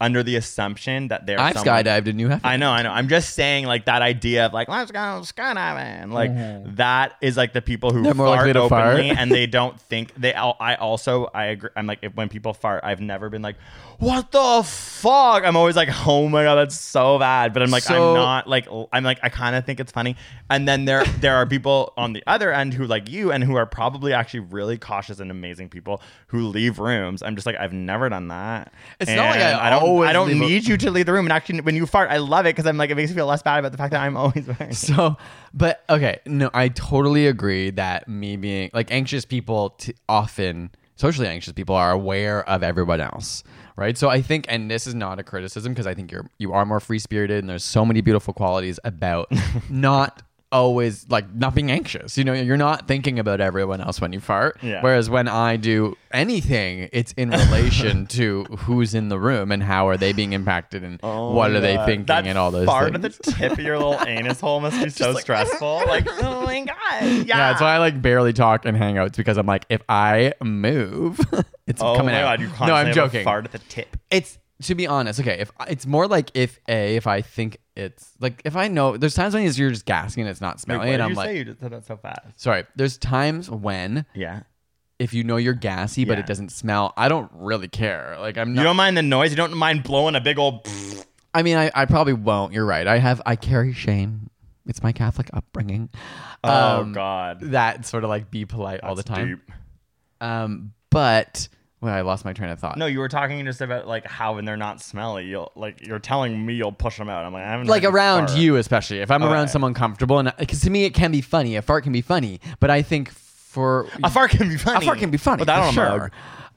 under 0.00 0.22
the 0.22 0.36
assumption 0.36 1.08
that 1.08 1.24
they're 1.26 1.40
I've 1.40 1.54
someone- 1.58 1.84
skydived 1.84 2.06
and 2.08 2.20
you 2.20 2.28
have. 2.28 2.42
I 2.44 2.56
know, 2.58 2.70
I 2.70 2.82
know. 2.82 2.90
I'm 2.92 3.08
just 3.08 3.34
saying, 3.34 3.64
like 3.66 3.86
that 3.86 4.02
idea 4.02 4.46
of 4.46 4.52
like 4.52 4.68
let's 4.68 4.90
go 4.90 4.98
skydiving, 5.22 6.12
like 6.12 6.30
that 6.76 7.14
is 7.20 7.36
like 7.36 7.52
the 7.52 7.62
people 7.62 7.90
who 7.92 7.96
Mm-hmm. 8.02 8.04
They're 8.04 8.14
fart 8.14 8.46
likely 8.46 8.60
openly 8.60 9.08
fart. 9.08 9.18
and 9.20 9.30
they 9.32 9.46
don't 9.46 9.80
think 9.80 10.14
they. 10.14 10.34
I 10.34 10.74
also 10.74 11.30
I 11.34 11.46
agree. 11.46 11.70
I'm 11.76 11.86
like 11.86 12.00
if 12.02 12.14
when 12.14 12.28
people 12.28 12.52
fart, 12.52 12.82
I've 12.84 13.00
never 13.00 13.30
been 13.30 13.42
like, 13.42 13.56
what 13.98 14.30
the 14.32 14.62
fuck. 14.64 15.44
I'm 15.44 15.56
always 15.56 15.76
like, 15.76 15.88
oh 16.06 16.28
my 16.28 16.44
god, 16.44 16.56
that's 16.56 16.78
so 16.78 17.18
bad. 17.18 17.52
But 17.54 17.62
I'm 17.62 17.70
like, 17.70 17.82
So- 17.82 18.10
I'm 18.10 18.14
not 18.16 18.46
like 18.48 18.68
I'm 18.92 19.02
like 19.02 19.18
I 19.22 19.28
kind 19.30 19.56
of 19.56 19.64
think 19.64 19.80
it's 19.80 19.92
funny. 19.92 20.16
And 20.50 20.68
then 20.68 20.84
there 20.84 21.04
there 21.20 21.36
are 21.36 21.46
people 21.46 21.92
on 21.96 22.12
the 22.12 22.22
other 22.26 22.52
end 22.52 22.74
who 22.74 22.84
like 22.86 23.08
you 23.10 23.32
and 23.32 23.42
who 23.42 23.56
are 23.56 23.66
probably 23.66 24.12
actually 24.12 24.40
really 24.40 24.76
cautious 24.78 25.18
and 25.20 25.30
amazing 25.30 25.70
people 25.70 26.02
who 26.28 26.46
leave 26.48 26.78
rooms. 26.78 27.22
I'm 27.22 27.34
just 27.34 27.46
like 27.46 27.56
I've 27.56 27.72
never 27.72 28.08
done 28.10 28.28
that. 28.28 28.72
It's 29.00 29.10
not 29.10 29.30
like 29.30 29.40
I 29.40 29.66
I 29.66 29.70
don't 29.70 29.85
always 29.86 30.10
I 30.10 30.12
don't 30.12 30.28
leave 30.28 30.42
a- 30.42 30.46
need 30.46 30.66
you 30.66 30.76
to 30.76 30.90
leave 30.90 31.06
the 31.06 31.12
room. 31.12 31.26
And 31.26 31.32
actually, 31.32 31.60
when 31.60 31.74
you 31.76 31.86
fart, 31.86 32.10
I 32.10 32.18
love 32.18 32.46
it 32.46 32.50
because 32.50 32.66
I'm 32.66 32.76
like, 32.76 32.90
it 32.90 32.94
makes 32.96 33.10
me 33.10 33.16
feel 33.16 33.26
less 33.26 33.42
bad 33.42 33.58
about 33.58 33.72
the 33.72 33.78
fact 33.78 33.92
that 33.92 34.00
I'm 34.02 34.16
always 34.22 34.46
wearing. 34.46 34.70
it. 34.70 34.74
So, 34.76 35.16
but 35.54 35.84
okay, 35.88 36.18
no, 36.26 36.50
I 36.52 36.68
totally 36.68 37.26
agree 37.26 37.70
that 37.70 38.08
me 38.08 38.36
being 38.36 38.70
like 38.72 38.90
anxious 38.90 39.24
people 39.24 39.70
t- 39.70 39.94
often 40.08 40.70
socially 40.96 41.28
anxious 41.28 41.52
people 41.52 41.74
are 41.74 41.92
aware 41.92 42.42
of 42.48 42.62
everyone 42.62 43.00
else, 43.02 43.44
right? 43.76 43.98
So 43.98 44.08
I 44.08 44.22
think, 44.22 44.46
and 44.48 44.70
this 44.70 44.86
is 44.86 44.94
not 44.94 45.18
a 45.18 45.22
criticism 45.22 45.72
because 45.74 45.86
I 45.86 45.92
think 45.94 46.10
you're 46.10 46.28
you 46.38 46.52
are 46.54 46.64
more 46.64 46.80
free 46.80 46.98
spirited 46.98 47.38
and 47.40 47.48
there's 47.50 47.64
so 47.64 47.84
many 47.84 48.00
beautiful 48.00 48.32
qualities 48.32 48.80
about 48.84 49.30
not 49.70 50.22
always 50.52 51.08
like 51.08 51.32
not 51.34 51.54
being 51.54 51.70
anxious. 51.70 52.16
You 52.16 52.24
know, 52.24 52.32
you're 52.32 52.56
not 52.56 52.86
thinking 52.88 53.18
about 53.18 53.40
everyone 53.40 53.80
else 53.80 54.00
when 54.00 54.12
you 54.12 54.20
fart. 54.20 54.58
Yeah. 54.62 54.80
Whereas 54.82 55.10
when 55.10 55.28
I 55.28 55.56
do 55.56 55.96
anything, 56.12 56.88
it's 56.92 57.12
in 57.12 57.30
relation 57.30 58.06
to 58.18 58.44
who's 58.44 58.94
in 58.94 59.08
the 59.08 59.18
room 59.18 59.50
and 59.52 59.62
how 59.62 59.88
are 59.88 59.96
they 59.96 60.12
being 60.12 60.32
impacted 60.32 60.82
and 60.84 61.00
oh 61.02 61.32
what 61.32 61.50
are 61.50 61.60
they 61.60 61.76
thinking 61.78 62.06
That 62.06 62.26
and 62.26 62.38
all 62.38 62.50
those 62.50 62.66
fart 62.66 62.92
things. 62.92 63.04
at 63.04 63.12
the 63.24 63.32
tip 63.32 63.52
of 63.52 63.58
your 63.60 63.76
little 63.78 64.00
anus 64.06 64.40
hole 64.40 64.60
must 64.60 64.82
be 64.82 64.90
so 64.90 65.14
stressful. 65.14 65.82
Like, 65.86 66.06
oh 66.22 66.42
my 66.44 66.60
god, 66.64 66.76
yeah. 67.02 67.10
Yeah, 67.10 67.24
that's 67.24 67.60
why 67.60 67.74
I 67.74 67.78
like 67.78 68.00
barely 68.00 68.32
talk 68.32 68.64
and 68.64 68.76
hang 68.76 68.98
out. 68.98 69.08
It's 69.08 69.16
because 69.16 69.36
I'm 69.38 69.46
like, 69.46 69.64
if 69.68 69.82
I 69.88 70.32
move, 70.42 71.20
it's 71.66 71.80
Oh 71.82 71.96
coming 71.96 72.14
out. 72.14 72.38
god, 72.38 72.40
you 72.40 72.66
no, 72.66 72.74
I'm 72.74 72.92
joking. 72.92 73.24
Fart 73.24 73.44
at 73.44 73.52
the 73.52 73.58
tip. 73.58 73.96
It's 74.10 74.38
to 74.62 74.74
be 74.74 74.86
honest. 74.86 75.20
Okay, 75.20 75.38
if 75.40 75.50
it's 75.68 75.86
more 75.86 76.06
like 76.06 76.30
if 76.34 76.58
a 76.68 76.96
if 76.96 77.06
I 77.06 77.20
think 77.22 77.58
it's 77.76 78.12
like 78.20 78.40
if 78.44 78.56
I 78.56 78.68
know 78.68 78.96
there's 78.96 79.14
times 79.14 79.34
when 79.34 79.42
you're 79.44 79.70
just 79.70 79.84
gassing 79.84 80.22
and 80.22 80.30
it's 80.30 80.40
not 80.40 80.62
Wait, 80.66 80.94
and 80.94 81.02
I'm 81.02 81.10
you 81.10 81.16
like, 81.16 81.26
say? 81.28 81.38
You 81.38 81.44
just 81.44 81.60
said 81.60 81.72
that 81.72 81.84
so 81.86 81.96
fast. 81.96 82.20
sorry. 82.40 82.64
There's 82.76 82.96
times 82.98 83.50
when 83.50 84.06
Yeah. 84.14 84.40
if 84.98 85.12
you 85.12 85.24
know 85.24 85.36
you're 85.36 85.52
gassy 85.54 86.04
but 86.04 86.14
Yeah. 86.14 86.20
it 86.20 86.26
doesn't 86.26 86.52
smell, 86.52 86.94
I 86.96 87.08
don't 87.08 87.30
really 87.34 87.68
care. 87.68 88.16
Like 88.18 88.38
I'm 88.38 88.48
You 88.50 88.54
not. 88.56 88.62
don't 88.64 88.76
mind 88.76 88.96
the 88.96 89.02
noise. 89.02 89.30
You 89.30 89.36
don't 89.36 89.54
mind 89.54 89.82
blowing 89.82 90.14
a 90.14 90.20
big 90.20 90.38
old. 90.38 90.66
I 91.34 91.42
mean, 91.42 91.58
I, 91.58 91.70
I 91.74 91.84
probably 91.84 92.14
won't. 92.14 92.54
You're 92.54 92.64
right. 92.64 92.86
I 92.86 92.96
have 92.98 93.20
I 93.26 93.36
carry 93.36 93.74
shame. 93.74 94.30
It's 94.66 94.82
my 94.82 94.92
Catholic 94.92 95.28
upbringing. 95.34 95.90
Oh 96.42 96.80
Um, 96.80 96.92
god. 96.92 97.40
That 97.42 97.84
sort 97.84 98.04
of 98.04 98.10
like 98.10 98.30
be 98.30 98.46
polite 98.46 98.80
all 98.80 98.94
the 98.94 99.02
That's 99.02 99.16
time. 99.18 99.28
deep. 99.28 99.52
Um, 100.20 100.72
but 100.90 101.48
well, 101.80 101.94
I 101.94 102.00
lost 102.00 102.24
my 102.24 102.32
train 102.32 102.50
of 102.50 102.58
thought. 102.58 102.78
No, 102.78 102.86
you 102.86 102.98
were 103.00 103.08
talking 103.08 103.44
just 103.44 103.60
about 103.60 103.86
like 103.86 104.06
how 104.06 104.34
when 104.36 104.44
they're 104.44 104.56
not 104.56 104.80
smelly, 104.80 105.26
you'll 105.26 105.52
like 105.56 105.86
you're 105.86 105.98
telling 105.98 106.44
me 106.46 106.54
you'll 106.54 106.72
push 106.72 106.96
them 106.98 107.08
out. 107.08 107.24
I'm 107.24 107.32
like, 107.32 107.44
I 107.44 107.50
haven't 107.50 107.66
like 107.68 107.84
around 107.84 108.28
fart. 108.28 108.38
you 108.40 108.56
especially 108.56 109.00
if 109.00 109.10
i'm 109.10 109.22
Okay. 109.22 109.32
around 109.32 109.48
someone 109.48 109.74
comfortable 109.74 110.18
and 110.18 110.32
because 110.38 110.60
to 110.62 110.70
me 110.70 110.84
it 110.84 110.94
can 110.94 111.12
be 111.12 111.20
funny 111.20 111.56
a 111.56 111.62
fart 111.62 111.84
can 111.84 111.92
be 111.92 112.00
funny 112.00 112.40
but 112.60 112.70
i 112.70 112.80
think 112.82 113.10
for 113.10 113.86
A 114.02 114.10
fart 114.10 114.30
can 114.30 114.48
be 114.48 114.56
funny. 114.56 114.84
a 114.84 114.86
fart 114.86 114.98
can 114.98 115.10
be 115.10 115.18
funny 115.18 115.44
that 115.44 115.66
for 115.66 115.72
sure 115.72 116.10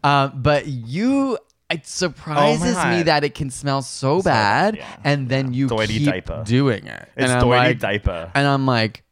uh, 0.03 0.27
but 0.29 0.65
you 0.67 1.37
it 1.69 1.85
surprises 1.85 2.75
Oh 2.77 2.89
me 2.89 3.03
that 3.03 3.23
it 3.23 3.35
can 3.35 3.49
smell 3.51 3.81
so, 3.83 4.21
bad 4.23 4.77
yeah, 4.77 4.95
and 5.03 5.29
then 5.29 5.53
you 5.53 5.67
Doity 5.67 5.87
keep 5.99 6.05
diaper. 6.07 6.43
doing 6.45 6.87
it 6.87 7.09
It's 7.15 7.29
and 7.29 7.31
I'm 7.31 7.43
doity 7.43 7.49
like, 7.49 7.79
diaper. 7.79 8.31
and 8.33 8.47
i'm 8.47 8.65
like 8.65 9.03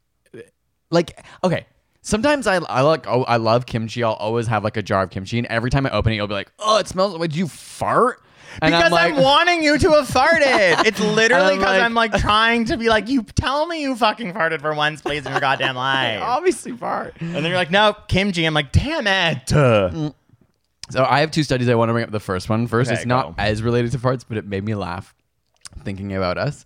like 0.89 1.23
okay 1.43 1.65
Sometimes 2.07 2.47
I, 2.47 2.55
I 2.69 2.81
like 2.83 3.05
oh 3.05 3.23
I 3.23 3.35
love 3.35 3.65
kimchi. 3.65 4.01
I'll 4.01 4.13
always 4.13 4.47
have 4.47 4.63
like 4.63 4.77
a 4.77 4.81
jar 4.81 5.03
of 5.03 5.09
kimchi, 5.09 5.39
and 5.39 5.47
every 5.47 5.69
time 5.69 5.85
I 5.85 5.89
open 5.89 6.13
it, 6.13 6.15
you'll 6.15 6.27
be 6.27 6.35
like, 6.35 6.49
"Oh, 6.57 6.77
it 6.77 6.87
smells. 6.87 7.17
Would 7.17 7.35
you 7.35 7.49
fart?" 7.49 8.21
And 8.61 8.73
because 8.73 8.93
like, 8.93 9.13
I'm, 9.13 9.21
wanting 9.21 9.61
you 9.61 9.77
to 9.77 9.89
have 9.89 10.07
farted. 10.07 10.85
It's 10.85 11.01
literally 11.01 11.55
I'm 11.55 11.57
because 11.57 11.73
like- 11.73 11.81
I'm 11.83 11.93
like 11.93 12.13
trying 12.13 12.63
to 12.65 12.77
be 12.77 12.87
like, 12.87 13.09
you 13.09 13.23
tell 13.23 13.67
me 13.67 13.81
you 13.81 13.93
fucking 13.97 14.31
farted 14.31 14.61
for 14.61 14.73
once, 14.73 15.01
please, 15.01 15.25
in 15.25 15.33
your 15.33 15.41
goddamn 15.41 15.75
life. 15.89 16.21
obviously 16.21 16.71
fart. 16.71 17.17
And 17.19 17.35
then 17.35 17.43
you're 17.43 17.55
like, 17.55 17.71
no, 17.71 17.93
kimchi. 18.07 18.45
I'm 18.45 18.53
like, 18.53 18.71
damn 18.71 19.05
it. 19.05 20.13
So 20.89 21.03
I 21.03 21.19
have 21.19 21.31
two 21.31 21.43
studies. 21.43 21.67
I 21.67 21.75
want 21.75 21.89
to 21.89 21.93
bring 21.93 22.05
up 22.05 22.11
the 22.11 22.19
first 22.21 22.47
one 22.47 22.65
first. 22.67 22.89
Okay, 22.89 22.95
it's 22.97 23.05
not 23.05 23.35
go. 23.35 23.43
as 23.43 23.61
related 23.61 23.91
to 23.91 23.97
farts, 23.97 24.23
but 24.25 24.37
it 24.37 24.45
made 24.45 24.63
me 24.63 24.73
laugh 24.75 25.13
thinking 25.83 26.15
about 26.15 26.37
us. 26.37 26.63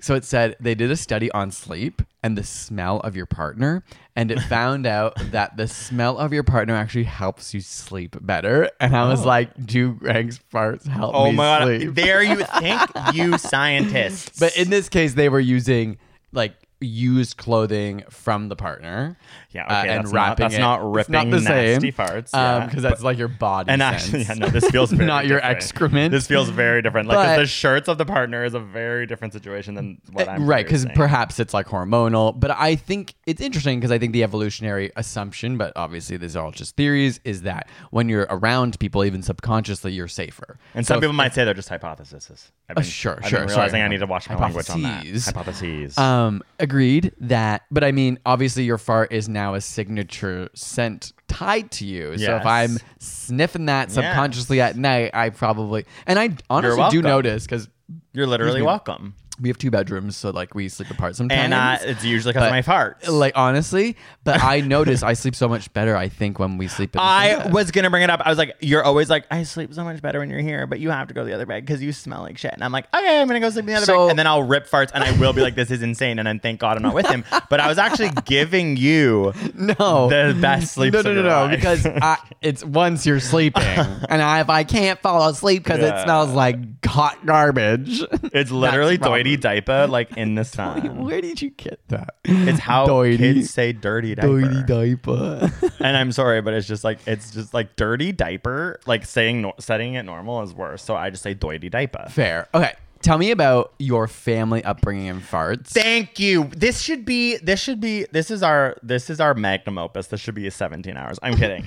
So 0.00 0.14
it 0.14 0.24
said 0.24 0.56
they 0.60 0.74
did 0.74 0.90
a 0.90 0.96
study 0.96 1.30
on 1.32 1.50
sleep 1.50 2.02
and 2.22 2.36
the 2.36 2.44
smell 2.44 3.00
of 3.00 3.16
your 3.16 3.26
partner, 3.26 3.84
and 4.14 4.30
it 4.30 4.40
found 4.48 4.86
out 4.86 5.14
that 5.30 5.56
the 5.56 5.66
smell 5.66 6.18
of 6.18 6.32
your 6.32 6.42
partner 6.42 6.74
actually 6.74 7.04
helps 7.04 7.54
you 7.54 7.60
sleep 7.60 8.16
better. 8.20 8.70
And 8.80 8.96
I 8.96 9.08
was 9.08 9.24
oh. 9.24 9.28
like, 9.28 9.66
"Do 9.66 9.94
Greg's 9.94 10.40
farts 10.52 10.86
help 10.86 11.14
Oh 11.14 11.30
me 11.30 11.36
my 11.36 11.64
sleep?" 11.64 11.84
god. 11.86 11.94
There 11.94 12.22
you 12.22 12.44
think, 12.58 12.80
you 13.14 13.38
scientists. 13.38 14.38
But 14.38 14.56
in 14.56 14.70
this 14.70 14.88
case, 14.88 15.14
they 15.14 15.28
were 15.28 15.40
using 15.40 15.98
like 16.32 16.54
used 16.80 17.36
clothing 17.36 18.04
from 18.10 18.48
the 18.48 18.56
partner. 18.56 19.16
Yeah, 19.50 19.66
uh, 19.66 19.72
and 19.86 19.90
that's 20.04 20.12
not- 20.12 20.14
wrapping 20.14 20.44
that's 20.44 20.54
it. 20.54 20.60
not 20.60 20.98
It's 20.98 21.08
not 21.08 21.24
ripping 21.24 21.30
the 21.30 21.40
same 21.40 21.72
nasty 21.82 21.92
farts, 21.92 22.30
yeah. 22.32 22.66
because 22.66 22.82
that's 22.82 23.02
like 23.02 23.18
your 23.18 23.28
body. 23.28 23.70
and 23.70 23.82
actually, 23.82 24.22
yeah, 24.22 24.34
no, 24.34 24.48
this 24.48 24.68
feels 24.70 24.90
very 24.92 25.06
not 25.06 25.26
your 25.26 25.38
different. 25.38 25.56
excrement. 25.56 26.12
This 26.12 26.26
feels 26.26 26.48
very 26.50 26.82
different. 26.82 27.08
Like 27.08 27.38
the 27.38 27.46
shirts 27.46 27.88
of 27.88 27.98
the 27.98 28.04
partner 28.06 28.44
is 28.44 28.54
a 28.54 28.60
very 28.60 29.06
different 29.06 29.32
situation 29.32 29.74
than 29.74 30.00
what 30.12 30.28
Uh, 30.28 30.32
I'm 30.32 30.46
right 30.46 30.64
because 30.64 30.86
perhaps 30.94 31.40
it's 31.40 31.52
like 31.54 31.66
hormonal 31.66 32.38
but 32.38 32.50
i 32.50 32.74
think 32.74 33.14
it's 33.26 33.40
interesting 33.40 33.78
because 33.80 33.90
i 33.90 33.98
think 33.98 34.12
the 34.12 34.22
evolutionary 34.22 34.90
assumption 34.96 35.56
but 35.58 35.72
obviously 35.76 36.16
these 36.16 36.36
are 36.36 36.44
all 36.44 36.50
just 36.50 36.76
theories 36.76 37.20
is 37.24 37.42
that 37.42 37.68
when 37.90 38.08
you're 38.08 38.26
around 38.30 38.78
people 38.78 39.04
even 39.04 39.22
subconsciously 39.22 39.92
you're 39.92 40.08
safer 40.08 40.58
And 40.74 40.84
So 40.86 40.94
some 40.94 40.98
if- 40.98 41.02
people 41.02 41.14
might 41.14 41.34
say 41.34 41.44
they're 41.44 41.54
just 41.54 41.68
hypotheses. 41.68 42.52
I've 42.68 42.78
Uh, 42.78 42.82
sure, 42.82 43.18
I've 43.22 43.28
sure, 43.28 43.38
been 43.40 43.48
sorry. 43.48 43.56
realizing 43.58 43.82
I 43.82 43.88
need 43.88 43.98
to 44.00 44.06
watch 44.06 44.28
my 44.28 44.36
language 44.36 44.68
on 44.70 44.82
that. 44.82 44.88
Hypotheses. 45.04 45.26
Hypotheses. 45.26 45.98
um 45.98 46.42
agreed 46.68 47.12
that 47.18 47.62
but 47.70 47.82
i 47.82 47.90
mean 47.92 48.18
obviously 48.26 48.62
your 48.64 48.76
fart 48.76 49.10
is 49.10 49.26
now 49.26 49.54
a 49.54 49.60
signature 49.60 50.50
scent 50.54 51.14
tied 51.28 51.70
to 51.70 51.86
you 51.86 52.16
so 52.18 52.22
Yes. 52.24 52.40
if 52.42 52.46
i'm 52.46 52.76
sniffing 52.98 53.64
that 53.66 53.90
subconsciously 53.90 54.60
at 54.60 54.76
night 54.76 55.12
i 55.14 55.30
probably 55.30 55.86
and 56.06 56.18
i 56.18 56.36
honestly 56.50 56.76
do 56.76 56.80
welcome. 56.80 57.00
notice 57.02 57.44
because 57.44 57.68
You're 58.12 58.26
literally 58.26 58.60
me. 58.60 58.66
welcome. 58.66 59.14
We 59.40 59.48
have 59.48 59.58
two 59.58 59.70
bedrooms 59.70 60.16
so 60.16 60.30
like 60.30 60.54
we 60.54 60.68
sleep 60.68 60.90
apart 60.90 61.16
sometimes 61.16 61.38
And 61.40 61.54
uh, 61.54 61.78
it's 61.82 62.04
usually 62.04 62.32
because 62.32 62.46
of 62.46 62.50
my 62.52 62.62
farts. 62.62 63.08
Like 63.08 63.32
honestly, 63.36 63.96
but 64.24 64.42
I 64.42 64.60
notice 64.60 65.02
I 65.02 65.12
sleep 65.14 65.34
so 65.34 65.48
much 65.48 65.72
better. 65.72 65.96
I 65.96 66.08
think 66.08 66.38
when 66.38 66.58
we 66.58 66.68
sleep. 66.68 66.94
In 66.94 66.98
the 66.98 67.20
same 67.20 67.40
I 67.40 67.50
was 67.50 67.70
gonna 67.70 67.90
bring 67.90 68.02
it 68.02 68.10
up. 68.10 68.20
I 68.24 68.28
was 68.30 68.38
like, 68.38 68.56
"You're 68.60 68.82
always 68.84 69.08
like, 69.10 69.26
I 69.30 69.42
sleep 69.44 69.72
so 69.74 69.84
much 69.84 70.02
better 70.02 70.18
when 70.18 70.30
you're 70.30 70.40
here, 70.40 70.66
but 70.66 70.80
you 70.80 70.90
have 70.90 71.08
to 71.08 71.14
go 71.14 71.22
to 71.22 71.26
the 71.26 71.34
other 71.34 71.46
bed 71.46 71.64
because 71.64 71.82
you 71.82 71.92
smell 71.92 72.22
like 72.22 72.38
shit." 72.38 72.52
And 72.52 72.62
I'm 72.64 72.72
like, 72.72 72.86
"Okay, 72.94 73.20
I'm 73.20 73.26
gonna 73.26 73.40
go 73.40 73.50
sleep 73.50 73.62
in 73.64 73.66
the 73.66 73.74
other 73.74 73.86
So- 73.86 74.06
bed," 74.06 74.10
and 74.10 74.18
then 74.18 74.26
I'll 74.26 74.42
rip 74.42 74.68
farts, 74.68 74.90
and 74.94 75.02
I 75.04 75.12
will 75.18 75.32
be 75.32 75.40
like, 75.42 75.54
"This 75.54 75.70
is 75.70 75.82
insane," 75.82 76.18
and 76.18 76.26
then 76.26 76.40
thank 76.40 76.60
God 76.60 76.76
I'm 76.76 76.82
not 76.82 76.94
with 76.94 77.06
him. 77.08 77.24
But 77.50 77.60
I 77.60 77.68
was 77.68 77.78
actually 77.78 78.10
giving 78.24 78.76
you 78.76 79.32
no 79.54 80.08
the 80.08 80.36
best 80.40 80.72
sleep. 80.74 80.94
No, 80.94 81.02
no, 81.02 81.14
no, 81.14 81.22
no. 81.22 81.48
Because 81.48 81.86
I, 81.86 82.18
it's 82.42 82.64
once 82.64 83.06
you're 83.06 83.20
sleeping, 83.20 83.62
and 84.08 84.22
I, 84.22 84.40
if 84.40 84.50
I 84.50 84.64
can't 84.64 85.00
fall 85.00 85.28
asleep 85.28 85.64
because 85.64 85.80
Yeah. 85.80 86.00
it 86.00 86.04
smells 86.04 86.30
like 86.30 86.56
hot 86.84 87.24
garbage, 87.26 88.02
it's 88.32 88.50
literally 88.50 88.96
That's 88.96 89.06
doity 89.36 89.40
diaper, 89.40 89.86
like 89.86 90.16
in 90.16 90.34
the 90.34 90.44
sun. 90.56 91.04
Where 91.04 91.20
did 91.20 91.42
you 91.42 91.50
get 91.50 91.80
that? 91.88 92.14
It's 92.24 92.58
how 92.58 92.86
Doity. 92.86 93.18
kids 93.18 93.50
say 93.50 93.72
dirty 93.72 94.14
diaper. 94.14 94.40
Dirty 94.40 94.62
diaper. 94.64 95.52
and 95.80 95.96
I'm 95.96 96.12
sorry, 96.12 96.40
but 96.40 96.54
it's 96.54 96.66
just 96.66 96.84
like 96.84 96.98
it's 97.06 97.30
just 97.32 97.52
like 97.52 97.76
dirty 97.76 98.12
diaper. 98.12 98.80
Like 98.86 99.04
saying 99.04 99.42
no- 99.42 99.54
setting 99.58 99.94
it 99.94 100.04
normal 100.04 100.42
is 100.42 100.54
worse. 100.54 100.82
So 100.82 100.96
I 100.96 101.10
just 101.10 101.22
say 101.22 101.34
doity 101.34 101.70
diaper. 101.70 102.06
Fair. 102.10 102.48
Okay. 102.54 102.72
Tell 103.00 103.16
me 103.16 103.30
about 103.30 103.74
your 103.78 104.08
family 104.08 104.64
upbringing 104.64 105.08
and 105.08 105.22
farts. 105.22 105.68
Thank 105.68 106.18
you. 106.18 106.50
This 106.56 106.80
should 106.80 107.04
be. 107.04 107.36
This 107.36 107.60
should 107.60 107.80
be. 107.80 108.06
This 108.10 108.28
is 108.28 108.42
our. 108.42 108.76
This 108.82 109.08
is 109.08 109.20
our 109.20 109.34
magnum 109.34 109.78
opus. 109.78 110.08
This 110.08 110.20
should 110.20 110.34
be 110.34 110.50
17 110.50 110.96
hours. 110.96 111.16
I'm 111.22 111.36
kidding. 111.36 111.64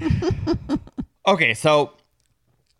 okay, 1.27 1.53
so 1.53 1.93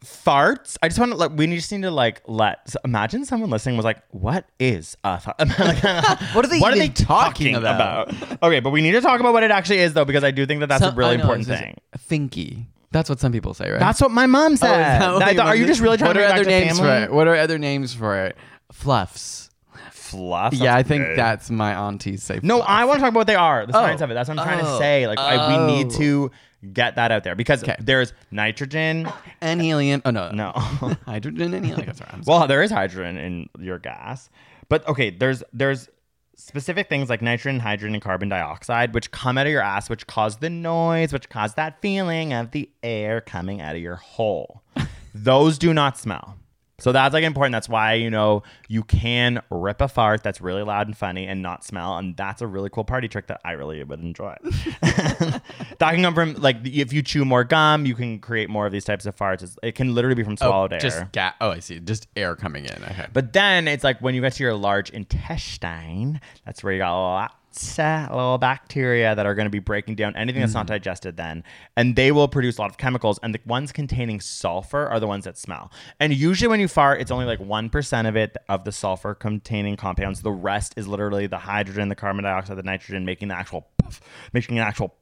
farts. 0.03 0.77
I 0.81 0.87
just 0.87 0.99
want 0.99 1.11
to. 1.11 1.17
Like, 1.17 1.31
we 1.35 1.47
just 1.47 1.71
need 1.71 1.83
to 1.83 1.91
like 1.91 2.21
let. 2.27 2.69
so 2.69 2.79
imagine 2.83 3.25
someone 3.25 3.49
listening 3.49 3.75
was 3.77 3.85
like, 3.85 4.01
"What 4.09 4.45
is 4.59 4.97
a 5.03 5.19
fart? 5.19 5.37
What 6.33 6.45
are 6.45 6.47
they 6.47 6.59
What 6.59 6.73
are 6.73 6.77
they 6.77 6.89
talking 6.89 7.53
talking 7.53 7.55
about? 7.55 8.11
about? 8.13 8.43
Okay, 8.43 8.59
but 8.59 8.71
we 8.71 8.81
need 8.81 8.93
to 8.93 9.01
talk 9.01 9.19
about 9.19 9.33
what 9.33 9.43
it 9.43 9.51
actually 9.51 9.79
is, 9.79 9.93
though, 9.93 10.05
because 10.05 10.23
I 10.23 10.31
do 10.31 10.45
think 10.45 10.59
that 10.61 10.67
that's 10.69 10.83
Some- 10.83 10.93
a 10.93 10.97
really 10.97 11.17
know, 11.17 11.23
important 11.23 11.47
thing. 11.47 11.77
Finky. 12.09 12.65
That's 12.91 13.09
what 13.09 13.19
some 13.21 13.31
people 13.31 13.53
say, 13.53 13.69
right? 13.71 13.79
That's 13.79 14.01
what 14.01 14.11
my 14.11 14.25
mom 14.25 14.53
Oh, 14.53 14.55
said. 14.55 14.99
that 14.99 15.19
what 15.37 15.39
are 15.39 15.55
you 15.55 15.65
just 15.65 15.79
really 15.79 15.97
trying 15.97 16.09
what 16.09 16.13
to 16.21 16.25
are 16.27 16.33
other 16.33 16.43
names 16.43 16.77
family? 16.77 16.83
for 16.83 17.03
it? 17.05 17.11
What 17.15 17.27
are 17.29 17.35
other 17.37 17.57
names 17.57 17.93
for 17.93 18.25
it? 18.25 18.35
Fluffs. 18.73 19.49
Fluff. 19.91 20.53
yeah, 20.53 20.75
I 20.75 20.83
think 20.83 21.05
good. 21.05 21.17
that's 21.17 21.49
my 21.49 21.73
auntie's 21.73 22.21
say. 22.21 22.41
No, 22.43 22.57
fluff. 22.57 22.67
I 22.69 22.83
want 22.83 22.97
to 22.97 23.01
talk 23.01 23.11
about 23.11 23.19
what 23.21 23.27
they 23.27 23.35
are. 23.35 23.65
The 23.65 23.71
oh. 23.77 23.79
science 23.81 24.01
Oh. 24.01 24.03
of 24.03 24.11
it. 24.11 24.15
That's 24.15 24.27
what 24.27 24.37
I'm 24.39 24.45
trying 24.45 24.59
Oh. 24.65 24.71
to 24.73 24.77
say. 24.77 25.07
Like, 25.07 25.19
I, 25.19 25.57
we 25.67 25.73
need 25.73 25.87
Oh. 25.87 25.97
to 25.99 26.31
get 26.73 26.95
that 26.95 27.11
out 27.11 27.23
there 27.23 27.35
because 27.35 27.63
Okay. 27.63 27.75
there's 27.79 28.13
nitrogen. 28.31 29.07
and 29.41 29.61
helium. 29.61 30.01
Oh 30.05 30.11
no, 30.11 30.31
No. 30.31 30.51
hydrogen 31.05 31.53
and 31.53 31.65
helium. 31.65 31.93
I'm 32.11 32.21
well, 32.25 32.47
there 32.47 32.61
is 32.63 32.71
hydrogen 32.71 33.17
in 33.17 33.49
your 33.59 33.79
gas, 33.79 34.29
but 34.69 34.87
okay, 34.87 35.09
there's 35.09 35.43
there's 35.53 35.89
specific 36.35 36.89
things 36.89 37.09
like 37.09 37.21
nitrogen, 37.21 37.59
hydrogen, 37.59 37.93
and 37.93 38.01
carbon 38.03 38.27
dioxide, 38.29 38.93
which 38.93 39.11
come 39.11 39.37
out 39.37 39.45
of 39.45 39.51
your 39.51 39.61
ass, 39.61 39.89
which 39.89 40.07
cause 40.07 40.37
the 40.37 40.49
noise, 40.49 41.13
which 41.13 41.29
cause 41.29 41.53
that 41.53 41.79
feeling 41.81 42.33
of 42.33 42.51
the 42.51 42.69
air 42.81 43.21
coming 43.21 43.61
out 43.61 43.75
of 43.75 43.81
your 43.81 43.97
hole. 43.97 44.63
Those 45.13 45.57
do 45.59 45.73
not 45.73 45.97
smell. 45.99 46.37
So 46.81 46.91
that's 46.91 47.13
like 47.13 47.23
important. 47.23 47.53
That's 47.53 47.69
why 47.69 47.93
you 47.93 48.09
know 48.09 48.43
you 48.67 48.83
can 48.83 49.41
rip 49.49 49.81
a 49.81 49.87
fart 49.87 50.23
that's 50.23 50.41
really 50.41 50.63
loud 50.63 50.87
and 50.87 50.97
funny 50.97 51.27
and 51.27 51.41
not 51.41 51.63
smell, 51.63 51.97
and 51.97 52.17
that's 52.17 52.41
a 52.41 52.47
really 52.47 52.69
cool 52.69 52.83
party 52.83 53.07
trick 53.07 53.27
that 53.27 53.41
I 53.45 53.51
really 53.51 53.83
would 53.83 53.99
enjoy. 53.99 54.35
that 54.81 55.41
can 55.79 56.01
come 56.01 56.15
from 56.15 56.33
like 56.35 56.57
if 56.63 56.91
you 56.91 57.01
chew 57.01 57.25
more 57.25 57.43
gum, 57.43 57.85
you 57.85 57.95
can 57.95 58.19
create 58.19 58.49
more 58.49 58.65
of 58.65 58.71
these 58.71 58.85
types 58.85 59.05
of 59.05 59.15
farts. 59.15 59.43
It's, 59.43 59.57
it 59.63 59.75
can 59.75 59.93
literally 59.93 60.15
be 60.15 60.23
from 60.23 60.37
oh, 60.41 60.47
swallowed 60.47 60.73
air. 60.73 60.79
just 60.79 61.11
ga- 61.11 61.33
Oh, 61.39 61.51
I 61.51 61.59
see. 61.59 61.79
Just 61.79 62.07
air 62.15 62.35
coming 62.35 62.65
in. 62.65 62.83
Okay. 62.83 63.07
But 63.13 63.33
then 63.33 63.67
it's 63.67 63.83
like 63.83 63.99
when 64.01 64.15
you 64.15 64.21
get 64.21 64.33
to 64.33 64.43
your 64.43 64.53
large 64.53 64.89
intestine, 64.89 66.19
that's 66.45 66.63
where 66.63 66.73
you 66.73 66.79
got 66.79 66.93
lots 66.93 67.35
of 67.35 67.40
little 67.53 68.37
bacteria 68.37 69.15
that 69.15 69.25
are 69.25 69.35
going 69.35 69.45
to 69.45 69.51
be 69.51 69.59
breaking 69.59 69.95
down 69.95 70.15
anything 70.15 70.41
that's 70.41 70.53
not 70.53 70.65
mm. 70.65 70.69
digested 70.69 71.17
then. 71.17 71.43
And 71.75 71.95
they 71.95 72.11
will 72.11 72.27
produce 72.27 72.57
a 72.57 72.61
lot 72.61 72.69
of 72.69 72.77
chemicals. 72.77 73.19
And 73.23 73.33
the 73.33 73.39
ones 73.45 73.71
containing 73.71 74.19
sulfur 74.19 74.87
are 74.87 74.99
the 74.99 75.07
ones 75.07 75.25
that 75.25 75.37
smell. 75.37 75.71
And 75.99 76.13
usually 76.13 76.47
when 76.47 76.59
you 76.59 76.67
fart, 76.67 77.01
it's 77.01 77.11
only 77.11 77.25
like 77.25 77.39
1% 77.39 78.07
of 78.07 78.15
it, 78.15 78.37
of 78.49 78.63
the 78.63 78.71
sulfur 78.71 79.13
containing 79.13 79.75
compounds. 79.75 80.21
The 80.21 80.31
rest 80.31 80.73
is 80.77 80.87
literally 80.87 81.27
the 81.27 81.37
hydrogen, 81.37 81.89
the 81.89 81.95
carbon 81.95 82.23
dioxide, 82.23 82.57
the 82.57 82.63
nitrogen, 82.63 83.05
making 83.05 83.27
the 83.29 83.35
actual 83.35 83.67
puff, 83.77 84.01
making 84.33 84.57
an 84.57 84.63
actual 84.65 84.95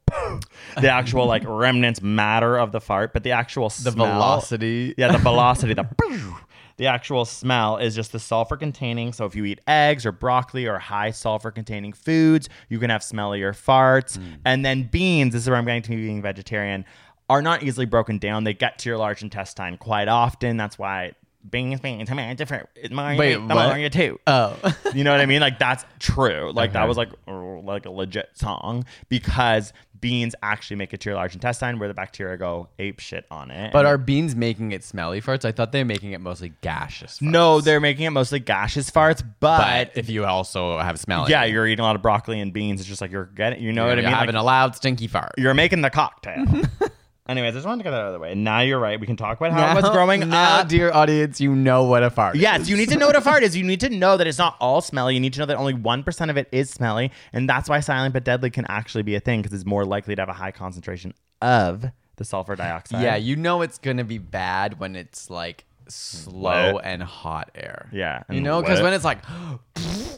the 0.81 0.89
actual 0.89 1.25
like 1.25 1.43
remnants 1.47 2.01
matter 2.01 2.57
of 2.57 2.71
the 2.71 2.81
fart. 2.81 3.13
But 3.13 3.23
the 3.23 3.31
actual 3.31 3.69
the 3.69 3.91
smell- 3.91 3.93
velocity. 3.93 4.93
yeah, 4.97 5.11
the 5.11 5.17
velocity, 5.17 5.73
the 5.73 5.87
the 6.79 6.87
actual 6.87 7.25
smell 7.25 7.75
is 7.75 7.93
just 7.93 8.13
the 8.13 8.19
sulfur 8.19 8.55
containing. 8.55 9.11
So 9.11 9.25
if 9.25 9.35
you 9.35 9.43
eat 9.43 9.59
eggs 9.67 10.05
or 10.05 10.13
broccoli 10.13 10.65
or 10.65 10.79
high 10.79 11.11
sulfur 11.11 11.51
containing 11.51 11.91
foods, 11.91 12.47
you 12.69 12.79
can 12.79 12.89
have 12.89 13.01
smellier 13.01 13.51
farts. 13.51 14.15
Hmm. 14.15 14.35
And 14.45 14.65
then 14.65 14.83
beans, 14.83 15.33
this 15.33 15.43
is 15.43 15.49
where 15.49 15.57
I'm 15.57 15.65
getting 15.65 15.81
to 15.81 15.89
being 15.89 16.21
vegetarian, 16.21 16.85
are 17.29 17.41
not 17.41 17.63
easily 17.63 17.85
broken 17.85 18.17
down. 18.17 18.45
They 18.45 18.53
get 18.53 18.79
to 18.79 18.89
your 18.89 18.97
large 18.97 19.21
intestine 19.21 19.75
quite 19.77 20.07
often. 20.07 20.55
That's 20.55 20.79
why 20.79 21.11
beans, 21.47 21.79
beans, 21.79 22.07
tell 22.07 22.17
me 22.17 22.33
different. 22.35 22.69
It's 22.75 22.93
more 22.93 23.15
Wait, 23.15 23.37
what? 23.37 23.79
you 23.79 23.89
too. 23.89 24.19
Oh. 24.27 24.55
You 24.93 25.03
know 25.03 25.11
what 25.11 25.21
I 25.21 25.25
mean? 25.27 25.39
Like 25.41 25.59
that's 25.59 25.85
true. 25.99 26.51
Like 26.53 26.73
that 26.73 26.87
was 26.87 26.97
like 26.97 27.09
like 27.27 27.85
a 27.85 27.91
legit 27.91 28.29
song 28.33 28.85
because 29.07 29.71
beans 30.01 30.33
actually 30.41 30.77
make 30.77 30.93
it 30.93 31.01
to 31.01 31.09
your 31.09 31.15
large 31.15 31.33
intestine 31.35 31.77
where 31.77 31.87
the 31.87 31.93
bacteria 31.93 32.37
go 32.37 32.69
ape 32.79 32.99
shit 32.99 33.25
on 33.29 33.51
it. 33.51 33.71
But 33.73 33.85
are 33.85 33.97
beans 33.97 34.35
making 34.35 34.71
it 34.71 34.83
smelly 34.83 35.21
farts? 35.21 35.45
I 35.45 35.51
thought 35.51 35.71
they 35.71 35.81
were 35.81 35.85
making 35.85 36.13
it 36.13 36.21
mostly 36.21 36.53
gaseous. 36.61 37.19
Farts. 37.19 37.21
No, 37.21 37.61
they're 37.61 37.79
making 37.81 38.05
it 38.05 38.09
mostly 38.11 38.39
gaseous 38.39 38.89
farts, 38.89 39.21
but, 39.39 39.59
But 39.59 39.97
if 39.97 40.09
you 40.09 40.25
also 40.25 40.79
have 40.79 40.99
smelly, 40.99 41.29
yeah, 41.31 41.43
you're 41.43 41.67
eating 41.67 41.81
a 41.81 41.83
lot 41.83 41.95
of 41.97 42.01
broccoli 42.01 42.39
and 42.39 42.51
beans. 42.53 42.79
It's 42.79 42.89
just 42.89 43.01
like 43.01 43.11
you're 43.11 43.25
getting, 43.25 43.61
you 43.61 43.73
know 43.73 43.83
you're 43.87 43.95
what 43.97 43.99
I 43.99 44.07
mean? 44.07 44.13
having 44.13 44.35
Like, 44.35 44.41
a 44.41 44.45
loud 44.45 44.75
stinky 44.75 45.07
fart. 45.07 45.33
you're 45.37 45.53
making 45.53 45.81
the 45.81 45.89
cocktail. 45.89 46.45
Anyways, 47.29 47.53
I 47.53 47.57
just 47.57 47.67
wanted 47.67 47.83
to 47.83 47.83
get 47.83 47.91
that 47.91 48.01
out 48.01 48.07
of 48.07 48.13
the 48.13 48.19
way. 48.19 48.33
Now 48.33 48.61
you're 48.61 48.79
right. 48.79 48.99
We 48.99 49.05
can 49.05 49.15
talk 49.15 49.39
about 49.39 49.51
how 49.51 49.63
I 49.63 49.75
was 49.75 49.87
growing 49.91 50.27
now, 50.29 50.61
up. 50.61 50.67
dear 50.67 50.91
audience, 50.91 51.39
you 51.39 51.55
know 51.55 51.83
what 51.83 52.01
a 52.01 52.09
fart 52.09 52.35
Yes, 52.35 52.61
is. 52.61 52.69
you 52.71 52.75
need 52.75 52.89
to 52.89 52.97
know 52.97 53.05
what 53.05 53.15
a 53.15 53.21
fart 53.21 53.43
is. 53.43 53.55
You 53.55 53.63
need 53.63 53.81
to 53.81 53.89
know 53.89 54.17
that 54.17 54.25
it's 54.25 54.39
not 54.39 54.55
all 54.59 54.81
smelly. 54.81 55.13
You 55.13 55.19
need 55.19 55.33
to 55.33 55.39
know 55.39 55.45
that 55.45 55.57
only 55.57 55.75
1% 55.75 56.29
of 56.31 56.37
it 56.37 56.47
is 56.51 56.71
smelly. 56.71 57.11
And 57.31 57.47
that's 57.47 57.69
why 57.69 57.81
silent 57.81 58.13
but 58.13 58.23
deadly 58.23 58.49
can 58.49 58.65
actually 58.67 59.03
be 59.03 59.13
a 59.13 59.19
thing 59.19 59.43
because 59.43 59.53
it's 59.53 59.67
more 59.67 59.85
likely 59.85 60.15
to 60.15 60.21
have 60.23 60.29
a 60.29 60.33
high 60.33 60.49
concentration 60.51 61.13
of 61.39 61.85
the 62.15 62.25
sulfur 62.25 62.55
dioxide. 62.55 63.03
Yeah, 63.03 63.15
you 63.15 63.35
know 63.35 63.61
it's 63.61 63.77
gonna 63.77 64.03
be 64.03 64.17
bad 64.17 64.79
when 64.79 64.95
it's 64.95 65.29
like 65.29 65.65
slow 65.87 66.75
Wet. 66.75 66.85
and 66.85 67.03
hot 67.03 67.51
air. 67.53 67.89
Yeah, 67.93 68.23
you 68.29 68.37
and 68.37 68.43
know, 68.43 68.59
because 68.59 68.77
wet. 68.79 68.85
when 68.85 68.93
it's 68.93 69.05
like, 69.05 69.19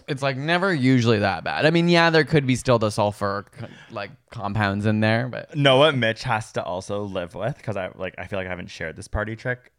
it's 0.07 0.21
like 0.21 0.37
never 0.37 0.73
usually 0.73 1.19
that 1.19 1.43
bad. 1.43 1.65
I 1.65 1.71
mean, 1.71 1.89
yeah, 1.89 2.09
there 2.09 2.23
could 2.23 2.45
be 2.47 2.55
still 2.55 2.79
the 2.79 2.89
sulfur 2.89 3.45
like 3.91 4.11
compounds 4.29 4.85
in 4.85 4.99
there, 4.99 5.27
but 5.27 5.55
know 5.55 5.77
what 5.77 5.95
Mitch 5.95 6.23
has 6.23 6.51
to 6.53 6.63
also 6.63 7.03
live 7.03 7.35
with 7.35 7.57
because 7.57 7.77
I 7.77 7.91
like 7.95 8.15
I 8.17 8.27
feel 8.27 8.39
like 8.39 8.47
I 8.47 8.49
haven't 8.49 8.69
shared 8.69 8.95
this 8.95 9.07
party 9.07 9.35
trick 9.35 9.71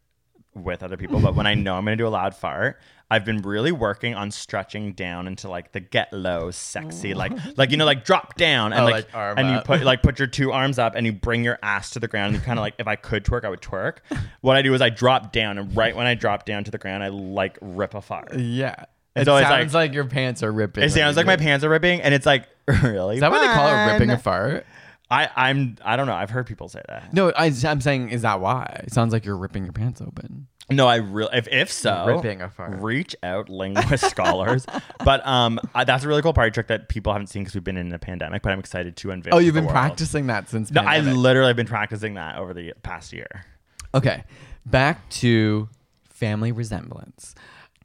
with 0.55 0.83
other 0.83 0.97
people, 0.97 1.19
but 1.19 1.33
when 1.35 1.47
I 1.47 1.55
know 1.55 1.75
I'm 1.75 1.83
gonna 1.83 1.95
do 1.95 2.07
a 2.07 2.09
loud 2.09 2.35
fart, 2.35 2.79
I've 3.09 3.25
been 3.25 3.41
really 3.41 3.71
working 3.71 4.13
on 4.13 4.29
stretching 4.29 4.93
down 4.93 5.27
into 5.27 5.49
like 5.49 5.71
the 5.71 5.79
get 5.79 6.13
low, 6.13 6.51
sexy, 6.51 7.15
like 7.15 7.31
like 7.57 7.71
you 7.71 7.77
know, 7.77 7.85
like 7.85 8.05
drop 8.05 8.35
down 8.35 8.71
and 8.71 8.81
Oh, 8.81 8.85
like, 8.85 9.13
like 9.13 9.37
and 9.37 9.49
you 9.49 9.59
put 9.61 9.81
like 9.83 10.03
put 10.03 10.19
your 10.19 10.27
two 10.27 10.51
arms 10.51 10.77
up 10.77 10.93
and 10.95 11.05
you 11.07 11.11
bring 11.11 11.43
your 11.43 11.57
ass 11.63 11.89
to 11.91 11.99
the 11.99 12.07
ground 12.07 12.33
and 12.33 12.35
you 12.35 12.45
kind 12.45 12.59
of 12.59 12.61
like 12.61 12.75
if 12.77 12.87
I 12.87 12.95
could 12.95 13.23
twerk, 13.25 13.45
I 13.45 13.49
would 13.49 13.61
twerk. 13.61 13.97
What 14.41 14.55
I 14.55 14.61
do 14.61 14.73
is 14.75 14.81
I 14.81 14.89
drop 14.89 15.31
down 15.31 15.57
and 15.57 15.75
right 15.75 15.95
when 15.95 16.05
I 16.05 16.13
drop 16.13 16.45
down 16.45 16.63
to 16.65 16.71
the 16.71 16.77
ground, 16.77 17.03
I 17.03 17.07
like 17.07 17.57
rip 17.61 17.95
a 17.95 18.01
fart. 18.01 18.35
yeah, 18.35 18.85
And 19.15 19.27
it 19.27 19.29
it's 19.31 19.39
sounds 19.47 19.73
like- 19.73 19.89
like, 19.89 19.93
your 19.93 20.05
pants 20.05 20.41
are 20.43 20.51
ripping. 20.51 20.83
It 20.83 20.91
sounds 20.91 21.17
like 21.17 21.25
my 21.25 21.37
pants 21.37 21.63
are 21.63 21.69
ripping, 21.69 22.01
and 22.01 22.13
it's 22.13 22.25
like 22.25 22.47
really. 22.83 23.15
Is 23.15 23.21
that 23.21 23.31
what 23.31 23.39
they 23.45 23.53
call 23.53 23.67
it? 23.67 23.93
Ripping 23.93 24.09
a 24.09 24.17
fart? 24.17 24.65
I 25.11 25.29
I'm 25.35 25.77
I 25.83 25.95
don't 25.95 26.07
know. 26.07 26.15
I've 26.15 26.31
heard 26.31 26.47
people 26.47 26.69
say 26.69 26.81
that. 26.87 27.13
No, 27.13 27.29
I, 27.31 27.51
I'm 27.65 27.81
saying, 27.81 28.09
is 28.09 28.23
that 28.23 28.39
why? 28.39 28.81
It 28.85 28.93
sounds 28.93 29.13
like 29.13 29.25
you're 29.25 29.37
ripping 29.37 29.63
your 29.65 29.73
pants 29.73 30.01
open. 30.01 30.47
No, 30.71 30.87
I 30.87 30.95
really. 30.95 31.29
If 31.37 31.47
if 31.49 31.71
so, 31.71 32.05
Ripping 32.07 32.41
a 32.41 32.49
fart. 32.49 32.81
reach 32.81 33.15
out, 33.21 33.49
linguist 33.49 34.09
scholars. 34.09 34.65
But 35.03 35.25
um, 35.27 35.59
I, 35.75 35.83
that's 35.83 36.05
a 36.05 36.07
really 36.07 36.21
cool 36.21 36.31
party 36.33 36.49
trick 36.51 36.67
that 36.67 36.87
people 36.87 37.11
haven't 37.11 37.27
seen 37.27 37.41
because 37.43 37.53
we've 37.53 37.63
been 37.65 37.75
in 37.75 37.91
a 37.91 37.99
pandemic. 37.99 38.41
But 38.41 38.53
I'm 38.53 38.59
excited 38.59 38.95
to 38.95 39.11
unveil. 39.11 39.35
Oh, 39.35 39.39
you've 39.39 39.53
been 39.53 39.65
world. 39.65 39.73
practicing 39.73 40.27
that 40.27 40.49
since. 40.49 40.71
No, 40.71 40.81
I 40.81 41.01
literally 41.01 41.49
have 41.49 41.57
been 41.57 41.67
practicing 41.67 42.13
that 42.13 42.37
over 42.37 42.53
the 42.53 42.73
past 42.81 43.11
year. 43.11 43.45
Okay, 43.93 44.23
back 44.65 45.07
to 45.09 45.67
family 46.09 46.53
resemblance. 46.53 47.35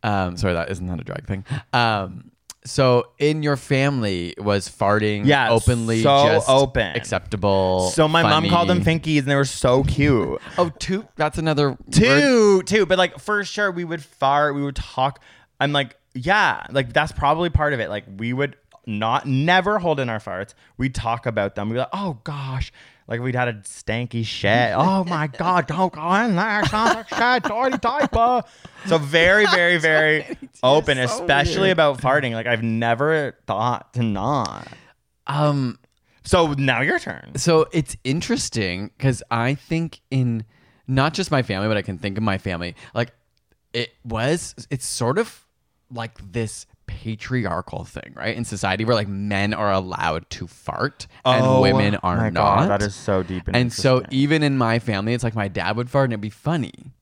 Um, 0.03 0.37
sorry, 0.37 0.55
that 0.55 0.71
isn't 0.71 0.87
that 0.87 1.01
a 1.01 1.05
drag 1.05 1.27
thing. 1.27 1.45
Um, 1.73 2.31
so 2.65 3.13
in 3.19 3.43
your 3.43 3.57
family 3.57 4.35
was 4.39 4.69
farting 4.69 5.25
Yeah, 5.25 5.51
openly 5.51 6.03
so 6.03 6.27
just 6.27 6.49
open. 6.49 6.95
acceptable. 6.97 7.91
So 7.95 8.07
my 8.09 8.23
mom 8.23 8.49
called 8.49 8.69
them 8.69 8.83
finkies, 8.83 9.21
and 9.21 9.29
they 9.29 9.37
were 9.37 9.45
so 9.45 9.85
cute. 9.85 10.41
Oh, 10.59 10.71
two. 10.79 11.07
That's 11.17 11.39
another 11.39 11.77
two, 11.91 12.63
two. 12.65 12.85
But 12.85 12.99
like 12.99 13.19
for 13.19 13.43
sure, 13.45 13.71
we 13.71 13.85
would 13.85 14.05
fart. 14.05 14.55
We 14.55 14.63
would 14.63 14.77
talk. 14.77 15.21
I'm 15.61 15.73
like, 15.73 15.97
yeah, 16.15 16.67
like 16.71 16.93
that's 16.93 17.13
probably 17.13 17.49
part 17.51 17.73
of 17.73 17.81
it. 17.81 17.89
Like 17.89 18.05
we 18.19 18.33
would 18.33 18.57
not 18.87 19.27
never 19.27 19.79
hold 19.79 20.01
in 20.01 20.09
our 20.09 20.19
farts. 20.19 20.55
We'd 20.77 20.95
talk 20.95 21.27
about 21.27 21.55
them. 21.55 21.69
We'd 21.69 21.75
be 21.75 21.81
like, 21.81 21.89
oh 21.93 22.19
gosh. 22.25 22.73
Like 23.09 23.23
we'd 23.23 23.35
had 23.35 23.49
a 23.49 23.55
stanky 23.55 24.25
shit. 24.25 24.73
Oh 24.77 25.03
my 25.05 25.29
god, 25.29 25.66
don't 25.66 25.90
go 25.90 26.14
in 26.14 26.37
there. 26.37 26.62
Like 26.71 27.09
shit, 27.09 27.42
dirty 27.42 27.79
diaper. 27.79 28.42
So 28.87 28.99
very, 28.99 29.47
very, 29.55 29.79
very 29.79 30.37
open, 30.62 30.99
especially 30.99 31.71
about 31.71 31.99
farting. 31.99 32.33
Like 32.33 32.47
I've 32.47 32.62
never 32.62 33.38
thought 33.47 33.94
to 33.94 34.03
not. 34.03 34.68
Um. 35.27 35.79
So 36.25 36.53
now 36.53 36.83
your 36.83 36.99
turn. 36.99 37.33
So 37.37 37.66
it's 37.73 37.97
interesting 38.05 38.90
because 38.99 39.23
I 39.31 39.55
think 39.55 40.03
in 40.11 40.44
not 40.87 41.14
just 41.14 41.31
my 41.31 41.42
family, 41.42 41.66
but 41.68 41.79
I 41.79 41.83
can 41.83 41.97
think 41.97 42.18
of 42.18 42.23
my 42.23 42.37
family. 42.37 42.77
Like 42.94 43.12
it 43.73 43.94
was. 44.05 44.55
It's 44.71 44.87
sort 44.87 45.16
of 45.16 45.47
like 45.90 46.18
this 46.33 46.66
patriarchal 46.99 47.85
thing, 47.85 48.13
right? 48.17 48.37
In 48.37 48.45
society 48.45 48.85
where 48.85 48.97
like 48.97 49.07
men 49.09 49.55
are 49.55 49.73
allowed 49.73 50.29
to 50.31 50.49
fart 50.49 51.07
and 51.25 51.47
Oh, 51.47 51.61
women 51.61 51.95
are 51.97 52.17
my 52.17 52.31
not. 52.31 52.59
God, 52.59 52.71
that 52.71 52.83
is 52.83 52.95
so 52.95 53.23
deep 53.23 53.47
and 53.47 53.57
And 53.57 53.73
so 53.73 54.03
even 54.11 54.43
in 54.43 54.59
my 54.59 54.81
family, 54.81 55.15
it's 55.15 55.23
like 55.23 55.37
my 55.37 55.47
dad 55.47 55.77
would 55.77 55.89
fart 55.89 56.05
and 56.07 56.13
it'd 56.13 56.21
be 56.21 56.31
funny. 56.31 56.93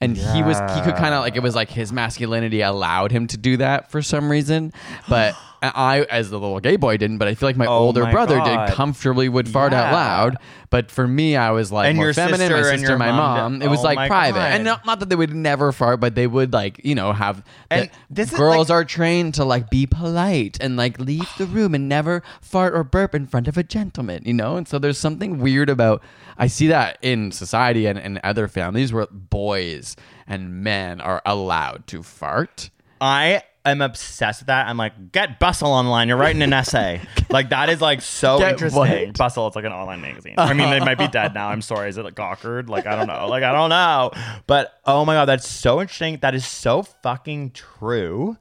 And 0.00 0.16
he 0.16 0.42
was 0.42 0.58
he 0.58 0.80
could 0.82 0.94
kind 0.96 1.14
of 1.14 1.20
like 1.20 1.34
it 1.36 1.42
was 1.42 1.54
like 1.54 1.68
his 1.68 1.92
masculinity 1.92 2.60
allowed 2.60 3.10
him 3.12 3.26
to 3.26 3.36
do 3.36 3.56
that 3.56 3.90
for 3.90 4.00
some 4.02 4.30
reason, 4.30 4.72
but 5.08 5.34
I 5.62 6.02
as 6.10 6.30
the 6.30 6.38
little 6.38 6.60
gay 6.60 6.76
boy 6.76 6.96
didn't. 6.96 7.18
But 7.18 7.28
I 7.28 7.34
feel 7.34 7.48
like 7.48 7.56
my 7.56 7.66
Oh 7.66 7.78
older 7.78 8.04
my 8.04 8.12
brother 8.12 8.36
God. 8.36 8.66
did 8.66 8.74
comfortably 8.74 9.28
would 9.28 9.48
fart 9.48 9.72
out 9.72 9.92
loud. 9.92 10.36
But 10.70 10.90
for 10.90 11.06
me, 11.08 11.36
I 11.36 11.50
was 11.50 11.72
like 11.72 11.88
And 11.88 11.96
more 11.96 12.12
feminine. 12.14 12.38
sister 12.48 12.56
my 12.62 12.76
sister, 12.76 12.98
my 12.98 13.10
mom 13.10 13.54
mom. 13.58 13.62
It 13.62 13.68
was 13.68 13.80
Oh 13.80 13.84
like 13.84 14.08
private, 14.08 14.38
God. 14.38 14.52
and 14.52 14.64
not, 14.64 14.86
not 14.86 15.00
that 15.00 15.08
they 15.08 15.16
would 15.16 15.34
never 15.34 15.72
fart, 15.72 15.98
but 16.00 16.14
they 16.14 16.26
would 16.26 16.52
like 16.52 16.80
you 16.84 16.94
know 16.94 17.12
have. 17.12 17.44
And 17.70 17.90
this 18.08 18.32
is, 18.32 18.38
girls 18.38 18.70
like- 18.70 18.76
are 18.76 18.84
trained 18.84 19.34
to 19.34 19.44
like 19.44 19.68
be 19.70 19.86
polite 19.86 20.58
and 20.60 20.76
like 20.76 20.98
leave 21.00 21.28
the 21.38 21.46
room 21.46 21.74
and 21.74 21.88
never 21.88 22.22
fart 22.40 22.72
or 22.74 22.84
burp 22.84 23.14
in 23.14 23.26
front 23.26 23.48
of 23.48 23.58
a 23.58 23.62
gentleman, 23.62 24.22
you 24.24 24.32
know. 24.34 24.56
And 24.56 24.66
so 24.68 24.78
there's 24.78 24.98
something 24.98 25.38
weird 25.40 25.68
about. 25.68 26.02
I 26.38 26.46
see 26.46 26.68
that 26.68 26.98
in 27.02 27.32
society 27.32 27.84
and, 27.86 27.98
and 27.98 28.18
other 28.24 28.48
families 28.48 28.92
where 28.92 29.06
boys 29.10 29.96
and 30.26 30.62
men 30.62 31.00
are 31.00 31.20
allowed 31.26 31.86
to 31.88 32.02
fart. 32.02 32.70
I 33.00 33.42
am 33.64 33.82
obsessed 33.82 34.40
with 34.42 34.46
that. 34.48 34.66
I'm 34.66 34.76
like, 34.76 35.12
get 35.12 35.38
Bustle 35.38 35.70
online. 35.72 36.08
You're 36.08 36.16
writing 36.16 36.42
an 36.42 36.52
essay. 36.52 37.00
like 37.30 37.50
that 37.50 37.68
is 37.68 37.80
like 37.80 38.00
so 38.02 38.38
Get 38.38 38.52
interesting. 38.52 38.78
what? 39.08 39.18
Bustle, 39.18 39.46
it's 39.46 39.56
like 39.56 39.64
an 39.64 39.72
online 39.72 40.00
magazine. 40.00 40.34
I 40.38 40.54
mean, 40.54 40.70
they 40.70 40.80
might 40.80 40.98
be 40.98 41.08
dead 41.08 41.34
now. 41.34 41.48
I'm 41.48 41.62
sorry. 41.62 41.88
Is 41.88 41.98
it 41.98 42.04
like 42.04 42.14
Gawkerd? 42.14 42.68
Like 42.68 42.86
I 42.86 42.96
don't 42.96 43.06
know. 43.06 43.26
Like 43.28 43.42
I 43.42 43.52
don't 43.52 43.70
know. 43.70 44.10
But 44.46 44.72
oh 44.84 45.04
my 45.04 45.14
god, 45.14 45.26
that's 45.26 45.48
so 45.48 45.80
interesting. 45.80 46.18
That 46.22 46.34
is 46.34 46.46
so 46.46 46.82
fucking 46.82 47.50
true. 47.52 48.36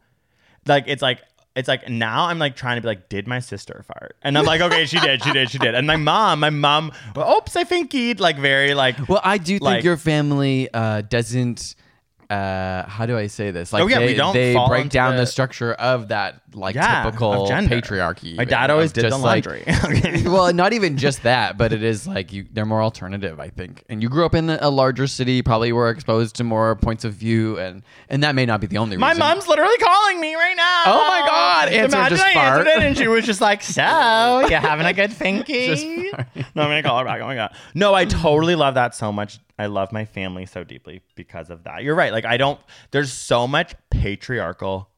Like 0.65 0.86
it's 0.88 1.01
like. 1.01 1.21
It's 1.55 1.67
like 1.67 1.89
now 1.89 2.25
I'm 2.27 2.39
like 2.39 2.55
trying 2.55 2.77
to 2.77 2.82
be 2.82 2.88
like, 2.88 3.10
did 3.10 3.27
my 3.27 3.39
sister 3.39 3.84
fart? 3.86 4.15
And 4.21 4.38
I'm 4.38 4.45
like, 4.45 4.62
okay, 4.62 4.86
she 4.86 4.97
did, 4.99 5.21
she 5.21 5.34
did, 5.34 5.49
she 5.49 5.58
did. 5.58 5.75
And 5.75 5.86
my 5.88 5.97
mom, 5.97 6.39
my 6.39 6.51
mom, 6.51 6.91
oops, 7.17 7.58
I 7.58 7.65
think 7.65 7.91
he'd 7.91 8.21
like 8.21 8.38
very 8.38 8.73
like. 8.75 9.10
Well, 9.10 9.19
I 9.23 9.39
do 9.39 9.53
think 9.53 9.62
Like- 9.63 9.84
your 9.84 9.97
family 9.97 10.69
uh, 10.73 11.01
doesn't. 11.01 11.75
Uh, 12.30 12.88
how 12.88 13.08
do 13.08 13.18
I 13.18 13.26
say 13.26 13.50
this? 13.50 13.74
Like 13.74 13.82
Oh, 13.84 13.88
yeah, 13.88 14.00
we 14.06 14.13
don't 14.13 14.34
they 14.34 14.56
break 14.68 14.89
down 14.89 15.15
the, 15.15 15.22
the- 15.22 15.26
structure 15.26 15.74
of 15.74 16.10
that 16.10 16.42
like 16.54 16.76
Yeah, 16.76 17.04
typical 17.04 17.48
patriarchy. 17.48 18.36
My 18.38 18.46
dad 18.46 18.70
always 18.70 18.92
did 18.92 19.06
the 19.12 19.18
like- 19.18 19.46
laundry. 19.48 19.63
Okay. 19.84 20.24
well, 20.28 20.54
not 20.54 20.74
even 20.74 20.96
just 20.98 21.24
that, 21.24 21.58
but 21.58 21.74
it 21.74 21.82
is 21.82 22.06
like 22.08 22.32
you 22.32 22.46
they're 22.54 22.68
more 22.68 22.84
alternative, 22.84 23.39
I 23.39 23.50
think. 23.50 23.84
And 23.89 24.04
you 24.04 24.10
grew 24.10 24.26
up 24.28 24.36
in 24.36 24.48
a 24.52 24.70
larger 24.70 25.08
city, 25.08 25.42
probably 25.42 25.72
were 25.72 25.89
exposed 25.89 26.36
to 26.36 26.44
more 26.44 26.76
points 26.76 27.04
of 27.04 27.13
view, 27.13 27.58
and 27.58 27.82
and 28.10 28.22
that 28.22 28.36
may 28.36 28.46
not 28.46 28.62
be 28.62 28.68
the 28.68 28.78
only 28.78 28.92
reason. 28.98 29.02
My 29.02 29.10
reason. 29.10 29.20
mom's 29.22 29.48
literally 29.48 29.78
calling 29.78 30.20
me 30.22 30.36
right 30.36 30.56
now. 30.56 30.84
Oh 30.86 31.08
my 31.08 31.24
God, 31.28 31.70
answer 31.70 31.98
Imagine 31.98 32.18
just 32.18 32.28
I 32.30 32.34
fart. 32.36 32.60
answered 32.68 32.70
it 32.80 32.84
and 32.88 32.96
she 32.98 33.08
was 33.08 33.26
just 33.26 33.42
like, 33.42 33.63
"So, 33.63 33.82
you 34.48 34.56
having 34.56 34.86
a 34.86 34.94
good 34.94 35.10
thinky?" 35.20 35.65
Just 35.68 35.86
no, 36.56 36.62
I'm 36.63 36.70
gonna 36.70 36.84
call 36.84 37.00
her 37.00 37.06
back. 37.06 37.22
Oh 37.22 37.26
my 37.26 37.34
god. 37.36 37.56
No, 37.74 37.96
I 37.96 38.06
totally 38.06 38.54
love 38.54 38.76
that 38.76 38.94
so 38.94 39.12
much. 39.12 39.39
I 39.60 39.65
love 39.65 39.91
my 39.91 40.06
family 40.06 40.45
so 40.45 40.63
deeply 40.63 41.02
because 41.15 41.50
of 41.50 41.65
that. 41.65 41.84
You're 41.84 41.93
right. 41.93 42.13
Like 42.13 42.26
I 42.26 42.38
don't. 42.38 42.60
There's 42.91 43.12
so 43.12 43.45
much 43.45 43.76
patriarchal 43.91 44.89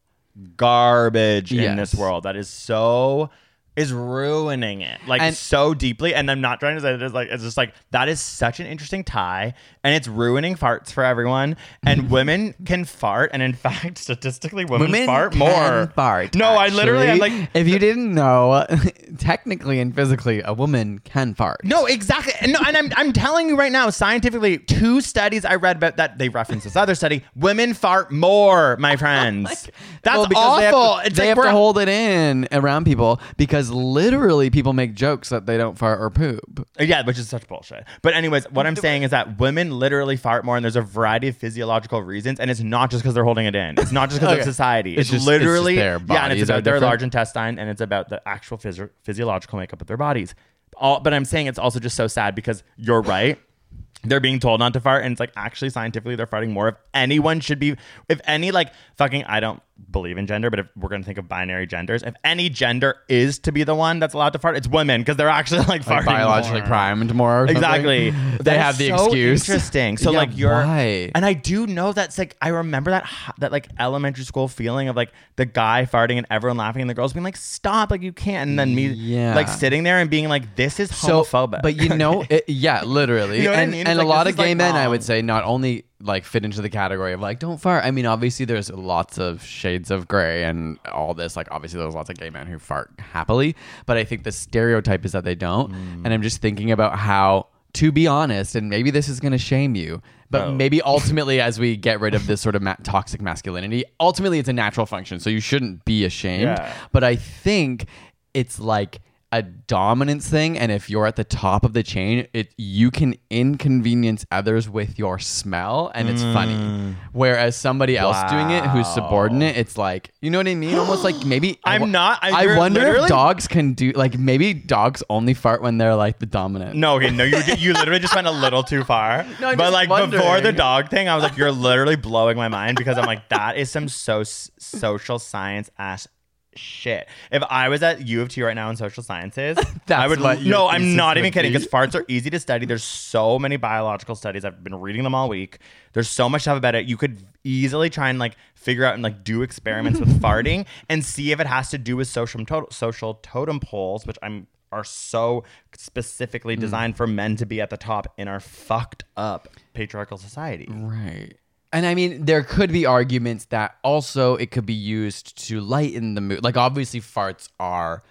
garbage 0.56 1.52
in 1.52 1.76
this 1.76 1.94
world 1.94 2.24
that 2.24 2.38
is 2.38 2.48
so 2.48 3.32
is 3.76 3.94
ruining 3.94 4.82
it 4.82 5.00
like 5.08 5.22
And- 5.22 5.36
so 5.36 5.74
deeply 5.74 6.14
and 6.14 6.30
i'm 6.30 6.42
not 6.42 6.60
trying 6.60 6.76
to 6.76 6.82
say 6.82 6.94
it 6.94 7.02
is 7.02 7.14
like 7.14 7.30
it's 7.30 7.42
just 7.44 7.56
like 7.56 7.74
that 7.92 8.10
is 8.10 8.20
such 8.20 8.60
an 8.60 8.66
interesting 8.68 9.04
tie 9.04 9.54
and 9.84 9.96
it's 9.96 10.08
ruining 10.10 10.56
farts 10.56 10.92
for 10.92 11.04
everyone 11.06 11.56
and 11.86 12.10
women 12.12 12.54
can 12.66 12.84
fart 12.86 13.30
and 13.34 13.42
in 13.42 13.54
fact 13.66 13.98
statistically 13.98 14.66
women, 14.66 14.92
Women 14.92 15.06
fart 15.06 15.36
more 15.36 15.88
fart. 15.96 16.36
no 16.36 16.50
i 16.50 16.68
literally 16.68 17.10
i'm 17.10 17.18
like 17.20 17.50
if 17.54 17.68
you 17.68 17.80
didn't 17.80 18.14
know, 18.14 18.66
technically 19.18 19.80
and 19.80 19.94
physically, 19.96 20.42
a 20.44 20.54
woman 20.54 21.00
can 21.00 21.34
fart. 21.34 21.62
No, 21.64 21.86
exactly. 21.86 22.34
And 22.40 22.54
No, 22.54 22.60
and 22.66 22.76
I'm, 22.78 22.92
I'm 22.96 23.14
telling 23.14 23.50
you 23.50 23.58
right 23.58 23.72
now, 23.72 23.90
scientifically, 23.90 24.58
two 24.58 25.02
studies 25.02 25.44
I 25.46 25.56
read 25.56 25.78
about 25.78 25.98
that 25.98 26.18
they 26.18 26.30
reference 26.30 26.64
this 26.64 26.76
other 26.76 26.96
study. 26.96 27.24
Women 27.36 27.74
fart 27.74 28.12
more, 28.12 28.78
my 28.78 28.96
friends. 28.96 29.70
That's 30.04 30.18
Well, 30.18 30.28
because 30.28 30.60
they 30.60 30.66
have 30.66 30.74
awful. 30.74 31.02
to- 31.02 31.08
it's 31.08 31.18
they 31.18 31.28
like 31.30 31.38
have 31.38 31.46
to 31.46 31.52
hold 31.52 31.78
it 31.78 31.90
in 31.90 32.48
around 32.52 32.86
people 32.86 33.20
because 33.38 33.61
literally 33.70 34.50
people 34.50 34.72
make 34.74 34.94
jokes 34.96 35.30
that 35.30 35.46
they 35.46 35.58
don't 35.58 35.78
fart 35.78 36.00
or 36.02 36.10
poop. 36.10 36.66
Uh, 36.80 36.84
yeah, 36.84 37.04
which 37.06 37.20
is 37.20 37.28
such 37.30 37.48
bullshit. 37.48 37.84
But 38.02 38.14
anyways, 38.14 38.46
what 38.52 38.66
I'm 38.66 38.76
saying 38.78 39.04
is 39.04 39.12
that 39.12 39.38
women 39.40 39.78
literally 39.78 40.16
fart 40.18 40.46
more, 40.46 40.56
and 40.56 40.64
there's 40.64 40.76
a 40.78 40.82
variety 40.82 41.28
of 41.28 41.38
physiological 41.38 42.02
reasons, 42.02 42.40
and 42.40 42.50
it's 42.50 42.62
not 42.62 42.90
just 42.90 43.04
because 43.04 43.14
they're 43.14 43.26
holding 43.26 43.46
it 43.46 43.56
in. 43.56 43.76
It's 43.78 43.92
not 43.92 44.10
just 44.10 44.22
because 44.22 44.34
Okay. 44.34 44.42
of 44.42 44.46
society. 44.46 44.92
It's 44.94 45.02
It's, 45.02 45.10
just- 45.10 45.14
it's 45.14 45.26
just 45.26 45.28
literally 45.44 45.76
their 45.76 46.00
yeah, 46.10 46.24
and 46.24 46.34
it's 46.34 46.44
about 46.50 46.64
their 46.64 46.76
different. 46.76 46.84
large 46.84 47.04
intestine, 47.04 47.60
and 47.60 47.70
it's 47.70 47.82
about 47.82 48.10
the 48.10 48.26
actual 48.28 48.58
physio- 48.58 48.90
physiological 49.04 49.60
makeup 49.60 49.82
of 49.82 49.88
their 49.88 49.98
bodies. 49.98 50.34
All, 50.78 51.00
but 51.02 51.14
I'm 51.14 51.26
saying 51.26 51.48
it's 51.48 51.60
also 51.60 51.80
just 51.80 51.96
so 51.98 52.08
sad 52.08 52.34
because 52.34 52.64
you're 52.78 53.02
right. 53.02 53.38
They're 54.04 54.20
being 54.20 54.40
told 54.40 54.60
not 54.60 54.74
to 54.74 54.80
fart, 54.80 55.04
and 55.04 55.12
it's 55.12 55.20
like 55.20 55.32
actually 55.36 55.70
scientifically 55.70 56.16
they're 56.16 56.26
farting 56.26 56.50
more. 56.50 56.70
If 56.70 56.76
anyone 56.92 57.40
should 57.40 57.60
be, 57.60 57.76
if 58.10 58.20
any 58.26 58.50
like 58.52 58.74
fucking, 58.98 59.26
I 59.26 59.40
don't 59.40 59.62
believe 59.90 60.18
in 60.18 60.28
gender, 60.28 60.50
but 60.50 60.60
if 60.60 60.68
we're 60.76 60.90
gonna 60.90 61.04
think 61.04 61.18
of 61.18 61.28
binary 61.28 61.66
genders, 61.68 62.04
if 62.04 62.14
any 62.24 62.50
gender 62.50 62.98
is 63.10 63.40
to 63.40 63.52
be 63.52 63.64
the 63.64 63.76
one 63.76 64.00
that's 64.00 64.14
allowed 64.14 64.34
to 64.34 64.40
fart, 64.40 64.58
it's 64.58 64.68
women 64.68 65.02
because 65.02 65.18
they're 65.18 65.30
actually 65.30 65.60
like, 65.66 65.86
Like 65.88 66.04
farting 66.04 66.06
biologically 66.06 66.60
more. 66.60 66.68
primed 66.68 67.16
more. 67.16 67.46
Exactly. 67.48 68.14
They 68.42 68.58
have 68.58 68.78
the 68.78 68.90
so 68.90 69.06
excuse. 69.06 69.42
Interesting. 69.48 69.98
So 69.98 70.12
Yeah, 70.12 70.18
like 70.18 70.38
you're 70.38 70.52
why? 70.52 71.12
and 71.14 71.26
I 71.26 71.34
do 71.34 71.68
know 71.68 71.94
that's 71.94 72.18
like 72.18 72.36
I 72.42 72.50
remember 72.50 72.92
that 72.92 73.08
that 73.40 73.52
like 73.52 73.68
elementary 73.80 74.24
school 74.24 74.48
feeling 74.48 74.88
of 74.90 74.96
like 74.96 75.12
the 75.36 75.46
guy 75.46 75.88
farting 75.92 76.18
and 76.18 76.26
everyone 76.32 76.58
laughing 76.58 76.82
and 76.82 76.90
the 76.90 76.94
girls 76.96 77.14
being 77.14 77.24
like 77.24 77.38
stop 77.38 77.92
like 77.92 78.02
you 78.02 78.14
can't 78.14 78.50
and 78.50 78.58
then 78.60 78.74
me 78.74 78.88
Yeah. 78.88 79.36
like 79.36 79.48
sitting 79.48 79.84
there 79.84 80.00
and 80.00 80.10
being 80.10 80.28
like 80.30 80.56
this 80.56 80.80
is 80.80 80.96
so, 80.96 81.22
homophobic. 81.24 81.62
But 81.62 81.76
you 81.76 81.90
know, 81.96 82.24
it, 82.30 82.46
yeah, 82.48 82.84
literally. 82.84 83.38
You 83.38 83.44
know 83.46 83.50
what 83.52 83.60
I 83.60 83.64
and 83.64 83.72
mean? 83.72 83.88
and 83.88 84.00
It's 84.00 84.04
a 84.04 84.08
lot 84.08 84.28
of 84.28 84.36
gay 84.36 84.50
like, 84.50 84.58
men, 84.58 84.76
I 84.76 84.88
would 84.88 85.04
say, 85.04 85.22
not 85.22 85.44
only 85.44 85.86
like 86.04 86.26
fit 86.26 86.44
into 86.46 86.62
the 86.62 86.70
category 86.70 87.14
of 87.14 87.20
like 87.22 87.40
don't 87.40 87.60
fart. 87.60 87.84
I 87.86 87.92
mean, 87.92 88.06
obviously 88.06 88.46
there's 88.46 88.70
lots 88.72 89.18
of 89.18 89.44
shades 89.44 89.92
of 89.92 90.08
gray 90.08 90.44
and 90.44 90.78
all 90.92 91.14
this. 91.14 91.36
Like 91.36 91.48
obviously 91.52 91.80
there's 91.80 91.94
lots 91.96 92.10
of 92.10 92.18
gay 92.18 92.30
men 92.30 92.48
who 92.48 92.60
fart 92.60 92.92
happily, 93.00 93.56
but 93.86 93.98
I 93.98 94.04
think 94.04 94.24
the 94.24 94.32
stereotype 94.32 95.06
is 95.06 95.12
that 95.14 95.24
they 95.24 95.36
don't. 95.36 95.72
Mm. 95.72 96.02
And 96.06 96.14
I'm 96.14 96.22
just 96.22 96.42
thinking 96.42 96.72
about 96.72 96.98
how. 96.98 97.48
To 97.76 97.90
be 97.90 98.06
honest, 98.06 98.56
and 98.56 98.70
maybe 98.70 98.92
this 98.92 99.08
is 99.08 99.22
going 99.22 99.32
to 99.32 99.38
shame 99.38 99.76
you, 99.76 100.02
but 100.30 100.42
Oh. 100.42 100.52
maybe 100.54 100.82
ultimately, 100.82 101.40
as 101.40 101.58
we 101.58 101.78
get 101.78 102.02
rid 102.02 102.14
of 102.14 102.28
this 102.28 102.42
sort 102.42 102.54
of 102.58 102.62
ma- 102.62 102.76
toxic 102.84 103.22
masculinity, 103.22 103.86
ultimately 103.98 104.40
it's 104.40 104.50
a 104.50 104.54
natural 104.54 104.86
function. 104.86 105.22
So 105.22 105.30
you 105.30 105.40
shouldn't 105.40 105.86
be 105.86 106.04
ashamed. 106.04 106.42
Yeah. 106.44 106.74
But 106.92 107.06
I 107.06 107.16
think 107.16 107.86
it's 108.34 108.60
like 108.60 109.00
a 109.34 109.42
dominance 109.42 110.28
thing, 110.30 110.58
and 110.58 110.72
if 110.72 110.90
you're 110.90 111.06
at 111.08 111.16
the 111.16 111.24
top 111.24 111.64
of 111.64 111.74
the 111.74 111.84
chain, 111.84 112.28
it 112.34 112.54
you 112.58 112.92
can 112.92 113.16
inconvenience 113.30 114.26
others 114.32 114.70
with 114.70 114.98
your 115.00 115.20
smell, 115.20 115.92
and 115.96 116.10
it's 116.10 116.22
Mm. 116.24 116.34
funny. 116.34 116.96
Whereas 117.14 117.56
somebody 117.56 117.98
else 117.98 118.18
doing 118.30 118.50
it 118.50 118.64
who's 118.66 118.88
subordinate, 118.88 119.56
it's 119.58 119.78
like 119.78 120.12
you 120.22 120.30
know 120.30 120.38
what 120.40 120.48
I 120.48 120.56
mean. 120.56 120.76
Almost 120.78 121.04
like 121.04 121.26
maybe 121.26 121.60
I'm 121.66 121.82
wa- 121.82 121.88
not- 121.88 122.20
I- 122.22 122.44
I 122.54 122.58
wonder 122.58 122.82
if 122.96 123.08
dogs 123.08 123.48
can 123.48 123.74
do 123.74 123.92
like 123.96 124.18
maybe 124.18 124.54
dogs 124.54 125.04
only 125.10 125.34
fart 125.34 125.62
when 125.62 125.78
they're 125.78 125.96
like 125.96 126.20
the 126.20 126.26
dominant. 126.26 126.76
No, 126.76 126.96
okay, 126.98 127.10
no, 127.10 127.24
you 127.24 127.38
you 127.58 127.74
literally 127.74 128.00
just 128.00 128.16
went 128.16 128.28
a 128.28 128.32
little 128.32 128.64
too 128.64 128.84
far. 128.84 129.26
No, 129.42 129.56
but 129.56 129.72
just 129.72 129.74
like 129.90 130.12
before 130.12 130.42
the 130.42 130.52
dog 130.54 130.90
thing, 130.90 131.10
I 131.10 131.16
was 131.16 131.24
like, 131.24 131.38
you're 131.38 131.52
literally 131.52 131.96
blowing 132.10 132.38
my 132.38 132.48
mind 132.48 132.78
because 132.78 132.98
I'm 132.98 133.06
like, 133.06 133.30
that 133.30 133.58
is 133.58 133.72
some 133.72 133.88
so 133.88 134.24
social 134.24 135.18
science 135.20 135.70
ass 135.78 136.08
shit. 136.56 137.08
If 137.32 137.44
I 137.50 137.70
was 137.70 137.82
at 137.84 138.08
U 138.08 138.22
of 138.22 138.30
T 138.30 138.42
right 138.44 138.54
now 138.54 138.70
in 138.70 138.76
social 138.76 139.04
sciences, 139.04 139.58
I 139.90 140.08
would. 140.08 140.20
what 140.20 140.42
your 140.42 140.52
No, 140.52 140.68
I'm 140.68 140.82
thesis 140.82 140.96
not 140.98 141.18
even 141.18 141.28
would 141.28 141.34
kidding 141.34 141.52
be? 141.54 141.58
because 141.58 141.72
farts 141.72 141.96
are 142.00 142.06
easy 142.08 142.30
to 142.30 142.40
study. 142.40 142.66
There's 142.66 142.84
so 142.84 143.40
many 143.40 143.58
biological 143.58 144.16
studies. 144.16 144.44
I've 144.46 144.64
been 144.64 144.76
reading 144.76 145.04
them 145.04 145.16
all 145.16 145.30
week. 145.30 145.60
There's 145.94 146.10
so 146.10 146.28
much 146.30 146.42
stuff 146.44 146.58
about 146.58 146.76
it. 146.76 146.86
You 146.86 146.98
could 146.98 147.18
easily 147.44 147.90
try 147.90 148.10
and 148.10 148.20
like 148.20 148.36
figure 148.56 148.86
out 148.86 148.94
and 148.94 149.04
like 149.04 149.24
do 149.24 149.42
experiments 149.42 150.00
with 150.00 150.22
farting 150.22 150.66
and 150.90 151.04
see 151.06 151.32
if 151.32 151.40
it 151.40 151.48
has 151.48 151.70
to 151.70 151.78
do 151.78 151.96
with 151.98 152.08
social 152.08 152.44
totem, 152.46 152.68
social 152.72 153.16
totem 153.16 153.60
poles, 153.60 154.06
which 154.06 154.18
I'm 154.22 154.48
are 154.74 154.84
so 154.86 155.44
specifically 155.76 156.56
Hmm. 156.56 156.62
designed 156.62 156.98
for 156.98 157.06
men 157.08 157.36
to 157.38 157.46
be 157.46 157.60
at 157.60 157.70
the 157.70 157.76
top 157.78 158.14
in 158.18 158.28
our 158.30 158.40
fucked 158.40 159.04
up 159.18 159.50
patriarchal 159.74 160.18
society. 160.18 160.66
Right. 160.70 161.34
And 161.74 161.86
I 161.86 161.96
mean, 161.96 162.26
there 162.26 162.44
could 162.44 162.72
be 162.72 162.86
arguments 162.86 163.46
that 163.46 163.76
also 163.84 164.36
it 164.36 164.52
could 164.52 164.66
be 164.66 164.74
used 164.74 165.38
to 165.48 165.62
lighten 165.62 166.16
the 166.16 166.22
mood. 166.22 166.44
Like, 166.44 166.58
obviously, 166.58 167.00
farts 167.00 167.48
are 167.60 168.04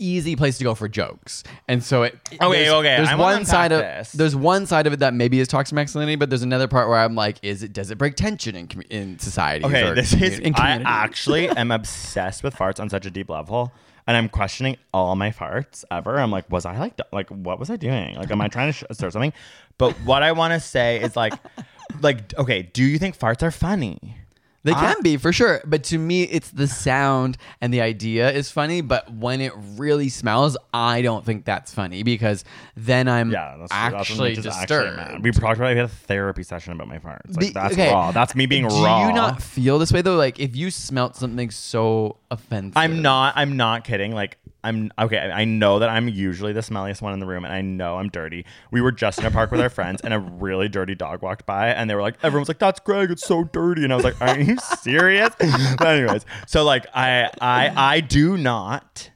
easy 0.00 0.36
place 0.36 0.58
to 0.58 0.62
go 0.64 0.76
for 0.76 0.88
jokes, 0.88 1.42
and 1.66 1.82
so 1.82 2.04
it. 2.04 2.16
Okay, 2.32 2.38
there's- 2.64 2.72
okay, 2.72 2.96
There's 2.98 3.08
I 3.08 3.16
one 3.16 3.44
side 3.44 3.72
of 3.72 3.80
this. 3.80 4.12
there's 4.12 4.36
one 4.36 4.66
side 4.66 4.86
of 4.86 4.92
it 4.92 5.00
that 5.00 5.12
maybe 5.14 5.40
is 5.40 5.48
toxic 5.48 5.74
masculinity, 5.74 6.14
but 6.14 6.30
there's 6.30 6.44
another 6.44 6.68
part 6.68 6.88
where 6.88 6.98
I'm 6.98 7.16
like, 7.16 7.38
is 7.42 7.64
it 7.64 7.72
does 7.72 7.90
it 7.90 7.98
break 7.98 8.14
tension 8.14 8.54
in 8.54 8.68
in 8.90 9.18
society? 9.18 9.64
Okay, 9.64 9.92
this 9.94 10.12
is. 10.14 10.40
I 10.54 10.80
actually 10.84 11.48
am 11.56 11.72
obsessed 11.72 12.44
with 12.44 12.54
farts 12.54 12.78
on 12.78 12.88
such 12.88 13.06
a 13.06 13.10
deep 13.10 13.28
level, 13.28 13.72
and 14.06 14.16
I'm 14.16 14.28
questioning 14.28 14.76
all 14.94 15.16
my 15.16 15.32
farts 15.32 15.84
ever. 15.90 16.20
I'm 16.20 16.30
like, 16.30 16.48
was 16.48 16.64
I 16.64 16.78
like, 16.78 16.94
like, 17.12 17.28
what 17.30 17.58
was 17.58 17.68
I 17.68 17.74
doing? 17.76 18.14
Like, 18.14 18.30
am 18.30 18.40
I 18.40 18.46
trying 18.46 18.68
to 18.68 18.78
sh- 18.78 18.84
start 18.92 19.12
something? 19.12 19.32
But 19.78 19.94
what 20.04 20.22
I 20.22 20.30
want 20.30 20.54
to 20.54 20.60
say 20.60 21.00
is 21.00 21.16
like, 21.16 21.34
like, 22.00 22.36
okay, 22.38 22.62
do 22.72 22.82
you 22.84 22.98
think 22.98 23.18
farts 23.18 23.42
are 23.42 23.50
funny? 23.50 24.16
They 24.64 24.72
I- 24.72 24.92
can 24.94 25.02
be 25.02 25.16
for 25.16 25.32
sure, 25.32 25.60
but 25.64 25.84
to 25.84 25.98
me, 25.98 26.24
it's 26.24 26.50
the 26.50 26.66
sound 26.66 27.38
and 27.60 27.72
the 27.72 27.80
idea 27.80 28.30
is 28.32 28.50
funny. 28.50 28.80
But 28.80 29.10
when 29.10 29.40
it 29.40 29.52
really 29.76 30.08
smells, 30.08 30.56
I 30.74 31.00
don't 31.00 31.24
think 31.24 31.44
that's 31.44 31.72
funny 31.72 32.02
because 32.02 32.44
then 32.76 33.08
I'm 33.08 33.30
Yeah, 33.30 33.56
that's 33.58 33.72
actually 33.72 34.34
that's 34.34 34.46
when 34.46 34.58
disturbed. 34.58 34.98
I'm 34.98 34.98
actually. 34.98 35.20
We 35.22 35.30
talked 35.30 35.56
about. 35.58 35.70
it. 35.70 35.74
We 35.74 35.80
had 35.80 35.84
a 35.86 35.88
therapy 35.88 36.42
session 36.42 36.72
about 36.72 36.88
my 36.88 36.98
farts. 36.98 37.28
Like 37.36 37.38
The- 37.46 37.52
that's 37.52 37.74
okay, 37.74 37.92
raw. 37.92 38.10
That's 38.10 38.34
me 38.34 38.46
being 38.46 38.66
Do 38.68 38.84
raw. 38.84 39.06
you 39.08 39.14
not 39.14 39.40
feel 39.40 39.78
this 39.78 39.92
way 39.92 40.02
though? 40.02 40.16
Like 40.16 40.40
if 40.40 40.56
you 40.56 40.70
smelt 40.72 41.14
something 41.16 41.50
so 41.50 42.16
offensive, 42.30 42.76
I'm 42.76 43.00
not. 43.00 43.34
I'm 43.36 43.56
not 43.56 43.84
kidding. 43.84 44.12
Like 44.12 44.38
I'm 44.64 44.90
okay. 44.98 45.18
I 45.18 45.44
know 45.44 45.78
that 45.78 45.88
I'm 45.88 46.08
usually 46.08 46.52
the 46.52 46.60
smelliest 46.60 47.00
one 47.00 47.12
in 47.12 47.20
the 47.20 47.26
room, 47.26 47.44
and 47.44 47.54
I 47.54 47.60
know 47.60 47.96
I'm 47.96 48.08
dirty. 48.08 48.44
We 48.70 48.80
were 48.80 48.90
just 48.92 49.18
in 49.20 49.26
a 49.26 49.30
park 49.30 49.50
with 49.50 49.60
our 49.60 49.70
friends, 49.70 50.00
and 50.02 50.12
a 50.12 50.18
really 50.18 50.68
dirty 50.68 50.94
dog 50.94 51.22
walked 51.22 51.46
by, 51.46 51.68
and 51.68 51.88
they 51.88 51.94
were 51.94 52.02
like, 52.02 52.16
everyone 52.22 52.40
was 52.40 52.48
like, 52.48 52.58
"That's 52.58 52.80
Greg. 52.80 53.10
It's 53.10 53.24
so 53.24 53.44
dirty," 53.44 53.84
and 53.84 53.92
I 53.92 53.96
was 53.96 54.04
like, 54.04 54.20
"Are 54.20 54.38
you 54.38 54.56
serious?" 54.80 55.34
but 55.38 55.86
anyways, 55.86 56.26
so 56.46 56.64
like 56.64 56.86
I 56.92 57.30
I 57.40 57.72
I 57.76 58.00
do 58.00 58.36
not 58.36 59.10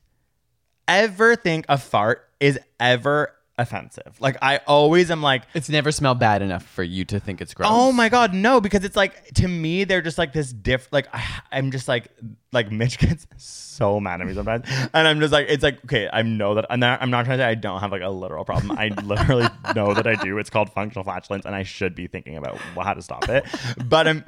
ever 0.86 1.34
think 1.36 1.66
a 1.68 1.78
fart 1.78 2.28
is 2.38 2.58
ever 2.78 3.34
offensive. 3.62 4.16
Like 4.20 4.36
I 4.42 4.58
always 4.66 5.10
am 5.10 5.22
like, 5.22 5.42
It's 5.54 5.68
never 5.68 5.90
smelled 5.90 6.18
bad 6.18 6.42
enough 6.42 6.64
for 6.64 6.82
you 6.82 7.04
to 7.06 7.18
think 7.18 7.40
it's 7.40 7.54
gross. 7.54 7.68
Oh 7.72 7.92
my 7.92 8.08
god, 8.08 8.34
no! 8.34 8.60
Because 8.60 8.84
it's 8.84 8.96
like 8.96 9.32
to 9.34 9.48
me, 9.48 9.84
they're 9.84 10.02
just 10.02 10.18
like 10.18 10.32
this 10.32 10.52
diff. 10.52 10.88
Like 10.92 11.06
I, 11.12 11.24
I'm 11.50 11.70
just 11.70 11.88
like 11.88 12.08
like 12.52 12.70
Mitch 12.70 12.98
gets 12.98 13.26
so 13.36 13.98
mad 14.00 14.20
at 14.20 14.26
me 14.26 14.34
sometimes, 14.34 14.66
and 14.92 15.08
I'm 15.08 15.20
just 15.20 15.32
like 15.32 15.46
it's 15.48 15.62
like 15.62 15.82
okay, 15.84 16.08
I 16.12 16.22
know 16.22 16.54
that. 16.54 16.66
I'm 16.68 16.80
not, 16.80 17.00
I'm 17.00 17.10
not 17.10 17.24
trying 17.24 17.38
to 17.38 17.44
say 17.44 17.48
I 17.48 17.54
don't 17.54 17.80
have 17.80 17.92
like 17.92 18.02
a 18.02 18.10
literal 18.10 18.44
problem. 18.44 18.72
I 18.72 18.88
literally 19.02 19.48
know 19.74 19.94
that 19.94 20.06
I 20.06 20.16
do. 20.16 20.38
It's 20.38 20.50
called 20.50 20.70
functional 20.70 21.04
flatulence, 21.04 21.46
and 21.46 21.54
I 21.54 21.62
should 21.62 21.94
be 21.94 22.06
thinking 22.06 22.36
about 22.36 22.58
how 22.76 22.94
to 22.94 23.02
stop 23.02 23.28
it. 23.28 23.46
But 23.84 24.06
I'm 24.06 24.24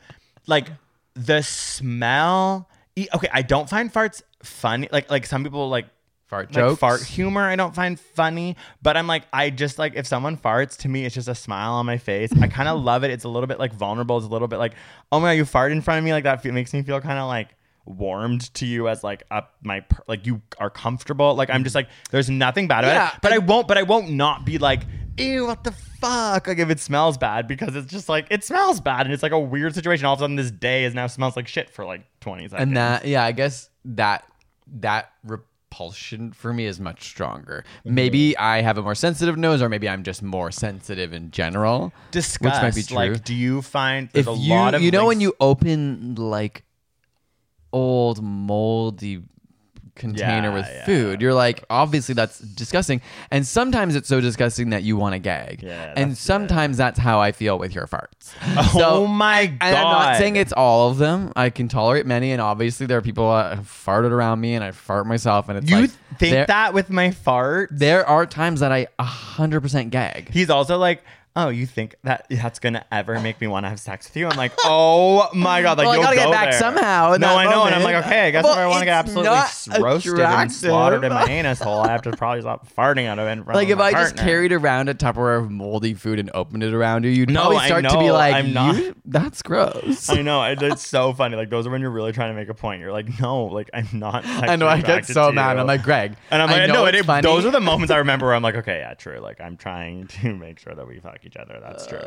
like 0.46 0.68
the 1.14 1.42
smell. 1.42 2.68
Okay, 2.96 3.28
I 3.32 3.42
don't 3.42 3.68
find 3.68 3.92
farts 3.92 4.22
funny. 4.42 4.88
Like 4.90 5.10
like 5.10 5.26
some 5.26 5.42
people 5.42 5.68
like 5.68 5.86
Fart 6.34 6.46
like 6.48 6.54
jokes? 6.54 6.80
fart 6.80 7.02
humor 7.02 7.42
I 7.42 7.56
don't 7.56 7.74
find 7.74 7.98
funny, 7.98 8.56
but 8.82 8.96
I'm 8.96 9.06
like 9.06 9.24
I 9.32 9.50
just 9.50 9.78
like 9.78 9.94
if 9.94 10.06
someone 10.06 10.36
farts 10.36 10.76
to 10.78 10.88
me 10.88 11.04
it's 11.04 11.14
just 11.14 11.28
a 11.28 11.34
smile 11.34 11.72
on 11.74 11.86
my 11.86 11.98
face. 11.98 12.30
I 12.40 12.48
kind 12.48 12.68
of 12.68 12.80
love 12.82 13.04
it. 13.04 13.10
It's 13.10 13.24
a 13.24 13.28
little 13.28 13.46
bit 13.46 13.58
like 13.58 13.72
vulnerable. 13.72 14.16
It's 14.16 14.26
a 14.26 14.30
little 14.30 14.48
bit 14.48 14.58
like 14.58 14.74
oh 15.12 15.20
my 15.20 15.28
god 15.28 15.32
you 15.38 15.44
fart 15.44 15.72
in 15.72 15.80
front 15.80 15.98
of 15.98 16.04
me 16.04 16.12
like 16.12 16.24
that 16.24 16.44
makes 16.44 16.72
me 16.72 16.82
feel 16.82 17.00
kind 17.00 17.18
of 17.18 17.28
like 17.28 17.48
warmed 17.86 18.52
to 18.54 18.64
you 18.64 18.88
as 18.88 19.04
like 19.04 19.22
up 19.30 19.54
my 19.62 19.84
like 20.08 20.26
you 20.26 20.40
are 20.58 20.70
comfortable. 20.70 21.34
Like 21.34 21.50
I'm 21.50 21.62
just 21.64 21.74
like 21.74 21.88
there's 22.10 22.30
nothing 22.30 22.66
bad 22.66 22.84
about 22.84 22.94
Yeah, 22.94 23.08
it, 23.14 23.18
but 23.22 23.32
I 23.32 23.38
won't. 23.38 23.68
But 23.68 23.78
I 23.78 23.82
won't 23.82 24.10
not 24.10 24.44
be 24.44 24.58
like 24.58 24.82
ew 25.16 25.46
what 25.46 25.62
the 25.62 25.70
fuck 25.70 26.48
like 26.48 26.58
if 26.58 26.68
it 26.70 26.80
smells 26.80 27.16
bad 27.16 27.46
because 27.46 27.76
it's 27.76 27.86
just 27.86 28.08
like 28.08 28.26
it 28.30 28.42
smells 28.42 28.80
bad 28.80 29.06
and 29.06 29.12
it's 29.12 29.22
like 29.22 29.32
a 29.32 29.38
weird 29.38 29.74
situation. 29.74 30.06
All 30.06 30.14
of 30.14 30.18
a 30.20 30.22
sudden 30.22 30.36
this 30.36 30.50
day 30.50 30.84
is 30.84 30.94
now 30.94 31.06
smells 31.06 31.36
like 31.36 31.46
shit 31.46 31.70
for 31.70 31.84
like 31.84 32.02
20 32.20 32.48
seconds. 32.48 32.60
and 32.62 32.76
that 32.76 33.04
yeah, 33.04 33.22
I 33.22 33.32
guess 33.32 33.68
that 33.84 34.24
that 34.80 35.12
repulsion 35.74 36.32
for 36.32 36.52
me 36.52 36.66
is 36.66 36.78
much 36.78 37.02
stronger. 37.04 37.64
Mm-hmm. 37.80 37.94
Maybe 37.94 38.36
I 38.38 38.62
have 38.62 38.78
a 38.78 38.82
more 38.82 38.94
sensitive 38.94 39.36
nose, 39.36 39.60
or 39.60 39.68
maybe 39.68 39.88
I'm 39.88 40.04
just 40.04 40.22
more 40.22 40.50
sensitive 40.50 41.12
in 41.12 41.30
general. 41.30 41.92
disgust. 42.10 42.54
Which 42.54 42.62
might 42.62 42.74
be 42.74 42.82
true. 42.82 42.96
Like, 42.96 43.24
do 43.24 43.34
you 43.34 43.62
find 43.62 44.08
there's 44.12 44.26
if 44.26 44.32
a 44.32 44.36
you 44.36 44.50
lot 44.50 44.74
of 44.74 44.82
you 44.82 44.90
know 44.90 45.06
when 45.06 45.20
you 45.20 45.34
open 45.40 46.14
like 46.14 46.64
old 47.72 48.22
moldy 48.22 49.22
container 49.94 50.48
Yeah, 50.48 50.54
with 50.54 50.66
yeah. 50.66 50.84
food. 50.86 51.20
you're 51.20 51.34
like 51.34 51.62
obviously 51.70 52.14
that's 52.14 52.38
disgusting. 52.40 53.00
And 53.30 53.46
sometimes 53.46 53.94
it's 53.96 54.08
so 54.08 54.20
disgusting 54.20 54.70
that 54.70 54.82
you 54.82 54.96
want 54.96 55.12
to 55.14 55.18
gag. 55.18 55.62
Yeah, 55.62 55.92
and 55.96 56.16
sometimes 56.18 56.76
that's 56.76 56.98
how 56.98 57.20
i 57.20 57.30
feel 57.32 57.58
with 57.58 57.74
your 57.74 57.86
farts. 57.86 58.32
Oh 58.76 59.06
my 59.06 59.46
god! 59.46 59.58
and 59.60 59.76
i'm 59.76 59.84
not 59.84 60.16
saying 60.16 60.36
it's 60.36 60.52
all 60.52 60.90
of 60.90 60.98
them. 60.98 61.32
I 61.36 61.50
can 61.50 61.68
tolerate 61.68 62.06
many 62.06 62.32
and 62.32 62.40
obviously 62.40 62.86
there 62.86 62.98
are 62.98 63.02
people 63.02 63.30
that 63.34 63.56
have 63.56 63.66
farted 63.66 64.10
around 64.10 64.40
me 64.40 64.54
and 64.54 64.64
i 64.64 64.70
fart 64.72 65.06
myself 65.06 65.48
and 65.48 65.58
it's 65.58 65.70
you 65.70 65.82
like 65.82 65.90
think 66.18 66.32
there, 66.32 66.46
that 66.46 66.74
with 66.74 66.90
my 66.90 67.10
fart? 67.10 67.70
there 67.72 68.06
are 68.06 68.26
times 68.26 68.60
that 68.60 68.72
i 68.72 68.86
100% 68.98 69.90
gag. 69.90 70.30
He's 70.30 70.50
also 70.50 70.78
like, 70.78 71.02
oh, 71.36 71.48
you 71.48 71.66
think 71.66 71.96
that 72.04 72.26
that's 72.30 72.58
gonna 72.58 72.84
ever 72.92 73.18
make 73.20 73.40
me 73.40 73.46
want 73.46 73.64
to 73.64 73.68
have 73.70 73.80
sex 73.80 74.06
with 74.08 74.16
you? 74.16 74.26
I'm 74.28 74.36
like, 74.36 74.52
oh 74.64 75.28
my 75.34 75.62
god, 75.62 75.78
like 75.78 75.86
Well, 75.86 75.94
you'll 75.96 76.04
gotta 76.04 76.16
get 76.16 76.30
back 76.30 76.50
there. 76.50 76.58
somehow 76.58 77.16
No, 77.18 77.36
I 77.36 77.44
know, 77.44 77.64
and 77.64 77.74
I'm 77.74 77.82
like, 77.82 78.04
okay, 78.04 78.28
I 78.28 78.30
guess 78.30 78.44
Well, 78.44 78.52
if 78.52 78.58
I 78.58 78.66
want 78.66 78.80
to 78.80 78.84
get 78.84 78.94
absolutely 78.94 79.82
roasted 79.82 80.20
and 80.20 80.52
slaughtered 80.52 81.04
in 81.04 81.12
my 81.12 81.24
anus 81.26 81.60
hole, 81.60 81.80
I 81.80 81.88
have 81.90 82.02
to 82.02 82.12
probably 82.12 82.42
stop 82.42 82.68
farting 82.74 83.06
out 83.06 83.18
of 83.18 83.26
it. 83.26 83.32
in 83.32 83.44
front 83.44 83.56
Like 83.56 83.68
of 83.68 83.78
if 83.78 83.80
I 83.80 83.92
just 83.92 84.16
carried 84.16 84.52
around 84.52 84.88
a 84.88 84.94
Tupperware 84.94 85.38
of 85.40 85.50
moldy 85.50 85.94
food 85.94 86.18
and 86.18 86.30
opened 86.34 86.62
it 86.62 86.72
around 86.72 87.04
you, 87.04 87.10
you'd 87.10 87.30
No, 87.30 87.40
probably 87.42 87.56
I 87.58 87.66
start 87.66 87.84
to 87.88 87.98
be 87.98 88.10
like, 88.10 88.34
I'm 88.34 88.52
not- 88.52 88.94
"That's 89.04 89.42
gross." 89.42 90.08
I 90.08 90.22
know 90.22 90.42
it's 90.44 90.86
so 90.86 91.12
funny. 91.12 91.36
Like 91.36 91.50
those 91.50 91.66
are 91.66 91.70
when 91.70 91.80
you're 91.80 91.90
really 91.90 92.12
trying 92.12 92.30
to 92.32 92.40
make 92.40 92.48
a 92.48 92.54
point. 92.54 92.80
You're 92.80 92.92
like, 92.92 93.20
no, 93.20 93.44
like 93.46 93.70
I'm 93.74 93.88
not. 93.92 94.24
I 94.26 94.56
know. 94.56 94.68
I 94.68 94.80
get 94.80 95.06
so 95.06 95.32
mad. 95.32 95.58
I'm 95.58 95.66
like, 95.66 95.82
Greg. 95.82 96.16
And 96.30 96.40
I'm 96.42 96.48
I 96.48 96.58
like, 96.60 96.68
know 96.68 96.84
no, 96.84 96.86
it, 96.86 97.22
those 97.22 97.44
are 97.44 97.50
the 97.50 97.60
moments 97.60 97.90
I 97.90 97.96
remember 98.04 98.26
where 98.26 98.34
I'm 98.34 98.42
like, 98.42 98.54
okay, 98.56 98.78
yeah, 98.78 98.94
true. 98.94 99.18
Like, 99.18 99.40
I'm 99.40 99.56
trying 99.56 100.06
to 100.06 100.34
make 100.34 100.58
sure 100.58 100.74
that 100.74 100.86
we 100.86 101.00
fuck 101.00 101.23
each 101.26 101.36
other. 101.36 101.58
That's 101.60 101.86
true. 101.86 101.98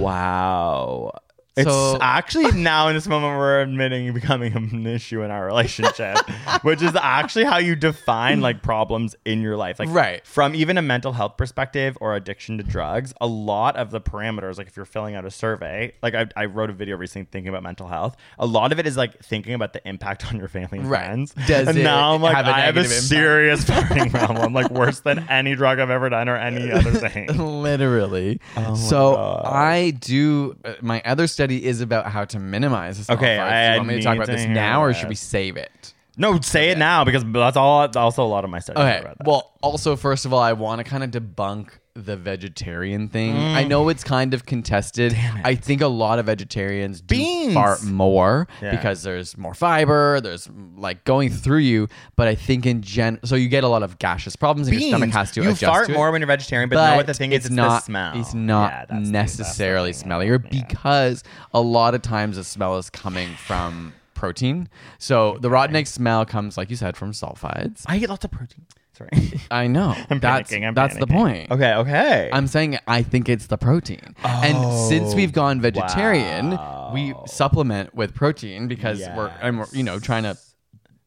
Wow. 0.00 1.12
It's 1.56 1.70
So- 1.70 1.96
actually 2.02 2.52
now 2.52 2.88
in 2.88 2.94
this 2.94 3.06
moment 3.08 3.38
we're 3.38 3.62
admitting 3.62 4.12
becoming 4.12 4.54
an 4.56 4.86
issue 4.86 5.22
in 5.22 5.30
our 5.30 5.46
relationship, 5.46 6.18
which 6.62 6.82
is 6.82 6.94
actually 6.94 7.44
how 7.46 7.56
you 7.56 7.74
define 7.74 8.42
like 8.42 8.62
problems 8.62 9.16
in 9.24 9.40
your 9.40 9.56
life. 9.56 9.78
Like 9.78 9.88
Right. 9.90 10.26
from 10.26 10.54
even 10.54 10.76
a 10.76 10.82
mental 10.82 11.12
health 11.12 11.38
perspective 11.38 11.96
or 11.98 12.14
addiction 12.14 12.58
to 12.58 12.62
drugs, 12.64 13.14
a 13.22 13.26
lot 13.26 13.76
of 13.76 13.90
the 13.90 14.02
parameters, 14.02 14.58
like 14.58 14.66
if 14.66 14.76
you're 14.76 14.84
filling 14.84 15.14
out 15.14 15.24
a 15.24 15.30
survey, 15.30 15.94
like 16.02 16.14
I, 16.14 16.26
I 16.36 16.44
wrote 16.44 16.68
a 16.68 16.74
video 16.74 16.96
recently 16.98 17.26
thinking 17.32 17.48
about 17.48 17.62
mental 17.62 17.88
health. 17.88 18.16
A 18.38 18.44
lot 18.44 18.70
of 18.72 18.78
it 18.78 18.86
is 18.86 18.98
like 18.98 19.18
thinking 19.24 19.54
about 19.54 19.72
the 19.72 19.86
impact 19.88 20.26
on 20.26 20.36
your 20.36 20.48
family 20.48 20.80
and 20.80 20.90
Right. 20.90 21.04
friends. 21.06 21.32
Does 21.46 21.68
and 21.68 21.82
now 21.82 22.12
I'm 22.14 22.20
like, 22.20 22.36
have 22.36 22.46
I 22.46 22.60
have 22.60 22.76
a 22.76 22.80
impact? 22.80 23.00
serious 23.02 23.64
fucking 23.70 24.10
problem, 24.10 24.52
like 24.52 24.70
worse 24.70 25.00
than 25.00 25.26
any 25.30 25.54
drug 25.54 25.78
I've 25.78 25.88
ever 25.88 26.10
done 26.10 26.28
or 26.28 26.36
any 26.36 26.70
other 26.70 26.92
thing. 26.92 27.28
Literally. 27.62 28.40
Oh 28.58 28.74
so 28.74 29.14
God. 29.14 29.46
I 29.46 29.90
do. 29.92 30.54
Uh, 30.62 30.74
my 30.82 31.00
other 31.06 31.26
study 31.26 31.45
is 31.50 31.80
about 31.80 32.06
how 32.06 32.24
to 32.26 32.38
minimize 32.38 33.04
smell 33.04 33.18
Okay. 33.18 33.38
I 33.38 33.68
Do 33.68 33.72
you 33.72 33.78
want 33.78 33.88
me 33.88 33.94
to 33.96 34.02
talk 34.02 34.16
about 34.16 34.26
to 34.26 34.32
this 34.32 34.46
now, 34.46 34.82
or 34.82 34.92
that. 34.92 34.98
should 34.98 35.08
we 35.08 35.14
save 35.14 35.56
it? 35.56 35.94
No, 36.16 36.40
say 36.40 36.70
it 36.70 36.78
now 36.78 37.04
because 37.04 37.24
that's 37.24 37.56
all. 37.56 37.88
Also, 37.96 38.24
a 38.24 38.26
lot 38.26 38.44
of 38.44 38.50
my 38.50 38.58
studies. 38.58 38.82
Okay. 38.82 39.12
Well, 39.24 39.52
also, 39.62 39.96
first 39.96 40.24
of 40.24 40.32
all, 40.32 40.40
I 40.40 40.54
want 40.54 40.78
to 40.78 40.84
kind 40.84 41.04
of 41.04 41.10
debunk 41.10 41.70
the 41.96 42.16
vegetarian 42.16 43.08
thing. 43.08 43.34
Mm. 43.34 43.54
I 43.54 43.64
know 43.64 43.88
it's 43.88 44.04
kind 44.04 44.34
of 44.34 44.44
contested. 44.44 45.16
I 45.44 45.54
think 45.54 45.80
a 45.80 45.86
lot 45.88 46.18
of 46.18 46.26
vegetarians 46.26 47.00
do 47.00 47.16
Beans. 47.16 47.54
fart 47.54 47.82
more 47.84 48.46
Yeah. 48.60 48.70
because 48.72 49.02
there's 49.02 49.36
more 49.38 49.54
fiber. 49.54 50.20
There's 50.20 50.48
like 50.76 51.04
going 51.04 51.30
through 51.30 51.58
you. 51.60 51.88
But 52.16 52.28
I 52.28 52.34
think 52.34 52.66
in 52.66 52.82
gen, 52.82 53.18
so 53.24 53.34
you 53.34 53.48
get 53.48 53.64
a 53.64 53.68
lot 53.68 53.82
of 53.82 53.98
gaseous 53.98 54.36
problems, 54.36 54.68
and 54.68 54.78
your 54.78 54.90
stomach 54.90 55.10
has 55.10 55.30
to 55.32 55.42
you 55.42 55.48
adjust 55.50 55.64
fart 55.64 55.86
to 55.86 55.92
more 55.94 56.10
when 56.12 56.20
you're 56.20 56.26
vegetarian, 56.26 56.68
but, 56.68 56.90
know 56.90 56.96
what 56.96 57.06
the 57.06 57.14
thing 57.14 57.32
is? 57.32 57.46
It's, 57.46 57.50
not 57.54 57.80
the 57.80 57.84
smell. 57.86 58.20
It's 58.20 58.34
not 58.34 58.70
Yeah, 58.72 58.78
that's 58.78 58.88
the- 58.88 58.94
that's 58.94 59.06
the 59.08 59.12
necessarily 59.12 59.92
smellier 59.92 60.42
Yeah. 60.42 60.62
because 60.62 61.24
a 61.54 61.60
lot 61.60 61.94
of 61.94 62.02
times 62.02 62.36
the 62.36 62.44
smell 62.44 62.76
is 62.78 62.90
coming 62.90 63.30
from 63.36 63.94
protein. 64.14 64.68
So 64.98 65.38
the 65.40 65.50
rotten 65.50 65.76
egg 65.76 65.86
smell 65.86 66.24
comes, 66.26 66.56
like 66.56 66.70
you 66.70 66.76
said, 66.76 66.96
from 66.96 67.12
sulfides. 67.12 67.82
I 67.86 67.96
eat 67.98 68.08
lots 68.08 68.24
of 68.24 68.30
protein. 68.30 68.64
Sorry. 68.96 69.10
I 69.50 69.66
know. 69.66 69.94
I'm 70.08 70.20
that's 70.20 70.50
panicking, 70.50 70.66
I'm 70.66 70.74
that's 70.74 70.96
the 70.96 71.06
panicking. 71.06 71.12
point. 71.12 71.50
Okay. 71.50 71.74
Okay. 71.74 72.30
I'm 72.32 72.46
saying 72.46 72.78
I 72.86 73.02
think 73.02 73.28
it's 73.28 73.46
the 73.46 73.58
protein. 73.58 74.14
and 74.24 74.88
since 74.88 75.14
we've 75.14 75.30
oh, 75.30 75.32
gone 75.32 75.60
vegetarian, 75.60 76.58
we 76.94 77.14
supplement 77.26 77.94
with 77.94 78.14
protein 78.14 78.68
because 78.68 79.00
we're 79.14 79.66
you 79.72 79.82
know 79.82 79.98
trying 79.98 80.22
to 80.22 80.38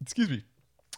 excuse 0.01 0.29
me. 0.29 0.43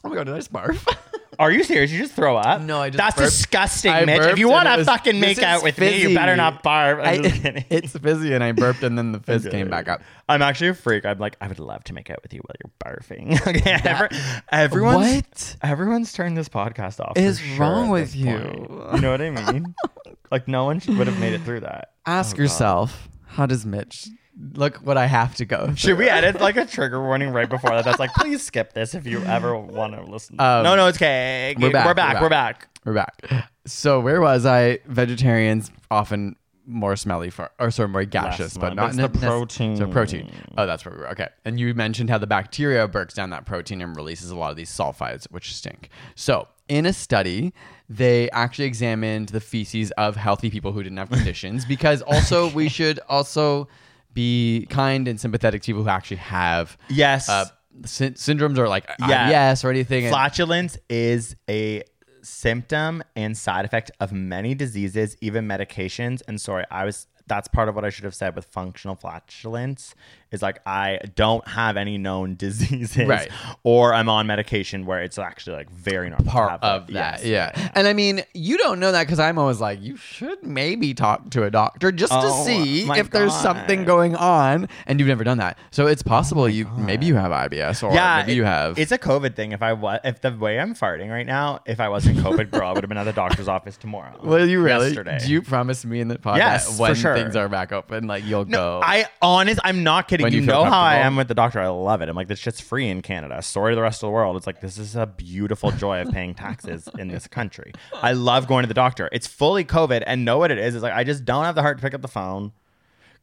Oh 0.03 0.09
my 0.09 0.15
god, 0.15 0.25
did 0.25 0.33
I 0.33 0.37
just 0.39 0.51
barf? 0.51 0.85
Are 1.39 1.51
you 1.51 1.63
serious? 1.63 1.91
You 1.91 1.99
just 1.99 2.13
throw 2.13 2.35
up? 2.37 2.61
No, 2.61 2.81
I 2.81 2.89
just 2.89 2.97
That's 2.97 3.15
burped. 3.15 3.31
disgusting, 3.31 3.91
I 3.91 4.05
Mitch. 4.05 4.19
If 4.19 4.25
burped 4.27 4.39
you 4.39 4.47
and 4.47 4.53
want 4.53 4.67
it 4.67 4.71
to 4.71 4.77
was- 4.79 4.87
fucking 4.87 5.13
this 5.19 5.21
make 5.21 5.37
is 5.37 5.43
out 5.43 5.63
with 5.63 5.77
me, 5.79 6.01
you 6.01 6.13
better 6.13 6.35
not 6.35 6.63
barf. 6.63 6.99
I'm 7.03 7.19
I- 7.25 7.29
just 7.29 7.41
kidding. 7.41 7.65
it's 7.69 7.97
fizzy 7.97 8.33
and 8.33 8.43
I 8.43 8.51
burped 8.51 8.83
and 8.83 8.97
then 8.97 9.11
the 9.11 9.19
fizz 9.19 9.47
came 9.49 9.69
back 9.69 9.87
up. 9.87 10.01
I'm 10.29 10.41
actually 10.41 10.69
a 10.69 10.73
freak. 10.73 11.05
I'm 11.05 11.19
like, 11.19 11.37
I 11.41 11.47
would 11.47 11.59
love 11.59 11.83
to 11.85 11.93
make 11.93 12.09
out 12.09 12.19
with 12.23 12.33
you 12.33 12.41
while 12.45 12.55
you're 12.63 12.93
barfing. 12.95 13.47
okay. 13.47 13.79
Ever, 13.89 14.09
everyone's 14.51 15.05
What? 15.23 15.55
everyone's 15.61 16.13
turned 16.13 16.37
this 16.37 16.49
podcast 16.49 16.99
off. 16.99 17.17
Is 17.17 17.39
sure 17.39 17.59
wrong 17.59 17.87
at 17.87 17.91
with 17.91 18.11
this 18.11 18.15
you? 18.15 18.37
point. 18.37 18.95
You 18.95 19.01
know 19.01 19.11
what 19.11 19.21
I 19.21 19.29
mean? 19.51 19.73
like 20.31 20.47
no 20.47 20.65
one 20.65 20.79
should, 20.79 20.97
would 20.97 21.07
have 21.07 21.19
made 21.19 21.33
it 21.33 21.41
through 21.41 21.61
that. 21.61 21.91
Ask 22.05 22.35
Oh, 22.37 22.41
yourself, 22.41 23.09
how 23.27 23.45
does 23.45 23.65
Mitch 23.65 24.07
look 24.53 24.77
what 24.77 24.97
I 24.97 25.05
have 25.05 25.35
to 25.35 25.45
go? 25.45 25.73
Should 25.75 25.97
we 25.97 26.05
through? 26.05 26.13
edit 26.13 26.41
like 26.41 26.57
a 26.57 26.65
trigger 26.65 27.01
warning 27.05 27.31
right 27.31 27.49
before 27.49 27.71
that? 27.71 27.85
That's 27.85 27.99
like, 27.99 28.13
please 28.13 28.41
skip 28.41 28.73
this 28.73 28.93
if 28.95 29.05
you 29.05 29.21
ever 29.23 29.57
want 29.57 29.93
to 29.93 30.03
listen. 30.03 30.39
Um, 30.39 30.63
no, 30.63 30.75
no, 30.75 30.87
it's 30.87 30.97
okay. 30.97 31.55
we're 31.59 31.71
back, 31.71 31.85
We're 31.85 31.93
back. 31.93 32.21
we're 32.21 32.29
back. 32.29 32.67
We're 32.83 32.93
back. 32.93 33.49
So 33.65 33.99
where 33.99 34.21
was 34.21 34.45
I? 34.45 34.79
Vegetarians 34.87 35.71
often 35.91 36.35
more 36.65 36.95
smelly 36.95 37.29
for, 37.29 37.51
or 37.59 37.69
sorry, 37.71 37.89
more 37.89 38.05
gaseous, 38.05 38.57
but 38.57 38.75
not 38.75 38.93
the 38.95 39.09
protein. 39.09 39.75
So 39.75 39.87
protein. 39.87 40.31
Oh, 40.57 40.65
that's 40.65 40.85
where 40.85 40.95
we 40.95 41.01
were. 41.01 41.09
Okay. 41.09 41.27
And 41.45 41.59
you 41.59 41.73
mentioned 41.73 42.09
how 42.09 42.17
the 42.17 42.27
bacteria 42.27 42.87
breaks 42.87 43.13
down 43.13 43.29
that 43.31 43.45
protein 43.45 43.81
and 43.81 43.95
releases 43.95 44.31
a 44.31 44.35
lot 44.35 44.51
of 44.51 44.57
these 44.57 44.69
sulfides, 44.69 45.25
which 45.31 45.53
stink. 45.55 45.89
So 46.15 46.47
in 46.69 46.85
a 46.85 46.93
study, 46.93 47.53
they 47.89 48.29
actually 48.31 48.65
examined 48.65 49.29
the 49.29 49.41
feces 49.41 49.91
of 49.91 50.15
healthy 50.15 50.49
people 50.49 50.71
who 50.71 50.81
didn't 50.81 50.97
have 50.97 51.09
conditions 51.09 51.65
because 51.65 52.01
also 52.07 52.49
we 52.51 52.69
should 52.69 52.99
also 53.09 53.67
be 54.13 54.67
kind 54.69 55.07
and 55.07 55.19
sympathetic 55.19 55.61
to 55.61 55.65
people 55.67 55.83
who 55.83 55.89
actually 55.89 56.17
have 56.17 56.77
Yes. 56.89 57.29
uh, 57.29 57.45
sy- 57.85 58.09
syndromes 58.11 58.57
or 58.57 58.67
like 58.67 58.89
Yeah. 59.07 59.29
IBS 59.29 59.63
or 59.63 59.69
anything. 59.69 60.09
Flatulence 60.09 60.77
is 60.89 61.35
a 61.49 61.83
symptom 62.23 63.03
and 63.15 63.37
side 63.37 63.65
effect 63.65 63.91
of 63.99 64.11
many 64.11 64.53
diseases, 64.55 65.17
even 65.21 65.47
medications. 65.47 66.21
And 66.27 66.39
sorry, 66.39 66.65
I 66.71 66.85
was 66.85 67.07
that's 67.27 67.47
part 67.47 67.69
of 67.69 67.75
what 67.75 67.85
I 67.85 67.89
should 67.89 68.03
have 68.03 68.15
said 68.15 68.35
with 68.35 68.45
functional 68.45 68.95
flatulence 68.95 69.95
is 70.31 70.41
like 70.41 70.59
I 70.65 70.99
don't 71.15 71.45
have 71.47 71.77
any 71.77 71.97
known 71.97 72.35
diseases 72.37 73.05
Right. 73.07 73.29
or 73.63 73.93
I'm 73.93 74.09
on 74.09 74.27
medication 74.27 74.85
where 74.85 75.01
it's 75.03 75.17
actually 75.19 75.57
like 75.57 75.69
very 75.69 76.09
normal 76.09 76.31
part 76.31 76.63
of 76.63 76.89
Yes. 76.89 77.21
that. 77.21 77.27
Yeah. 77.27 77.71
And 77.75 77.87
I 77.87 77.93
mean, 77.93 78.23
you 78.33 78.57
don't 78.57 78.79
know 78.79 78.91
that 78.91 79.03
because 79.05 79.19
I'm 79.19 79.37
always 79.37 79.59
like, 79.59 79.81
you 79.81 79.97
should 79.97 80.43
maybe 80.43 80.93
talk 80.93 81.29
to 81.31 81.43
a 81.43 81.51
doctor 81.51 81.91
just 81.91 82.13
Oh, 82.13 82.21
to 82.21 82.45
see 82.49 82.89
if 82.89 83.09
there's 83.11 83.35
something 83.35 83.85
going 83.85 84.15
on. 84.15 84.67
And 84.87 84.99
you've 84.99 85.09
never 85.09 85.23
done 85.23 85.37
that. 85.39 85.57
So 85.71 85.87
it's 85.87 86.01
oh 86.05 86.09
possible 86.09 86.47
you 86.49 86.67
maybe 86.77 87.05
you 87.05 87.15
have 87.15 87.31
IBS 87.31 87.83
or 87.83 87.93
yeah, 87.93 88.19
maybe 88.21 88.33
it- 88.33 88.35
you 88.35 88.43
have. 88.45 88.77
It's 88.79 88.91
a 88.91 88.97
COVID 88.97 89.35
thing. 89.35 89.51
If 89.51 89.61
I 89.61 89.73
was, 89.73 89.99
if 90.03 90.21
the 90.21 90.31
way 90.31 90.59
I'm 90.59 90.73
farting 90.75 91.09
right 91.09 91.25
now, 91.25 91.59
if 91.65 91.79
I 91.79 91.89
wasn't 91.89 92.17
COVID 92.19 92.51
girl, 92.51 92.67
I 92.69 92.71
would 92.73 92.83
have 92.83 92.89
been 92.89 92.97
at 92.97 93.03
the 93.03 93.13
doctor's 93.13 93.47
office 93.57 93.75
tomorrow. 93.77 94.17
Will 94.23 94.47
you 94.47 94.61
really? 94.61 94.87
Yesterday. 94.87 95.19
Do 95.23 95.31
you 95.31 95.41
promise 95.41 95.83
me 95.85 95.99
in 95.99 96.07
the 96.07 96.15
podcast 96.17 96.37
Yes, 96.37 96.79
when 96.79 96.95
sure. 96.95 97.15
things 97.15 97.35
are 97.35 97.49
back 97.49 97.71
open, 97.71 98.07
like 98.07 98.23
you'll 98.25 98.45
No, 98.45 98.57
go? 98.57 98.81
I 98.83 99.05
honest, 99.21 99.59
I'm 99.63 99.83
not 99.83 100.07
kidding. 100.07 100.20
When 100.23 100.33
You, 100.33 100.41
you 100.41 100.45
know 100.45 100.63
how 100.63 100.81
I 100.81 100.95
am 100.95 101.15
with 101.15 101.27
the 101.27 101.33
doctor. 101.33 101.59
I 101.59 101.67
love 101.67 102.01
it. 102.01 102.09
I'm 102.09 102.15
like, 102.15 102.27
this 102.27 102.39
shit's 102.39 102.61
free 102.61 102.89
in 102.89 103.01
Canada. 103.01 103.41
Sorry 103.41 103.71
to 103.71 103.75
the 103.75 103.81
rest 103.81 104.03
of 104.03 104.07
the 104.07 104.11
world. 104.11 104.35
It's 104.37 104.47
like 104.47 104.61
this 104.61 104.77
is 104.77 104.95
a 104.95 105.05
beautiful 105.05 105.71
joy 105.71 106.01
of 106.01 106.11
paying 106.11 106.33
taxes 106.33 106.87
in 106.97 107.07
this 107.07 107.27
country. 107.27 107.73
I 107.93 108.13
love 108.13 108.47
going 108.47 108.63
to 108.63 108.67
the 108.67 108.73
doctor. 108.73 109.09
It's 109.11 109.27
fully 109.27 109.65
COVID, 109.65 110.03
and 110.05 110.25
know 110.25 110.37
what 110.37 110.51
it 110.51 110.57
is. 110.57 110.75
It's 110.75 110.83
like 110.83 110.93
I 110.93 111.03
just 111.03 111.25
don't 111.25 111.45
have 111.45 111.55
the 111.55 111.61
heart 111.61 111.77
to 111.77 111.81
pick 111.81 111.93
up 111.93 112.01
the 112.01 112.07
phone. 112.07 112.51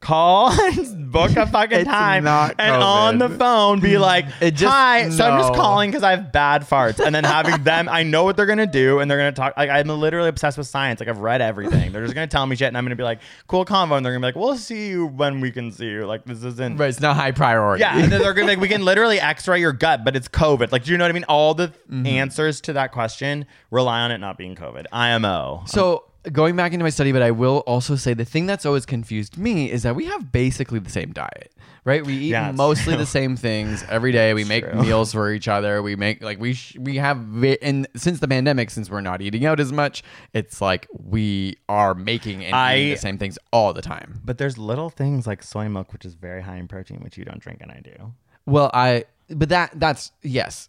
Call 0.01 0.51
and 0.53 1.11
book 1.11 1.36
a 1.36 1.46
fucking 1.46 1.78
It's 1.80 1.88
time 1.88 2.22
not 2.24 2.55
and 2.59 2.82
on 2.82 3.18
the 3.18 3.28
phone 3.28 3.80
be 3.80 3.99
like, 3.99 4.26
It 4.40 4.53
just- 4.53 4.72
"Hi." 4.72 5.09
So 5.11 5.24
I'm 5.24 5.38
just 5.40 5.53
no. 5.53 5.59
calling 5.59 5.90
because 5.90 6.05
I 6.05 6.11
have 6.12 6.30
bad 6.32 6.62
farts, 6.62 7.05
and 7.05 7.12
then 7.14 7.24
having 7.24 7.64
them. 7.64 7.88
I 7.90 8.05
know 8.05 8.22
what 8.24 8.36
they're 8.36 8.46
gonna 8.46 8.66
do, 8.66 9.01
and 9.01 9.11
they're 9.11 9.18
gonna 9.18 9.32
talk. 9.32 9.55
Like 9.57 9.70
I'm 9.70 9.88
literally 9.88 10.28
obsessed 10.28 10.57
with 10.57 10.68
science. 10.68 11.01
Like 11.01 11.09
I've 11.09 11.18
read 11.18 11.40
everything. 11.40 11.90
They're 11.92 12.03
just 12.05 12.14
gonna 12.14 12.26
tell 12.28 12.46
me 12.46 12.55
shit, 12.55 12.68
and 12.68 12.78
I'm 12.78 12.84
gonna 12.84 12.94
be 12.96 13.03
like, 13.03 13.18
"Cool 13.49 13.64
convo," 13.64 13.96
and 13.96 14.07
they're 14.07 14.12
gonna 14.12 14.20
be 14.22 14.28
like, 14.28 14.36
"We'll 14.36 14.57
see 14.57 14.88
you 14.88 15.07
when 15.07 15.40
we 15.40 15.51
can 15.51 15.72
see 15.72 15.86
you." 15.86 16.07
Like 16.07 16.24
this 16.24 16.44
isn't. 16.44 16.76
but 16.76 16.88
it's 16.90 17.01
not 17.01 17.16
high 17.16 17.32
priority. 17.32 17.80
Yeah, 17.80 17.99
and 17.99 18.12
then 18.12 18.20
they're 18.22 18.34
gonna 18.34 18.46
be 18.46 18.53
like, 18.53 18.61
we 18.61 18.68
can 18.68 18.84
literally 18.84 19.18
X-ray 19.20 19.59
your 19.61 19.72
gut, 19.72 20.05
but 20.05 20.14
it's 20.14 20.28
COVID. 20.28 20.70
Like, 20.70 20.84
do 20.84 20.92
you 20.92 20.99
know 20.99 21.05
what 21.05 21.11
I 21.11 21.14
mean? 21.14 21.24
All 21.24 21.55
the 21.55 21.68
Mm-hmm. 21.90 22.07
answers 22.07 22.61
to 22.62 22.74
that 22.74 22.92
question 22.92 23.46
rely 23.70 24.01
on 24.01 24.11
it 24.12 24.18
not 24.18 24.36
being 24.38 24.55
COVID. 24.55 24.84
IMO. 24.92 25.62
So 25.66 26.05
going 26.33 26.57
back 26.57 26.73
into 26.73 26.83
my 26.85 26.91
study, 26.91 27.12
but 27.12 27.23
I 27.23 27.31
will 27.31 27.59
also 27.66 27.97
say 27.97 28.12
the 28.14 28.25
thing 28.25 28.47
that's 28.47 28.66
always 28.66 28.85
confused 28.85 29.39
me 29.39 29.71
is 29.71 29.83
that 29.85 29.95
we 29.97 30.07
have 30.07 30.31
basically 30.33 30.79
the 30.79 30.91
same 30.91 31.12
diet, 31.12 31.53
right? 31.85 32.05
We 32.05 32.14
eat 32.14 32.29
Yeah, 32.31 32.51
mostly 32.53 32.95
true. 32.95 32.99
the 33.03 33.07
same 33.19 33.37
things 33.37 33.85
every 33.89 34.12
day. 34.12 34.35
We 34.35 34.45
make 34.45 34.69
true. 34.69 34.83
meals 34.83 35.12
for 35.12 35.33
each 35.33 35.49
other. 35.49 35.83
We 35.83 35.97
make 35.97 36.23
like 36.23 36.39
we 36.41 36.55
sh- 36.55 36.77
we 36.79 36.97
have 36.97 37.19
and 37.62 37.87
since 37.97 38.21
the 38.21 38.29
pandemic, 38.29 38.71
since 38.71 38.91
we're 38.91 39.01
not 39.01 39.23
eating 39.23 39.47
out 39.47 39.61
as 39.61 39.73
much, 39.73 40.03
it's 40.35 40.61
like 40.61 40.87
we 40.93 41.57
are 41.69 41.95
making 41.95 42.45
and 42.45 42.55
I- 42.55 42.77
eating 42.79 42.91
the 42.95 42.97
same 42.99 43.19
things 43.19 43.39
all 43.53 43.73
the 43.73 43.83
time. 43.83 44.21
but 44.25 44.39
there's 44.39 44.59
little 44.59 44.91
things 44.91 45.27
like 45.27 45.43
soy 45.43 45.69
milk, 45.69 45.93
which 45.93 46.05
is 46.05 46.14
very 46.14 46.43
high 46.43 46.57
in 46.57 46.69
protein, 46.69 47.01
which 47.01 47.16
you 47.16 47.25
don't 47.25 47.39
drink, 47.41 47.61
and 47.62 47.71
I 47.71 47.81
do. 47.81 48.12
Well, 48.45 48.71
I 48.75 49.05
but 49.31 49.49
that 49.51 49.73
that's 49.79 50.11
yes. 50.23 50.69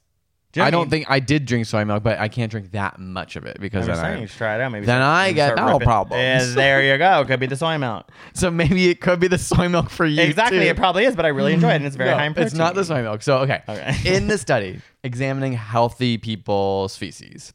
Do 0.52 0.60
you 0.60 0.64
know 0.64 0.68
I 0.68 0.72
don't 0.72 0.90
think 0.90 1.06
I 1.10 1.20
did 1.20 1.46
drink 1.46 1.68
soy 1.68 1.86
milk, 1.86 2.02
but 2.02 2.18
I 2.18 2.28
can't 2.28 2.50
drink 2.50 2.72
that 2.72 2.98
much 2.98 3.36
of 3.36 3.46
it 3.46 3.60
because 3.60 3.88
I'm 3.88 3.96
then 3.96 4.04
saying 4.04 4.18
I, 4.18 4.22
you 4.22 4.28
should 4.28 4.38
try 4.38 4.56
it 4.56 4.62
out. 4.62 4.72
Maybe 4.72 4.86
then 4.88 5.00
I 5.02 5.32
get 5.32 5.56
bowel 5.56 5.74
ripping- 5.74 5.86
problems. 5.86 6.22
Yeah, 6.50 6.56
there 6.56 6.84
you 6.84 6.98
go. 6.98 7.24
Could 7.26 7.40
be 7.40 7.46
the 7.46 7.56
soy 7.56 7.78
milk. 7.78 8.10
so 8.34 8.50
maybe 8.50 8.90
it 8.90 9.00
could 9.00 9.20
be 9.20 9.28
the 9.28 9.38
soy 9.38 9.70
milk 9.70 9.92
for 9.92 10.08
you. 10.08 10.22
exactly. 10.24 10.58
too. 10.60 10.66
It 10.66 10.76
probably 10.76 11.06
is, 11.06 11.16
but 11.16 11.26
I 11.26 11.30
really 11.30 11.54
enjoy 11.54 11.70
it, 11.70 11.76
and 11.76 11.86
it's 11.86 11.96
very 11.96 12.10
No, 12.10 12.18
high 12.18 12.26
in 12.26 12.34
protein. 12.34 12.48
It's 12.48 12.56
not 12.56 12.74
the 12.74 12.84
soy 12.84 13.04
milk. 13.04 13.22
So 13.22 13.38
okay. 13.40 13.62
Okay. 13.70 14.16
In 14.16 14.28
the 14.28 14.38
study, 14.46 14.82
examining 15.04 15.54
healthy 15.54 16.18
people's 16.18 16.98
feces. 16.98 17.54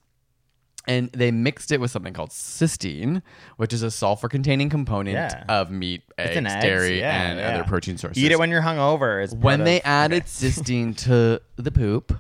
And 0.87 1.11
they 1.13 1.31
mixed 1.31 1.73
it 1.73 1.81
with 1.81 1.91
something 1.91 2.13
called 2.13 2.29
cysteine, 2.29 3.23
which 3.57 3.73
is 3.73 3.83
a 3.83 3.91
sulfur-containing 3.91 4.69
component 4.69 5.15
Yeah. 5.15 5.43
of 5.49 5.71
meat, 5.71 6.03
eggs, 6.19 6.53
dairy, 6.61 7.01
yeah, 7.01 7.23
and 7.31 7.39
yeah. 7.41 7.55
other 7.55 7.65
protein 7.65 7.97
sources. 7.97 8.23
Eat 8.23 8.31
it 8.33 8.39
when 8.39 8.51
you're 8.51 8.61
hungover. 8.61 9.25
Is 9.25 9.35
when 9.35 9.65
they 9.65 9.79
of- 9.81 9.87
added 9.87 10.23
okay. 10.25 10.29
cysteine 10.29 10.95
to 11.05 11.41
the 11.57 11.71
poop, 11.73 12.13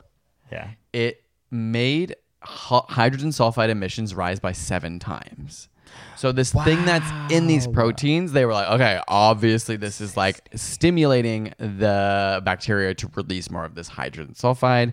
Yeah. 0.54 0.70
it 0.92 1.22
made 1.50 2.16
hy- 2.42 2.84
hydrogen 2.88 3.30
sulfide 3.30 3.68
emissions 3.68 4.14
rise 4.14 4.40
by 4.40 4.52
seven 4.52 4.98
times. 4.98 5.68
So 6.16 6.32
this 6.32 6.52
thing 6.52 6.84
that's 6.84 7.32
in 7.32 7.46
these 7.46 7.66
proteins, 7.68 8.32
they 8.32 8.44
were 8.44 8.52
like, 8.52 8.68
okay, 8.68 9.00
obviously 9.06 9.76
this 9.76 10.00
is 10.00 10.16
like 10.16 10.48
stimulating 10.54 11.52
the 11.58 12.40
bacteria 12.44 12.94
to 12.94 13.10
release 13.14 13.50
more 13.50 13.64
of 13.64 13.74
this 13.74 13.88
hydrogen 13.88 14.34
sulfide. 14.34 14.92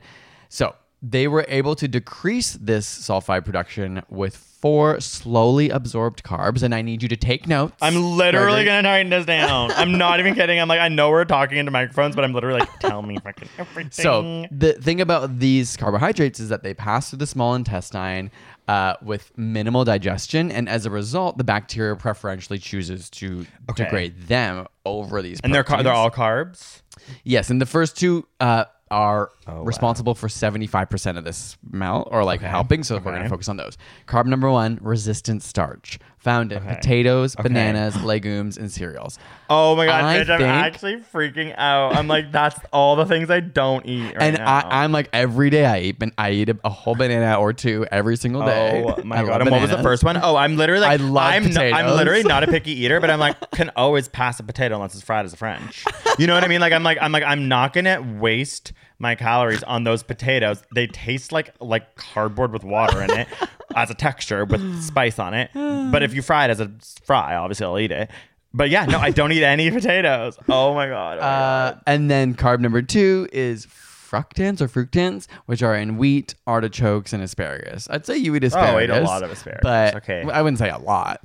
So 0.49 0.75
they 1.01 1.27
were 1.27 1.45
able 1.47 1.75
to 1.75 1.87
decrease 1.87 2.53
this 2.53 2.85
sulfide 2.87 3.43
production 3.45 4.03
with 4.09 4.35
four 4.35 4.99
slowly 4.99 5.71
absorbed 5.71 6.23
carbs. 6.23 6.61
And 6.61 6.75
I 6.75 6.83
need 6.83 7.01
you 7.01 7.09
to 7.09 7.15
take 7.17 7.47
notes. 7.47 7.73
I'm 7.81 7.95
literally 7.95 8.63
Gregory. 8.63 8.65
gonna 8.65 8.83
tighten 8.83 9.09
this 9.09 9.25
down. 9.25 9.71
I'm 9.75 9.97
not 9.97 10.19
even 10.19 10.35
kidding. 10.35 10.59
I'm 10.59 10.67
like, 10.67 10.79
I 10.79 10.87
know 10.89 11.09
we're 11.09 11.25
talking 11.25 11.57
into 11.57 11.71
microphones, 11.71 12.15
but 12.15 12.23
I'm 12.23 12.33
literally 12.33 12.59
like, 12.59 12.79
tell 12.79 13.01
me 13.01 13.17
fucking 13.23 13.49
everything. 13.57 13.91
So 13.91 14.45
the 14.51 14.73
thing 14.73 15.01
about 15.01 15.39
these 15.39 15.75
carbohydrates 15.75 16.39
is 16.39 16.49
that 16.49 16.61
they 16.61 16.75
pass 16.75 17.09
through 17.09 17.17
the 17.17 17.25
small 17.25 17.55
intestine 17.55 18.29
uh, 18.67 18.93
with 19.01 19.35
minimal 19.35 19.83
digestion, 19.83 20.51
and 20.51 20.69
as 20.69 20.85
a 20.85 20.91
result, 20.91 21.37
the 21.39 21.43
bacteria 21.43 21.95
preferentially 21.95 22.59
chooses 22.59 23.09
to 23.09 23.47
Okay. 23.71 23.83
degrade 23.85 24.27
them 24.27 24.67
over 24.85 25.23
these. 25.23 25.39
and 25.43 25.53
they're 25.53 25.63
car- 25.63 25.81
they're 25.81 25.91
all 25.91 26.11
carbs. 26.11 26.83
yes, 27.23 27.49
and 27.49 27.59
the 27.59 27.65
first 27.65 27.97
two 27.97 28.27
uh, 28.39 28.65
are 28.91 29.31
Oh, 29.47 29.63
responsible 29.63 30.13
for 30.13 30.29
seventy 30.29 30.67
five 30.67 30.89
percent 30.89 31.17
of 31.17 31.23
this 31.23 31.57
smell, 31.71 32.07
or 32.11 32.23
like 32.23 32.41
helping. 32.41 32.83
So 32.83 32.95
we're 32.97 33.01
going 33.11 33.23
to 33.23 33.29
focus 33.29 33.49
on 33.49 33.57
those. 33.57 33.77
Carb 34.07 34.27
number 34.27 34.51
one: 34.51 34.77
resistant 34.81 35.41
starch, 35.41 35.97
found 36.21 36.51
in 36.51 36.63
potatoes, 36.63 37.35
bananas, 37.35 38.01
legumes, 38.03 38.57
and 38.57 38.71
cereals. 38.71 39.17
Oh 39.49 39.75
my 39.75 39.87
god, 39.87 40.03
I 40.03 40.23
bitch! 40.23 40.29
I'm 40.29 40.41
actually 40.41 40.97
freaking 40.97 41.53
out. 41.57 41.95
I'm 41.95 42.07
like, 42.07 42.31
that's 42.31 42.59
all 42.71 42.95
the 42.95 43.05
things 43.05 43.29
I 43.29 43.39
don't 43.39 43.85
eat. 43.85 44.15
Right 44.15 44.21
and 44.21 44.37
now. 44.37 44.45
I, 44.45 44.83
I'm 44.83 44.91
like 44.91 45.09
every 45.11 45.49
day 45.49 45.65
I 45.65 45.79
eat, 45.79 45.99
ban- 45.99 46.13
I 46.17 46.31
eat 46.31 46.49
a, 46.49 46.57
a 46.63 46.69
whole 46.69 46.95
banana 46.95 47.39
or 47.39 47.53
two 47.53 47.85
every 47.91 48.15
single 48.17 48.45
day. 48.45 48.83
Oh 48.85 49.01
my 49.03 49.21
I 49.21 49.25
god! 49.25 49.41
And 49.41 49.49
what 49.49 49.61
was 49.61 49.71
the 49.71 49.81
first 49.81 50.03
one? 50.03 50.17
Oh, 50.21 50.35
I'm 50.35 50.57
literally 50.57 50.81
like, 50.81 51.01
I 51.01 51.03
love 51.03 51.33
I'm, 51.33 51.49
no- 51.49 51.61
I'm 51.61 51.95
literally 51.97 52.23
not 52.23 52.43
a 52.43 52.47
picky 52.51 52.71
eater, 52.71 53.01
but 53.01 53.09
I'm 53.09 53.19
like, 53.19 53.35
can 53.51 53.71
always 53.75 54.07
pass 54.07 54.39
a 54.39 54.43
potato 54.43 54.75
unless 54.75 54.93
it's 54.93 55.03
fried 55.03 55.25
as 55.25 55.33
a 55.33 55.37
French. 55.37 55.85
You 56.19 56.27
know 56.27 56.35
what 56.35 56.43
I 56.43 56.47
mean? 56.47 56.61
Like 56.61 56.73
I'm 56.73 56.83
like 56.83 56.99
I'm 57.01 57.11
like 57.11 57.23
I'm 57.23 57.47
not 57.47 57.73
gonna 57.73 58.01
waste 58.19 58.73
my 59.01 59.15
calories 59.15 59.63
on 59.63 59.83
those 59.83 60.03
potatoes. 60.03 60.63
They 60.73 60.87
taste 60.87 61.31
like 61.31 61.53
like 61.59 61.95
cardboard 61.95 62.53
with 62.53 62.63
water 62.63 63.01
in 63.01 63.09
it 63.11 63.27
as 63.75 63.89
a 63.89 63.93
texture 63.95 64.45
with 64.45 64.81
spice 64.83 65.19
on 65.19 65.33
it. 65.33 65.49
But 65.53 66.03
if 66.03 66.13
you 66.13 66.21
fry 66.21 66.45
it 66.45 66.51
as 66.51 66.59
a 66.59 66.71
fry, 67.03 67.35
obviously 67.35 67.65
I'll 67.65 67.79
eat 67.79 67.91
it. 67.91 68.09
But 68.53 68.69
yeah, 68.69 68.85
no, 68.85 68.99
I 68.99 69.11
don't 69.11 69.31
eat 69.31 69.43
any 69.43 69.71
potatoes. 69.79 70.37
Oh 70.49 70.73
my 70.73 70.87
god! 70.87 71.17
Oh 71.17 71.21
my 71.21 71.27
Uh, 71.27 71.71
God. 71.71 71.81
and 71.87 72.11
then 72.11 72.35
carb 72.35 72.59
number 72.59 72.81
two 72.81 73.27
is 73.33 73.65
fructans 73.65 74.59
or 74.61 74.67
fructans, 74.67 75.27
which 75.45 75.63
are 75.63 75.73
in 75.73 75.97
wheat, 75.97 76.35
artichokes, 76.45 77.13
and 77.13 77.23
asparagus. 77.23 77.87
I'd 77.89 78.05
say 78.05 78.17
you 78.17 78.35
eat 78.35 78.43
asparagus. 78.43 78.73
Oh, 78.73 78.77
I 78.77 78.83
eat 78.83 78.89
a 78.89 79.01
lot 79.01 79.23
of 79.23 79.31
asparagus. 79.31 79.61
But 79.63 79.95
Okay. 79.95 80.23
I 80.29 80.41
wouldn't 80.41 80.59
say 80.59 80.69
a 80.69 80.77
lot. 80.77 81.21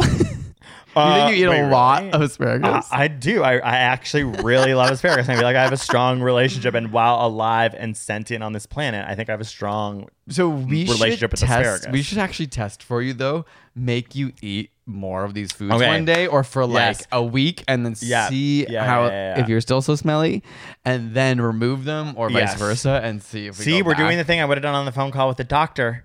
Uh, 0.94 1.06
you 1.08 1.14
think 1.14 1.36
you 1.38 1.44
eat 1.46 1.48
wait, 1.48 1.60
a 1.60 1.68
lot 1.68 2.00
really? 2.02 2.12
of 2.12 2.22
asparagus? 2.22 2.88
I, 2.92 3.04
I 3.04 3.08
do. 3.08 3.42
I, 3.42 3.54
I 3.58 3.76
actually 3.76 4.24
really 4.24 4.74
love 4.74 4.90
asparagus. 4.90 5.28
I 5.28 5.34
feel 5.36 5.44
like 5.44 5.56
I 5.56 5.62
have 5.62 5.72
a 5.72 5.76
strong 5.78 6.20
relationship, 6.20 6.74
and 6.74 6.92
while 6.92 7.26
alive 7.26 7.74
and 7.76 7.96
sentient 7.96 8.42
on 8.44 8.52
this 8.52 8.66
planet, 8.66 9.04
I 9.08 9.14
think 9.14 9.28
I 9.28 9.32
have 9.32 9.40
a 9.40 9.44
strong. 9.44 10.08
so 10.28 10.48
we 10.48 10.84
relationship 10.84 11.30
with 11.30 11.40
test. 11.40 11.52
asparagus. 11.52 11.92
We 11.92 12.02
should 12.02 12.18
actually 12.18 12.48
test 12.48 12.82
for 12.82 13.00
you 13.00 13.12
though. 13.14 13.44
Make 13.74 14.14
you 14.14 14.32
eat 14.42 14.70
more 14.84 15.24
of 15.24 15.32
these 15.32 15.52
foods 15.52 15.72
Okay. 15.74 15.86
one 15.86 16.04
day, 16.04 16.26
or 16.26 16.44
for 16.44 16.66
like 16.66 16.98
Yes. 16.98 17.06
a 17.12 17.22
week, 17.22 17.64
and 17.68 17.86
then 17.86 17.94
Yeah. 18.00 18.28
see 18.28 18.66
Yeah, 18.68 18.84
how 18.84 19.06
yeah, 19.06 19.40
if 19.40 19.48
you're 19.48 19.60
still 19.62 19.80
so 19.80 19.94
smelly, 19.94 20.42
and 20.84 21.14
then 21.14 21.40
remove 21.40 21.84
them, 21.84 22.14
or 22.16 22.28
vice 22.28 22.50
Yes. 22.50 22.58
versa, 22.58 23.00
and 23.02 23.22
see 23.22 23.46
if 23.46 23.58
we 23.58 23.64
See, 23.64 23.80
we're 23.82 23.94
doing 23.94 24.18
the 24.18 24.24
thing 24.24 24.40
I 24.40 24.44
would 24.44 24.58
have 24.58 24.62
done 24.62 24.74
on 24.74 24.84
the 24.84 24.92
phone 24.92 25.10
call 25.12 25.28
with 25.28 25.36
the 25.38 25.44
doctor, 25.44 26.04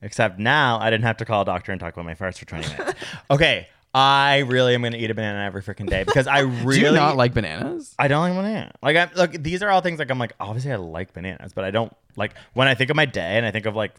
except 0.00 0.38
now 0.38 0.78
I 0.80 0.88
didn't 0.88 1.04
have 1.04 1.16
to 1.18 1.24
call 1.24 1.42
a 1.42 1.44
doctor 1.44 1.72
and 1.72 1.80
talk 1.80 1.92
about 1.92 2.06
my 2.06 2.14
farts 2.14 2.38
for 2.38 2.44
20 2.46 2.66
minutes. 2.68 2.94
okay, 3.30 3.68
I 3.94 4.38
really 4.38 4.74
am 4.74 4.80
going 4.80 4.92
to 4.92 4.98
eat 4.98 5.10
a 5.10 5.14
banana 5.14 5.44
every 5.44 5.62
freaking 5.62 5.88
day 5.88 6.02
because 6.04 6.26
I 6.26 6.40
really 6.40 6.80
Do 6.80 6.86
you 6.86 6.92
not 6.92 7.16
like 7.16 7.34
bananas? 7.34 7.94
I 7.98 8.08
don't 8.08 8.22
like 8.22 8.34
banana. 8.34 8.72
Like 8.82 8.96
I 8.96 9.10
look, 9.14 9.32
these 9.32 9.62
are 9.62 9.68
all 9.68 9.82
things 9.82 9.98
like 9.98 10.10
I'm 10.10 10.18
like 10.18 10.32
obviously 10.40 10.72
I 10.72 10.76
like 10.76 11.12
bananas, 11.12 11.52
but 11.52 11.64
I 11.64 11.70
don't 11.70 11.94
like 12.16 12.32
when 12.54 12.68
I 12.68 12.74
think 12.74 12.90
of 12.90 12.96
my 12.96 13.04
day 13.04 13.36
and 13.36 13.44
I 13.44 13.50
think 13.50 13.66
of 13.66 13.76
like 13.76 13.94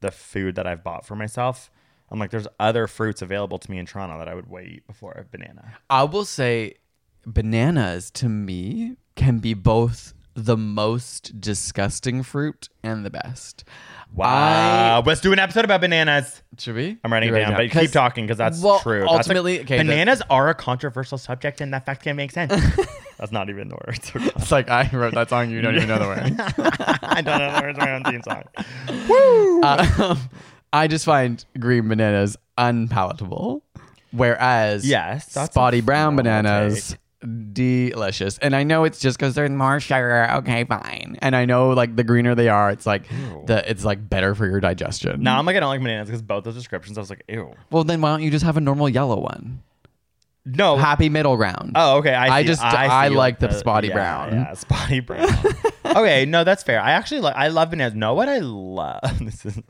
the 0.00 0.10
food 0.10 0.56
that 0.56 0.66
I've 0.66 0.82
bought 0.82 1.06
for 1.06 1.14
myself. 1.14 1.70
I'm 2.10 2.18
like, 2.18 2.30
there's 2.30 2.48
other 2.58 2.86
fruits 2.86 3.20
available 3.20 3.58
to 3.58 3.70
me 3.70 3.78
in 3.78 3.86
Toronto 3.86 4.18
that 4.18 4.28
I 4.28 4.34
would 4.34 4.48
way 4.48 4.72
eat 4.76 4.86
before 4.86 5.12
a 5.12 5.24
banana. 5.24 5.78
I 5.90 6.04
will 6.04 6.24
say 6.24 6.74
bananas 7.26 8.10
to 8.12 8.28
me 8.28 8.96
can 9.14 9.38
be 9.38 9.52
both 9.52 10.14
the 10.38 10.56
most 10.56 11.40
disgusting 11.40 12.22
fruit 12.22 12.68
and 12.84 13.04
the 13.04 13.10
best. 13.10 13.64
Wow, 14.14 15.02
let's 15.04 15.20
do 15.20 15.32
an 15.32 15.38
episode 15.38 15.64
about 15.64 15.80
bananas. 15.80 16.42
Should 16.56 16.76
we? 16.76 16.98
I'm 17.02 17.12
writing 17.12 17.34
it 17.34 17.38
down, 17.38 17.54
but 17.54 17.70
keep 17.70 17.90
talking 17.90 18.24
because 18.24 18.38
that's 18.38 18.62
well, 18.62 18.78
true. 18.78 19.00
That's 19.00 19.12
Ultimately, 19.12 19.60
okay, 19.60 19.78
the- 19.78 19.84
bananas 19.84 20.22
are 20.30 20.48
a 20.48 20.54
controversial 20.54 21.18
subject, 21.18 21.60
and 21.60 21.74
that 21.74 21.84
fact 21.84 22.04
can 22.04 22.16
make 22.16 22.30
sense. 22.30 22.54
that's 23.18 23.32
not 23.32 23.50
even 23.50 23.68
the 23.68 23.76
words. 23.86 24.12
It's 24.38 24.52
like 24.52 24.70
I 24.70 24.88
wrote 24.92 25.14
that 25.14 25.28
song. 25.28 25.50
You 25.50 25.60
don't 25.60 25.74
even 25.74 25.88
know 25.88 25.98
the 25.98 26.06
words. 26.06 27.00
I 27.02 27.20
don't 27.20 27.38
know 27.38 27.52
the 27.52 27.60
words 27.60 27.78
of 27.78 27.84
my 27.84 27.92
own 27.94 28.04
theme 28.04 28.22
song. 28.22 28.44
Um, 29.62 30.18
I 30.72 30.86
just 30.86 31.04
find 31.04 31.44
green 31.58 31.88
bananas 31.88 32.36
unpalatable, 32.56 33.62
whereas 34.12 34.86
Yes, 34.88 35.32
spotty 35.32 35.80
brown 35.80 36.16
bananas 36.16 36.96
delicious. 37.52 38.38
And 38.38 38.54
I 38.54 38.62
know 38.62 38.84
it's 38.84 39.00
just 39.00 39.18
because 39.18 39.34
they're 39.34 39.48
more 39.48 39.80
sugar. 39.80 40.28
Okay, 40.36 40.64
fine. 40.64 41.18
And 41.20 41.34
I 41.34 41.44
know 41.44 41.70
like 41.70 41.96
the 41.96 42.04
greener 42.04 42.34
they 42.34 42.48
are, 42.48 42.70
it's 42.70 42.86
like 42.86 43.08
the 43.46 43.68
it's 43.68 43.84
like 43.84 44.08
better 44.08 44.34
for 44.34 44.46
your 44.46 44.60
digestion. 44.60 45.22
Now 45.22 45.38
I'm 45.38 45.46
like 45.46 45.56
I 45.56 45.60
don't 45.60 45.68
like 45.68 45.80
bananas 45.80 46.08
because 46.08 46.22
both 46.22 46.44
those 46.44 46.54
descriptions 46.54 46.96
I 46.98 47.00
was 47.00 47.10
like 47.10 47.24
ew. 47.28 47.52
well, 47.70 47.84
then 47.84 48.00
why 48.00 48.10
don't 48.10 48.22
you 48.22 48.30
just 48.30 48.44
have 48.44 48.56
a 48.56 48.60
normal 48.60 48.88
yellow 48.88 49.18
one? 49.20 49.62
No. 50.44 50.76
Happy 50.76 51.08
middle 51.08 51.36
ground. 51.36 51.72
Oh, 51.74 51.98
okay. 51.98 52.14
I, 52.14 52.38
I 52.38 52.42
see- 52.42 52.46
just- 52.48 52.62
I, 52.62 53.04
I 53.04 53.08
see 53.08 53.14
like 53.16 53.38
the 53.38 53.48
what 53.48 53.56
spotty 53.56 53.88
yeah, 53.88 53.94
brown. 53.94 54.32
Yeah, 54.32 54.52
spotty 54.54 55.00
brown. 55.00 55.28
okay, 55.84 56.24
no, 56.24 56.44
that's 56.44 56.62
fair. 56.62 56.80
I 56.80 56.92
actually 56.92 57.20
like. 57.20 57.36
I 57.36 57.48
love 57.48 57.70
bananas. 57.70 57.94
Know 57.94 58.14
what 58.14 58.28
I 58.28 58.38
love? 58.38 59.00
this 59.20 59.44
is 59.44 59.60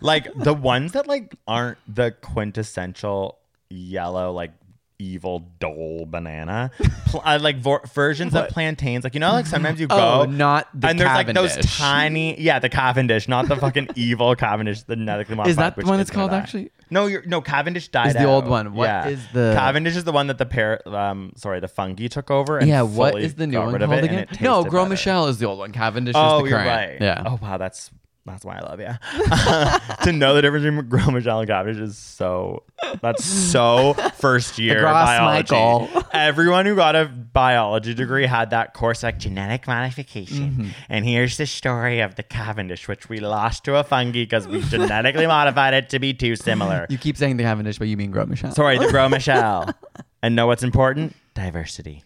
like 0.00 0.28
the 0.34 0.54
ones 0.54 0.92
that 0.92 1.08
like 1.08 1.34
aren't 1.48 1.78
the 1.92 2.12
quintessential 2.12 3.38
yellow 3.68 4.32
like 4.32 4.52
evil 4.98 5.40
dole 5.58 6.06
banana. 6.06 6.70
Pl- 7.06 7.22
I 7.24 7.36
like 7.38 7.58
vor- 7.58 7.82
versions 7.92 8.34
of 8.34 8.48
plantains. 8.48 9.04
Like 9.04 9.14
you 9.14 9.20
know, 9.20 9.32
like 9.32 9.46
sometimes 9.46 9.80
you 9.80 9.86
go 9.88 10.22
Oh, 10.22 10.24
not 10.24 10.68
the 10.78 10.88
and 10.88 10.98
there's 11.00 11.08
like 11.10 11.26
those 11.34 11.50
Cavendish. 11.50 11.78
tiny, 11.78 12.40
yeah, 12.40 12.58
the 12.58 12.68
Cavendish, 12.68 13.28
not 13.28 13.48
the 13.48 13.56
fucking 13.56 13.88
evil 13.96 14.34
Cavendish, 14.36 14.82
the 14.82 14.96
genetically 14.96 15.34
modified. 15.36 15.50
Is 15.50 15.56
that 15.56 15.74
the 15.74 15.78
which 15.80 15.86
one 15.86 16.00
it's 16.00 16.10
gonna 16.10 16.20
called 16.22 16.30
die. 16.32 16.38
actually? 16.38 16.70
No, 16.90 17.06
you're 17.06 17.24
no 17.26 17.40
Cavendish 17.40 17.88
died. 17.88 18.08
Is 18.08 18.14
the 18.14 18.24
old 18.24 18.44
out. 18.44 18.50
one. 18.50 18.74
What 18.74 18.86
yeah. 18.86 19.08
is 19.08 19.26
the- 19.32 19.52
Cavendish 19.56 19.96
is 19.96 20.04
the 20.04 20.12
one 20.12 20.26
that 20.28 20.38
the 20.38 20.46
pair 20.46 20.86
um 20.88 21.32
sorry 21.36 21.60
the 21.60 21.68
fungi 21.68 22.06
took 22.08 22.30
over. 22.30 22.58
And 22.58 22.68
yeah, 22.68 22.82
what 22.82 23.12
fully 23.12 23.24
is 23.24 23.34
the 23.34 23.46
new 23.46 23.54
got 23.54 23.64
one 23.64 23.72
rid 23.74 23.82
of 23.82 23.88
called 23.90 23.98
it, 24.04 24.10
and 24.10 24.20
again? 24.20 24.28
it 24.34 24.40
No, 24.40 24.56
tasted 24.58 24.70
Gros 24.70 24.84
better. 24.84 24.90
Michel 24.90 25.26
is 25.28 25.38
the 25.38 25.46
old 25.46 25.58
one. 25.58 25.72
Cavendish 25.72 26.14
Oh, 26.16 26.38
is 26.38 26.42
the 26.44 26.48
you're 26.50 26.58
current. 26.58 26.90
right. 26.92 27.00
Yeah. 27.00 27.22
Oh 27.26 27.38
wow, 27.42 27.56
that's 27.58 27.90
that's 28.24 28.44
why 28.44 28.58
I 28.58 28.60
love 28.60 28.78
you. 28.78 28.86
to 30.04 30.12
know 30.12 30.34
the 30.34 30.42
difference 30.42 30.64
between 30.64 30.88
Gros 30.88 31.10
Michel 31.10 31.40
and 31.40 31.48
Cavendish 31.48 31.82
is 31.82 31.98
so 31.98 32.62
that's 33.00 33.24
so 33.24 33.94
first 34.14 34.58
year 34.58 34.82
biology. 34.82 35.54
Michael. 35.54 36.04
Everyone 36.12 36.64
who 36.64 36.76
got 36.76 36.94
a 36.94 37.06
biology 37.06 37.94
degree 37.94 38.26
had 38.26 38.50
that 38.50 38.74
course 38.74 39.02
like 39.02 39.18
genetic 39.18 39.66
modification. 39.66 40.50
Mm-hmm. 40.50 40.68
And 40.88 41.04
here's 41.04 41.36
the 41.36 41.46
story 41.46 41.98
of 41.98 42.14
the 42.14 42.22
Cavendish, 42.22 42.86
which 42.86 43.08
we 43.08 43.18
lost 43.18 43.64
to 43.64 43.76
a 43.76 43.82
fungi 43.82 44.22
because 44.22 44.46
we 44.46 44.60
genetically 44.62 45.26
modified 45.26 45.74
it 45.74 45.88
to 45.90 45.98
be 45.98 46.14
too 46.14 46.36
similar. 46.36 46.86
You 46.90 46.98
keep 46.98 47.16
saying 47.16 47.38
the 47.38 47.42
Cavendish, 47.42 47.78
but 47.78 47.88
you 47.88 47.96
mean 47.96 48.12
Gros 48.12 48.28
Michel. 48.28 48.52
Sorry, 48.52 48.78
the 48.78 48.88
Gros 48.88 49.10
Michel. 49.10 49.68
and 50.22 50.36
know 50.36 50.46
what's 50.46 50.62
important? 50.62 51.16
Diversity. 51.34 52.04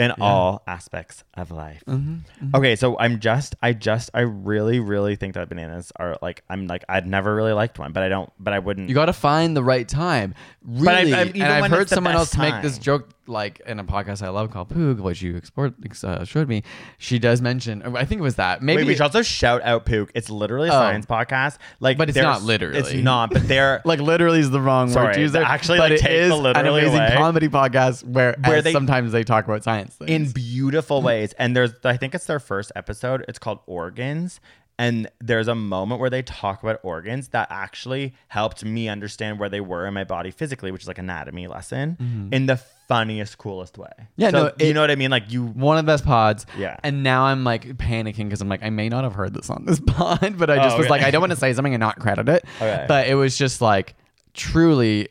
In 0.00 0.12
all 0.20 0.62
aspects 0.66 1.22
of 1.34 1.50
life. 1.50 1.82
Mm-hmm, 1.86 2.54
Okay, 2.56 2.74
so 2.76 2.98
I'm 2.98 3.20
just, 3.20 3.54
I 3.62 3.72
just, 3.74 4.10
I 4.14 4.20
really, 4.20 4.80
really 4.80 5.14
think 5.16 5.34
that 5.34 5.48
bananas 5.48 5.92
are 5.96 6.16
like, 6.22 6.42
I'm 6.48 6.66
like, 6.66 6.84
I'd 6.88 7.06
never 7.06 7.34
really 7.34 7.52
liked 7.52 7.78
one, 7.78 7.92
but 7.92 8.02
I 8.02 8.08
don't, 8.08 8.32
but 8.38 8.52
I 8.54 8.58
wouldn't. 8.58 8.88
You 8.88 8.94
got 8.94 9.06
to 9.06 9.12
find 9.12 9.56
the 9.56 9.62
right 9.62 9.86
time. 9.86 10.34
Really. 10.64 10.84
But 10.84 10.94
I- 10.94 11.20
I- 11.20 11.24
and 11.24 11.42
I've 11.42 11.70
heard 11.70 11.88
someone 11.88 12.14
else 12.14 12.34
best 12.34 12.38
make 12.54 12.62
this 12.62 12.78
joke, 12.78 13.08
like 13.30 13.60
in 13.66 13.78
a 13.78 13.84
podcast 13.84 14.22
I 14.22 14.28
love 14.28 14.50
called 14.50 14.68
Poog, 14.68 14.98
which 15.00 15.22
you 15.22 15.36
export, 15.36 15.74
uh, 16.04 16.24
showed 16.24 16.48
me. 16.48 16.62
She 16.98 17.18
does 17.18 17.40
mention, 17.40 17.82
I 17.96 18.04
think 18.04 18.18
it 18.18 18.22
was 18.22 18.34
that. 18.36 18.62
Maybe. 18.62 18.82
Wait, 18.82 18.86
we 18.88 18.94
should 18.94 19.02
also 19.02 19.22
shout 19.22 19.62
out 19.62 19.86
Poog. 19.86 20.10
It's 20.14 20.28
literally 20.28 20.68
a 20.68 20.72
Oh. 20.72 20.74
science 20.74 21.06
podcast. 21.06 21.58
Like, 21.80 21.96
But 21.96 22.08
it's 22.10 22.18
not 22.18 22.42
literally. 22.42 22.78
It's 22.78 22.92
not, 22.92 23.30
but 23.30 23.46
they're 23.48 23.80
like 23.86 24.00
literally 24.00 24.40
is 24.40 24.50
the 24.50 24.60
wrong 24.60 24.92
word 24.92 25.14
to 25.14 25.20
use 25.20 25.32
there. 25.32 25.42
actually, 25.44 25.78
but 25.78 25.90
like, 25.92 26.02
it 26.04 26.10
is 26.10 26.32
an 26.32 26.56
amazing 26.56 26.98
away. 26.98 27.14
comedy 27.16 27.48
podcast 27.48 28.04
where, 28.04 28.34
Where 28.44 28.60
they- 28.62 28.72
sometimes 28.72 29.12
they 29.12 29.24
talk 29.24 29.44
about 29.46 29.62
science 29.64 29.94
things. 29.94 30.10
in 30.10 30.32
beautiful 30.32 31.00
ways. 31.10 31.32
And 31.38 31.56
there's, 31.56 31.72
I 31.84 31.96
think 31.96 32.14
it's 32.14 32.26
their 32.26 32.40
first 32.40 32.72
episode. 32.76 33.24
It's 33.28 33.38
called 33.38 33.60
Organs. 33.66 34.40
And 34.80 35.10
there's 35.20 35.46
a 35.46 35.54
moment 35.54 36.00
where 36.00 36.08
they 36.08 36.22
talk 36.22 36.62
about 36.62 36.80
organs 36.82 37.28
that 37.28 37.48
actually 37.50 38.14
helped 38.28 38.64
me 38.64 38.88
understand 38.88 39.38
where 39.38 39.50
they 39.50 39.60
were 39.60 39.86
in 39.86 39.92
my 39.92 40.04
body 40.04 40.30
physically, 40.30 40.70
which 40.70 40.82
is 40.82 40.88
like 40.88 40.96
anatomy 40.98 41.46
lesson 41.48 42.28
in 42.32 42.46
the 42.46 42.56
funniest, 42.88 43.36
coolest 43.36 43.76
way. 43.76 43.88
Mm-hmm. 43.92 44.04
Yeah, 44.22 44.30
So, 44.30 44.52
no, 44.58 44.64
you 44.66 44.72
know 44.72 44.80
what 44.80 44.90
I 44.90 44.94
mean? 44.96 45.10
Like 45.10 45.30
you, 45.30 45.44
one 45.44 45.76
of 45.76 45.84
the 45.84 45.92
best 45.92 46.04
pods. 46.04 46.46
Yeah. 46.56 46.78
And 46.82 47.02
now 47.02 47.24
I'm 47.24 47.44
like 47.44 47.66
panicking 47.76 48.24
because 48.24 48.40
I'm 48.40 48.48
like, 48.48 48.62
I 48.62 48.70
may 48.70 48.88
not 48.88 49.04
have 49.04 49.12
heard 49.14 49.34
this 49.34 49.50
on 49.50 49.66
this 49.66 49.80
pod, 49.86 50.38
but 50.38 50.48
I 50.48 50.56
just 50.56 50.76
Oh, 50.76 50.78
was 50.78 50.88
like, 50.88 51.02
I 51.02 51.10
don't 51.10 51.20
want 51.20 51.32
to 51.32 51.38
say 51.38 51.52
something 51.52 51.74
and 51.74 51.80
not 51.80 51.98
credit 51.98 52.28
it. 52.30 52.44
Okay. 52.56 52.86
But 52.88 53.06
it 53.06 53.16
was 53.16 53.36
just 53.36 53.60
like, 53.60 53.94
truly, 54.32 55.08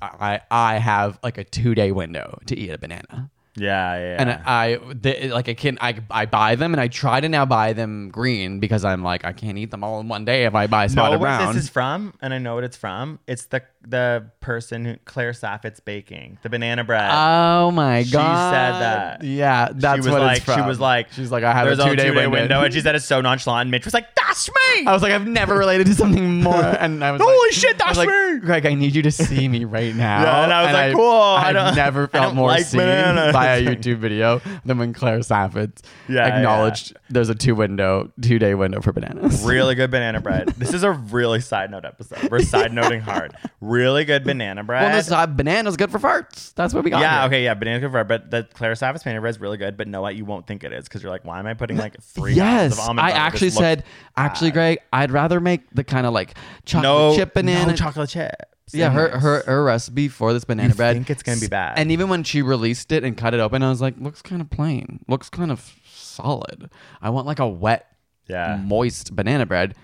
I 0.00 0.40
I 0.50 0.78
have 0.78 1.18
like 1.22 1.38
a 1.38 1.44
two 1.44 1.74
day 1.74 1.90
window 1.92 2.38
to 2.46 2.56
eat 2.56 2.70
a 2.70 2.78
banana. 2.78 3.30
Yeah, 3.56 3.96
yeah. 3.98 4.16
And 4.18 4.30
I, 4.30 4.78
they, 4.92 5.30
like, 5.30 5.48
I 5.48 5.54
can, 5.54 5.78
I, 5.80 5.98
I 6.10 6.26
buy 6.26 6.56
them, 6.56 6.74
and 6.74 6.80
I 6.80 6.88
try 6.88 7.20
to 7.20 7.28
now 7.28 7.44
buy 7.46 7.72
them 7.72 8.10
green 8.10 8.60
because 8.60 8.84
I'm 8.84 9.02
like, 9.02 9.24
I 9.24 9.32
can't 9.32 9.58
eat 9.58 9.70
them 9.70 9.82
all 9.82 10.00
in 10.00 10.08
one 10.08 10.24
day 10.24 10.44
if 10.44 10.54
I 10.54 10.66
buy 10.66 10.84
know 10.86 10.92
spotted 10.92 11.20
what 11.20 11.26
brown. 11.26 11.54
this 11.54 11.64
is 11.64 11.70
from, 11.70 12.14
and 12.20 12.34
I 12.34 12.38
know 12.38 12.54
what 12.54 12.64
it's 12.64 12.76
from. 12.76 13.18
It's 13.26 13.46
the 13.46 13.62
the 13.88 14.30
person 14.40 14.84
who 14.84 14.96
Claire 15.04 15.30
Saffitz 15.30 15.82
baking 15.84 16.38
the 16.42 16.48
banana 16.50 16.82
bread. 16.82 17.08
Oh 17.12 17.70
my 17.70 18.02
god, 18.02 18.04
She 18.04 18.10
said 18.10 18.80
that. 18.80 19.22
Yeah, 19.22 19.68
that's 19.72 19.96
she 20.04 20.08
was 20.08 20.08
what 20.10 20.22
like, 20.22 20.36
it's 20.38 20.44
from. 20.44 20.60
She 20.60 20.66
was 20.66 20.80
like, 20.80 21.12
she's 21.12 21.30
like, 21.30 21.44
I 21.44 21.52
have 21.52 21.68
a 21.68 21.76
two 21.76 21.94
day 21.94 22.08
two-day 22.08 22.26
window. 22.26 22.62
and 22.62 22.74
she 22.74 22.80
said 22.82 22.94
it's 22.96 23.04
so 23.04 23.20
nonchalant. 23.20 23.62
And 23.66 23.70
Mitch 23.70 23.84
was 23.84 23.94
like, 23.94 24.12
"That's 24.16 24.48
me." 24.48 24.86
I 24.86 24.92
was 24.92 25.02
like, 25.02 25.12
I've 25.12 25.26
never 25.26 25.56
related 25.56 25.86
to 25.86 25.94
something 25.94 26.42
more. 26.42 26.56
And 26.76 27.02
I 27.02 27.12
was 27.12 27.22
Holy 27.22 27.32
like, 27.48 27.52
shit, 27.52 27.80
I 27.80 27.88
was 27.88 27.96
that's 27.96 28.06
like, 28.06 28.08
me. 28.08 28.25
Greg, 28.40 28.66
I 28.66 28.74
need 28.74 28.94
you 28.94 29.02
to 29.02 29.10
see 29.10 29.48
me 29.48 29.64
right 29.76 29.94
now. 29.94 30.22
Yeah, 30.22 30.44
and 30.44 30.52
I 30.52 30.62
was 30.64 30.72
like, 30.72 30.94
cool, 30.94 31.10
I 31.10 31.48
I've 31.48 31.54
don't- 31.54 31.74
never 31.76 32.04
I 32.04 32.06
felt 32.18 32.34
more 32.34 32.48
like 32.48 32.64
seen 32.64 32.80
bananas. 32.80 33.32
by 33.32 33.56
a 33.56 33.62
YouTube 33.66 33.98
video 33.98 34.40
than 34.64 34.78
when 34.78 34.92
Claire 34.92 35.18
Saffitz 35.20 35.82
Yeah, 36.08 36.26
acknowledged 36.26 36.96
there's 37.08 37.28
a 37.28 37.34
two 37.34 37.54
window, 37.54 38.12
two 38.20 38.38
day 38.38 38.54
window 38.54 38.80
for 38.80 38.92
bananas. 38.92 39.42
really 39.46 39.74
good 39.74 39.90
banana 39.90 40.20
bread. 40.20 40.48
This 40.56 40.74
is 40.74 40.82
a 40.82 40.92
really 40.92 41.40
side 41.40 41.70
note 41.70 41.84
episode. 41.84 42.30
We're 42.30 42.40
side 42.40 42.72
noting 42.72 43.00
hard. 43.00 43.36
Really 43.60 44.04
good 44.04 44.24
banana 44.24 44.64
bread. 44.64 44.82
Well, 44.82 44.96
this 44.96 45.10
uh, 45.10 45.26
banana's 45.26 45.76
good 45.76 45.90
for 45.90 45.98
farts. 45.98 46.54
That's 46.54 46.74
what 46.74 46.84
we 46.84 46.90
got. 46.90 47.00
yeah, 47.00 47.20
here. 47.20 47.26
okay, 47.26 47.44
yeah, 47.44 47.54
banana 47.54 47.80
good 47.80 47.88
for 47.92 48.04
bread, 48.04 48.08
but 48.08 48.30
the 48.30 48.48
Claire 48.54 48.72
Saffitz 48.72 49.04
banana 49.04 49.20
bread 49.20 49.30
is 49.34 49.40
really 49.40 49.56
good. 49.56 49.76
But 49.76 49.88
know 49.88 50.02
what? 50.02 50.16
You 50.16 50.24
won't 50.24 50.46
think 50.46 50.64
it 50.64 50.72
is 50.72 50.84
because 50.84 51.02
you're 51.02 51.12
like, 51.12 51.24
why 51.24 51.38
am 51.38 51.46
I 51.46 51.54
putting 51.54 51.76
like 51.76 52.00
three 52.02 52.34
Yes, 52.34 52.72
of 52.72 52.80
almond 52.80 53.00
I 53.00 53.10
butter? 53.10 53.20
actually 53.20 53.48
This 53.48 53.58
said, 53.58 53.84
actually, 54.16 54.50
bad. 54.50 54.54
Greg, 54.54 54.78
I'd 54.92 55.10
rather 55.10 55.40
make 55.40 55.70
the 55.70 55.84
kind 55.84 56.06
of 56.06 56.12
like 56.12 56.34
chocolate 56.64 56.82
no 56.84 57.16
chip 57.16 57.34
banana. 57.34 57.70
no 57.70 57.76
chocolate 57.76 58.10
chips. 58.10 58.34
Yeah, 58.72 58.90
her, 58.90 59.16
her 59.20 59.42
her 59.46 59.62
recipe 59.62 60.08
for 60.08 60.32
this 60.32 60.44
banana 60.44 60.74
bread. 60.74 60.90
I 60.90 60.94
think 60.94 61.08
it's 61.08 61.22
gonna 61.22 61.38
be 61.40 61.46
bad. 61.46 61.78
And 61.78 61.92
even 61.92 62.08
when 62.08 62.24
she 62.24 62.42
released 62.42 62.90
it 62.90 63.04
and 63.04 63.16
cut 63.16 63.32
it 63.32 63.38
open, 63.38 63.62
I 63.62 63.70
was 63.70 63.80
like, 63.80 63.94
looks 64.00 64.22
kind 64.22 64.42
of 64.42 64.50
plain. 64.50 65.04
Looks 65.06 65.30
kind 65.30 65.52
of 65.52 65.72
solid. 66.16 66.70
I 67.00 67.10
want 67.10 67.26
like 67.26 67.38
a 67.38 67.48
wet, 67.48 67.86
Yeah. 68.28 68.60
moist 68.62 69.14
banana 69.14 69.46
bread. 69.46 69.74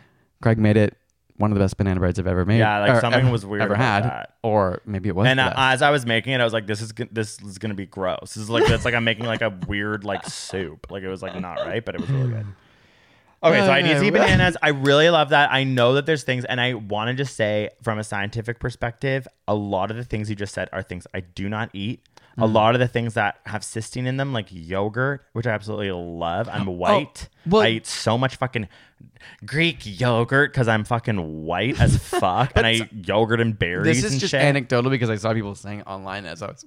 Greg 0.42 0.58
made 0.58 0.76
it 0.76 0.96
one 1.36 1.50
of 1.50 1.56
the 1.58 1.64
best 1.64 1.76
banana 1.76 1.98
breads 1.98 2.18
I've 2.18 2.26
ever 2.26 2.44
made. 2.44 2.58
Yeah, 2.58 2.80
like, 2.80 3.00
something 3.00 3.22
ever- 3.22 3.30
was 3.32 3.44
weird 3.46 3.62
ever 3.62 3.74
had, 3.74 4.04
that. 4.04 4.34
or 4.42 4.80
maybe 4.86 5.08
it 5.08 5.14
was. 5.16 5.26
And 5.26 5.40
uh, 5.40 5.52
as 5.56 5.82
I 5.82 5.90
was 5.90 6.04
making 6.06 6.34
it, 6.34 6.40
I 6.40 6.44
was 6.44 6.52
like, 6.52 6.66
"This 6.66 6.80
is 6.80 6.92
this 7.10 7.40
is 7.40 7.58
gonna 7.58 7.74
be 7.74 7.86
gross." 7.86 8.34
This 8.34 8.36
is 8.36 8.50
like 8.50 8.68
it's 8.68 8.84
like 8.84 8.94
I'm 8.94 9.04
making 9.04 9.24
like 9.26 9.42
a 9.42 9.50
weird 9.66 10.04
like 10.04 10.24
soup. 10.26 10.88
Like 10.90 11.02
it 11.02 11.08
was 11.08 11.22
like 11.22 11.38
not 11.40 11.58
right, 11.66 11.84
but 11.84 11.94
it 11.94 12.00
was 12.00 12.10
really 12.10 12.30
good. 12.30 12.46
Okay, 13.44 13.58
so 13.60 13.70
I 13.72 13.82
need 13.82 13.94
to 13.94 14.04
eat 14.04 14.08
Uh, 14.14 14.18
bananas. 14.22 14.56
I 14.62 14.68
really 14.68 15.10
love 15.10 15.30
that. 15.30 15.50
I 15.52 15.64
know 15.64 15.94
that 15.94 16.06
there's 16.06 16.22
things, 16.22 16.44
and 16.44 16.60
I 16.60 16.74
want 16.74 17.08
to 17.08 17.14
just 17.14 17.34
say 17.36 17.70
from 17.82 17.98
a 17.98 18.04
scientific 18.04 18.60
perspective, 18.60 19.26
a 19.48 19.54
lot 19.54 19.90
of 19.90 19.96
the 19.96 20.04
things 20.04 20.30
you 20.30 20.36
just 20.36 20.54
said 20.54 20.68
are 20.72 20.82
things 20.82 21.06
I 21.12 21.20
do 21.20 21.48
not 21.48 21.70
eat. 21.72 22.06
A 22.38 22.40
Mm-hmm. 22.44 22.54
lot 22.54 22.74
of 22.74 22.78
the 22.80 22.88
things 22.88 23.12
that 23.14 23.40
have 23.44 23.60
cysteine 23.60 24.06
in 24.06 24.16
them, 24.16 24.32
like 24.32 24.46
yogurt, 24.50 25.26
which 25.34 25.46
I 25.46 25.50
absolutely 25.50 25.90
love. 25.92 26.48
I'm 26.48 26.64
white. 26.66 27.28
Oh, 27.30 27.50
well- 27.50 27.62
I 27.62 27.68
eat 27.68 27.86
so 27.86 28.16
much 28.16 28.36
fucking 28.36 28.68
Greek 29.44 29.80
yogurt 29.84 30.52
because 30.52 30.68
I'm 30.68 30.84
fucking 30.84 31.44
white 31.44 31.78
as 31.80 31.96
fuck, 32.02 32.52
and 32.54 32.66
I 32.66 32.72
eat 32.72 32.88
yogurt 33.06 33.40
and 33.40 33.58
berries. 33.58 33.84
this 33.96 34.04
is 34.04 34.12
and 34.12 34.20
just 34.20 34.30
shit. 34.30 34.40
anecdotal 34.40 34.90
because 34.90 35.10
I 35.10 35.16
saw 35.16 35.34
people 35.34 35.54
saying 35.54 35.82
online 35.82 36.24
as 36.24 36.40
I 36.42 36.46
was 36.46 36.64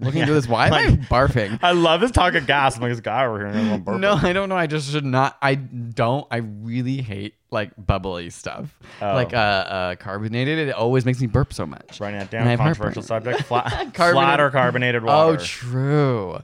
looking 0.00 0.24
through 0.24 0.34
this. 0.34 0.48
Why 0.48 0.66
am 0.68 0.72
I 0.74 0.86
barfing? 1.06 1.58
I 1.62 1.72
love 1.72 2.00
this 2.00 2.10
talk 2.10 2.34
of 2.34 2.46
gas. 2.46 2.76
I'm 2.76 2.82
like 2.82 2.92
this 2.92 3.00
guy 3.00 3.24
over 3.26 3.38
here. 3.38 3.46
and 3.48 3.88
I'm. 3.88 4.00
No, 4.00 4.12
I 4.14 4.32
don't 4.32 4.48
know. 4.48 4.56
I 4.56 4.66
just 4.66 4.90
should 4.90 5.04
not. 5.04 5.36
I 5.42 5.54
don't. 5.54 6.26
I 6.30 6.38
really 6.38 7.00
hate 7.02 7.34
like 7.50 7.72
bubbly 7.78 8.30
stuff, 8.30 8.76
Oh. 9.00 9.14
like 9.14 9.32
uh, 9.32 9.36
uh, 9.36 9.94
carbonated. 9.96 10.68
It 10.68 10.74
always 10.74 11.04
makes 11.04 11.20
me 11.20 11.26
burp 11.26 11.52
so 11.52 11.66
much. 11.66 12.00
Writing 12.00 12.18
that 12.18 12.30
down. 12.30 12.56
Controversial 12.56 13.02
subject. 13.02 13.42
Flat, 13.44 13.94
flat 13.94 14.40
or 14.40 14.50
carbonated 14.50 15.02
water. 15.04 15.32
Oh, 15.34 15.36
true. 15.42 16.38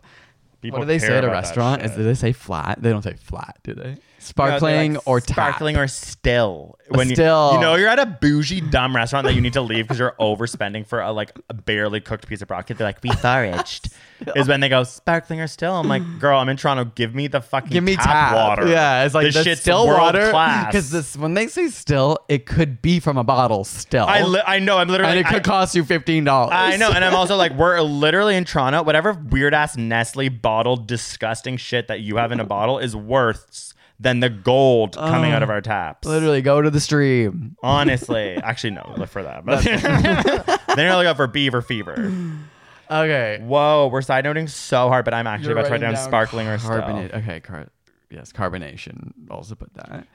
People 0.60 0.78
what 0.78 0.84
do 0.84 0.88
they 0.88 0.98
say 1.00 1.16
at 1.16 1.24
a 1.24 1.28
restaurant? 1.28 1.82
Is 1.82 1.90
do 1.92 2.04
they 2.04 2.14
say 2.14 2.32
flat? 2.32 2.80
They 2.80 2.90
don't 2.90 3.02
say 3.02 3.14
flat, 3.14 3.58
do 3.64 3.74
they? 3.74 3.96
No, 4.22 4.26
Sparkling 4.46 4.92
they're 4.92 4.98
like 5.00 5.06
or 5.08 5.20
tap? 5.20 5.34
sparkling 5.36 5.76
or 5.76 5.88
still. 5.88 6.78
You, 6.94 7.04
still. 7.06 7.52
you 7.54 7.60
know 7.60 7.74
you're 7.74 7.88
at 7.88 7.98
a 7.98 8.06
bougie 8.06 8.60
dumb 8.60 8.94
restaurant 8.94 9.26
that 9.26 9.34
you 9.34 9.40
need 9.40 9.54
to 9.54 9.62
leave 9.62 9.84
because 9.86 9.98
you're 9.98 10.14
overspending 10.20 10.86
for 10.86 11.00
a 11.00 11.10
like 11.10 11.32
a 11.48 11.54
barely 11.54 12.00
cooked 12.00 12.26
piece 12.28 12.42
of 12.42 12.48
broccoli. 12.48 12.76
They're 12.76 12.86
like 12.86 13.02
we 13.02 13.10
foraged. 13.16 13.88
Is 14.36 14.46
when 14.46 14.60
they 14.60 14.68
go 14.68 14.84
sparkling 14.84 15.40
or 15.40 15.48
still. 15.48 15.74
I'm 15.74 15.88
like, 15.88 16.02
girl, 16.20 16.38
I'm 16.38 16.48
in 16.48 16.56
Toronto. 16.56 16.84
Give 16.94 17.12
me 17.12 17.26
the 17.26 17.40
fucking 17.40 17.70
Give 17.72 17.82
me 17.82 17.96
tap, 17.96 18.04
tap, 18.04 18.34
water. 18.36 18.68
Yeah, 18.68 19.04
it's 19.04 19.14
like 19.16 19.24
this 19.26 19.34
the 19.34 19.42
shit's 19.42 19.60
still 19.62 19.84
water 19.88 20.30
class. 20.30 20.66
because 20.66 20.90
this 20.92 21.16
when 21.16 21.34
they 21.34 21.48
say 21.48 21.68
still, 21.68 22.18
it 22.28 22.46
could 22.46 22.80
be 22.82 23.00
from 23.00 23.16
a 23.18 23.24
bottle 23.24 23.64
still. 23.64 24.04
I 24.06 24.22
li- 24.22 24.42
I 24.46 24.60
know. 24.60 24.78
I'm 24.78 24.88
literally. 24.88 25.10
and 25.10 25.18
it 25.20 25.26
could 25.26 25.36
I- 25.36 25.40
cost 25.40 25.74
you 25.74 25.82
fifteen 25.84 26.22
dollars. 26.22 26.52
I 26.54 26.76
know, 26.76 26.92
and 26.92 27.04
I'm 27.04 27.14
also 27.16 27.34
like, 27.36 27.52
we're 27.54 27.80
literally 27.80 28.36
in 28.36 28.44
Toronto. 28.44 28.82
Whatever 28.84 29.12
weird 29.14 29.54
ass 29.54 29.76
Nestle 29.76 30.28
bottled, 30.28 30.86
disgusting 30.86 31.56
shit 31.56 31.88
that 31.88 32.00
you 32.00 32.16
have 32.18 32.30
in 32.30 32.38
a 32.38 32.44
bottle 32.44 32.78
is 32.78 32.94
worth 32.94 33.71
than 34.00 34.20
the 34.20 34.30
gold 34.30 34.96
coming 34.96 35.32
out 35.32 35.42
of 35.42 35.50
oh. 35.50 35.54
our 35.54 35.60
taps. 35.60 36.06
Literally, 36.06 36.42
go 36.42 36.60
to 36.60 36.70
the 36.70 36.80
stream. 36.80 37.56
Honestly, 37.62 38.34
actually, 38.42 38.70
no, 38.70 38.94
look 38.96 39.08
for 39.08 39.22
that. 39.22 39.44
But 39.44 39.64
then 40.76 40.86
you're 40.86 40.96
looking 40.96 41.14
for 41.14 41.26
beaver 41.26 41.62
fever. 41.62 42.12
Okay. 42.90 43.38
Whoa, 43.42 43.88
we're 43.90 44.02
side 44.02 44.24
noting 44.24 44.48
so 44.48 44.88
hard, 44.88 45.04
but 45.04 45.14
I'm 45.14 45.26
actually 45.26 45.48
You're 45.48 45.58
about 45.58 45.66
to 45.68 45.72
write 45.72 45.80
writing 45.82 45.94
down 45.94 46.04
sparkling 46.04 46.48
or 46.48 46.58
carbonate. 46.58 47.10
still. 47.10 47.20
Okay, 47.20 47.40
car- 47.40 47.68
yes, 48.10 48.32
carbonation. 48.32 49.12
Also 49.30 49.54
put 49.54 49.72
that. 49.74 50.06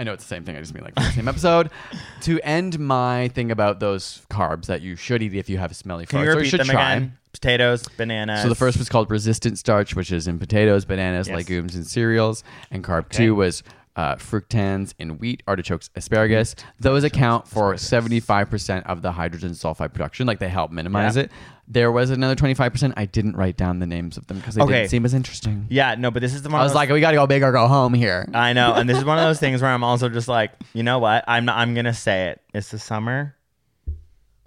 I 0.00 0.02
know 0.02 0.14
it's 0.14 0.24
the 0.24 0.28
same 0.28 0.44
thing. 0.44 0.56
I 0.56 0.60
just 0.60 0.72
mean 0.74 0.82
like 0.82 0.94
the 0.94 1.02
same 1.12 1.28
episode. 1.28 1.70
To 2.22 2.38
end 2.42 2.78
my 2.78 3.28
thing 3.28 3.50
about 3.50 3.80
those 3.80 4.22
carbs 4.30 4.66
that 4.66 4.82
you 4.82 4.94
should 4.96 5.22
eat 5.22 5.34
if 5.34 5.48
you 5.48 5.56
have 5.58 5.74
smelly 5.74 6.04
Can 6.06 6.18
farts, 6.20 6.24
you 6.24 6.30
or 6.30 6.36
repeat 6.36 6.48
should 6.50 6.60
them 6.60 6.66
try. 6.68 6.94
again? 6.94 7.18
Potatoes, 7.32 7.88
bananas. 7.96 8.42
So 8.42 8.48
the 8.50 8.54
first 8.54 8.76
was 8.78 8.88
called 8.90 9.10
resistant 9.10 9.56
starch, 9.58 9.94
which 9.96 10.10
is 10.12 10.26
in 10.28 10.38
potatoes, 10.38 10.84
bananas, 10.84 11.28
Yes. 11.28 11.36
legumes, 11.36 11.74
and 11.74 11.86
cereals. 11.86 12.42
And 12.70 12.82
carb 12.84 13.08
two 13.08 13.34
was 13.34 13.62
uh, 13.96 14.14
fructans 14.16 14.94
in 14.98 15.18
wheat, 15.18 15.42
artichokes, 15.46 15.90
asparagus. 15.96 16.54
Those 16.78 17.04
account 17.04 17.46
for 17.48 17.74
75% 17.74 18.84
of 18.86 19.02
the 19.02 19.12
hydrogen 19.12 19.50
sulfide 19.50 19.92
production. 19.92 20.26
Like 20.26 20.38
they 20.38 20.48
help 20.48 20.70
minimize 20.70 21.16
Yeah. 21.16 21.24
it. 21.24 21.32
There 21.68 21.92
was 21.92 22.10
another 22.10 22.34
25%. 22.34 22.94
I 22.96 23.04
didn't 23.04 23.36
write 23.36 23.56
down 23.56 23.78
the 23.78 23.86
names 23.86 24.16
of 24.16 24.26
them 24.26 24.38
because 24.38 24.54
they 24.56 24.62
Okay. 24.62 24.72
didn't 24.72 24.90
seem 24.90 25.04
as 25.04 25.14
interesting. 25.14 25.66
Yeah, 25.68 25.94
no, 25.96 26.10
but 26.10 26.20
this 26.22 26.34
is 26.34 26.42
the 26.42 26.48
one. 26.48 26.60
I 26.60 26.64
was 26.64 26.74
like, 26.74 26.88
we 26.90 27.00
got 27.00 27.10
to 27.12 27.16
go 27.16 27.26
big 27.26 27.42
or 27.42 27.52
go 27.52 27.66
home 27.68 27.94
here. 27.94 28.28
I 28.34 28.52
know, 28.54 28.74
and 28.74 28.88
this 28.88 28.98
is 28.98 29.04
one 29.04 29.18
of 29.18 29.24
those 29.24 29.38
things 29.40 29.60
where 29.62 29.70
I'm 29.70 29.84
also 29.84 30.08
just 30.08 30.26
like, 30.28 30.52
you 30.72 30.82
know 30.82 30.98
what? 30.98 31.24
I'm 31.28 31.44
not. 31.44 31.58
I'm 31.58 31.74
gonna 31.74 31.94
say 31.94 32.28
it. 32.28 32.40
It's 32.54 32.70
the 32.70 32.78
summer. 32.78 33.36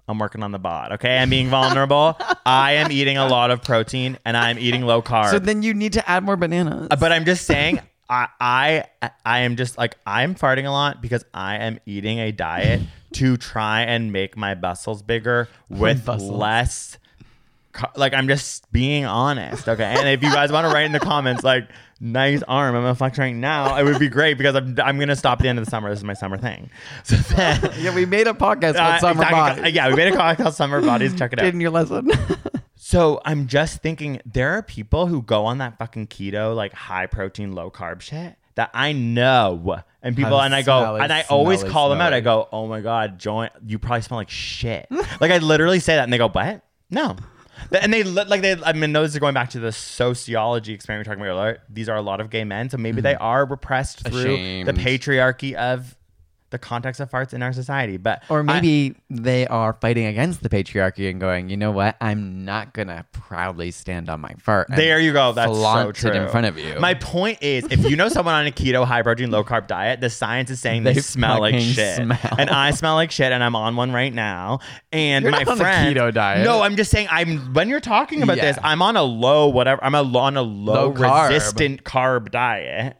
I'm 0.06 0.18
working 0.18 0.42
on 0.42 0.52
the 0.52 0.58
bod. 0.58 0.92
Okay, 0.92 1.16
I'm 1.16 1.30
being 1.30 1.48
vulnerable. 1.48 2.18
I 2.44 2.72
am 2.72 2.92
eating 2.92 3.16
a 3.16 3.26
lot 3.26 3.50
of 3.50 3.62
protein 3.62 4.18
and 4.26 4.36
I'm 4.36 4.58
eating 4.58 4.82
low 4.82 5.00
carb. 5.00 5.30
So 5.30 5.38
then 5.38 5.62
you 5.62 5.72
need 5.72 5.94
to 5.94 6.06
add 6.10 6.22
more 6.24 6.36
bananas. 6.36 6.88
But 7.00 7.10
I'm 7.10 7.24
just 7.24 7.46
saying, 7.46 7.80
I, 8.40 8.84
I 9.02 9.10
I 9.24 9.38
am 9.40 9.56
just 9.56 9.76
like 9.76 9.96
I'm 10.06 10.34
farting 10.34 10.66
a 10.66 10.70
lot 10.70 11.02
because 11.02 11.24
I 11.34 11.56
am 11.56 11.80
eating 11.86 12.18
a 12.20 12.30
diet 12.32 12.82
to 13.14 13.36
try 13.36 13.82
and 13.82 14.12
make 14.12 14.36
my 14.36 14.54
muscles 14.54 15.02
bigger 15.02 15.48
with 15.68 16.06
Muscles. 16.06 16.30
less. 16.30 16.98
Like 17.96 18.14
I'm 18.14 18.28
just 18.28 18.70
being 18.70 19.04
honest, 19.04 19.68
okay. 19.68 19.96
And 19.98 20.08
if 20.08 20.22
you 20.22 20.32
guys 20.32 20.52
want 20.52 20.64
to 20.68 20.72
write 20.72 20.84
in 20.84 20.92
the 20.92 21.00
comments, 21.00 21.42
like 21.42 21.68
nice 22.00 22.40
arm, 22.44 22.76
I'm 22.76 22.82
gonna 22.82 22.94
flex 22.94 23.18
right 23.18 23.34
now. 23.34 23.76
It 23.76 23.82
would 23.82 23.98
be 23.98 24.08
great 24.08 24.38
because 24.38 24.54
I'm 24.54 24.78
I'm 24.80 24.96
gonna 24.96 25.16
stop 25.16 25.40
at 25.40 25.42
the 25.42 25.48
end 25.48 25.58
of 25.58 25.64
the 25.64 25.70
summer. 25.72 25.90
This 25.90 25.98
is 25.98 26.04
my 26.04 26.14
summer 26.14 26.38
thing. 26.38 26.70
So 27.02 27.16
then, 27.16 27.72
yeah, 27.80 27.92
we 27.92 28.06
made 28.06 28.28
a 28.28 28.32
podcast 28.32 28.76
called 28.76 28.94
uh, 28.94 28.98
Summer 29.00 29.22
exactly- 29.24 29.62
Body. 29.62 29.72
Yeah, 29.74 29.88
we 29.88 29.96
made 29.96 30.12
a 30.14 30.16
podcast 30.16 30.36
called 30.36 30.54
Summer 30.54 30.80
Bodies. 30.80 31.14
Check 31.16 31.32
it 31.32 31.40
out. 31.40 31.46
In 31.46 31.60
your 31.60 31.70
lesson. 31.72 32.10
So 32.86 33.18
I'm 33.24 33.46
just 33.46 33.80
thinking 33.80 34.20
there 34.26 34.50
are 34.50 34.62
people 34.62 35.06
who 35.06 35.22
go 35.22 35.46
on 35.46 35.56
that 35.56 35.78
fucking 35.78 36.08
keto, 36.08 36.54
like 36.54 36.74
high 36.74 37.06
protein, 37.06 37.52
low 37.52 37.70
carb 37.70 38.02
shit 38.02 38.36
that 38.56 38.68
I 38.74 38.92
know. 38.92 39.80
And 40.02 40.14
people 40.14 40.36
Have 40.36 40.44
and 40.44 40.54
I 40.54 40.60
go 40.60 40.82
smelly, 40.82 41.00
and 41.00 41.10
I 41.10 41.22
always 41.30 41.60
smelly, 41.60 41.72
call 41.72 41.88
them 41.88 42.02
out. 42.02 42.12
I 42.12 42.20
go, 42.20 42.46
Oh 42.52 42.66
my 42.66 42.82
god, 42.82 43.18
join 43.18 43.48
you 43.66 43.78
probably 43.78 44.02
smell 44.02 44.18
like 44.18 44.28
shit. 44.28 44.86
like 44.90 45.30
I 45.30 45.38
literally 45.38 45.80
say 45.80 45.96
that 45.96 46.02
and 46.02 46.12
they 46.12 46.18
go, 46.18 46.28
What? 46.28 46.62
No. 46.90 47.16
And 47.72 47.90
they 47.90 48.02
li- 48.02 48.26
like 48.26 48.42
they 48.42 48.62
I 48.62 48.74
mean 48.74 48.92
those 48.92 49.16
are 49.16 49.20
going 49.20 49.32
back 49.32 49.48
to 49.50 49.60
the 49.60 49.72
sociology 49.72 50.74
experiment 50.74 51.08
we're 51.08 51.14
talking 51.14 51.26
about 51.26 51.40
earlier. 51.40 51.62
These 51.70 51.88
are 51.88 51.96
a 51.96 52.02
lot 52.02 52.20
of 52.20 52.28
gay 52.28 52.44
men, 52.44 52.68
so 52.68 52.76
maybe 52.76 52.96
mm-hmm. 52.96 53.04
they 53.04 53.14
are 53.14 53.46
repressed 53.46 54.06
through 54.06 54.34
Ashamed. 54.34 54.68
the 54.68 54.74
patriarchy 54.74 55.54
of 55.54 55.96
the 56.54 56.58
context 56.58 57.00
of 57.00 57.10
farts 57.10 57.34
in 57.34 57.42
our 57.42 57.52
society. 57.52 57.96
But 57.96 58.22
Or 58.28 58.38
I- 58.40 58.42
maybe 58.42 58.94
they 59.10 59.46
are 59.48 59.72
fighting 59.80 60.06
against 60.06 60.42
the 60.42 60.48
patriarchy 60.48 61.10
and 61.10 61.20
going, 61.20 61.48
you 61.50 61.56
know 61.56 61.72
what? 61.72 61.96
I'm 62.00 62.44
not 62.44 62.72
gonna 62.72 63.04
proudly 63.12 63.72
stand 63.72 64.08
on 64.08 64.20
my 64.20 64.32
fart. 64.38 64.68
There 64.74 65.00
you 65.00 65.12
go. 65.12 65.32
That's 65.32 65.52
so 65.52 65.90
true. 65.92 66.12
in 66.12 66.28
front 66.28 66.46
of 66.46 66.56
you. 66.58 66.76
My 66.78 66.94
point 66.94 67.42
is, 67.42 67.64
if 67.70 67.84
you 67.90 67.96
know 67.96 68.08
someone 68.08 68.34
on 68.34 68.46
a 68.46 68.50
keto, 68.52 68.84
high 68.86 69.02
protein, 69.02 69.30
low 69.32 69.42
carb 69.42 69.66
diet, 69.66 70.00
the 70.00 70.08
science 70.10 70.48
is 70.50 70.60
saying 70.60 70.84
they, 70.84 70.92
They 70.94 71.00
smell 71.00 71.40
like 71.40 71.58
shit, 71.58 71.96
smell. 71.96 72.18
and 72.38 72.48
I 72.50 72.70
smell 72.70 72.94
like 72.94 73.10
shit, 73.10 73.32
and 73.32 73.42
I'm 73.42 73.56
on 73.56 73.74
one 73.74 73.90
right 73.92 74.14
now. 74.14 74.60
And 74.92 75.24
You're 75.24 75.32
my 75.32 75.38
not 75.40 75.48
on 75.48 75.54
a 75.54 75.60
friend, 75.60 75.96
keto 75.96 76.14
diet. 76.14 76.44
No, 76.44 76.62
I'm 76.62 76.76
just 76.76 76.90
saying. 76.92 77.08
I'm 77.10 77.52
when 77.52 77.68
you're 77.68 77.80
talking 77.80 78.22
about 78.22 78.36
Yeah. 78.36 78.52
this, 78.52 78.58
I'm 78.62 78.80
on 78.80 78.96
a 78.96 79.02
low 79.02 79.48
whatever. 79.48 79.82
I'm 79.84 79.94
a, 79.96 80.02
on 80.02 80.36
a 80.36 80.42
low, 80.42 80.90
Low 80.90 80.92
carb. 80.92 81.28
resistant 81.30 81.82
carb 81.84 82.30
diet. 82.30 82.96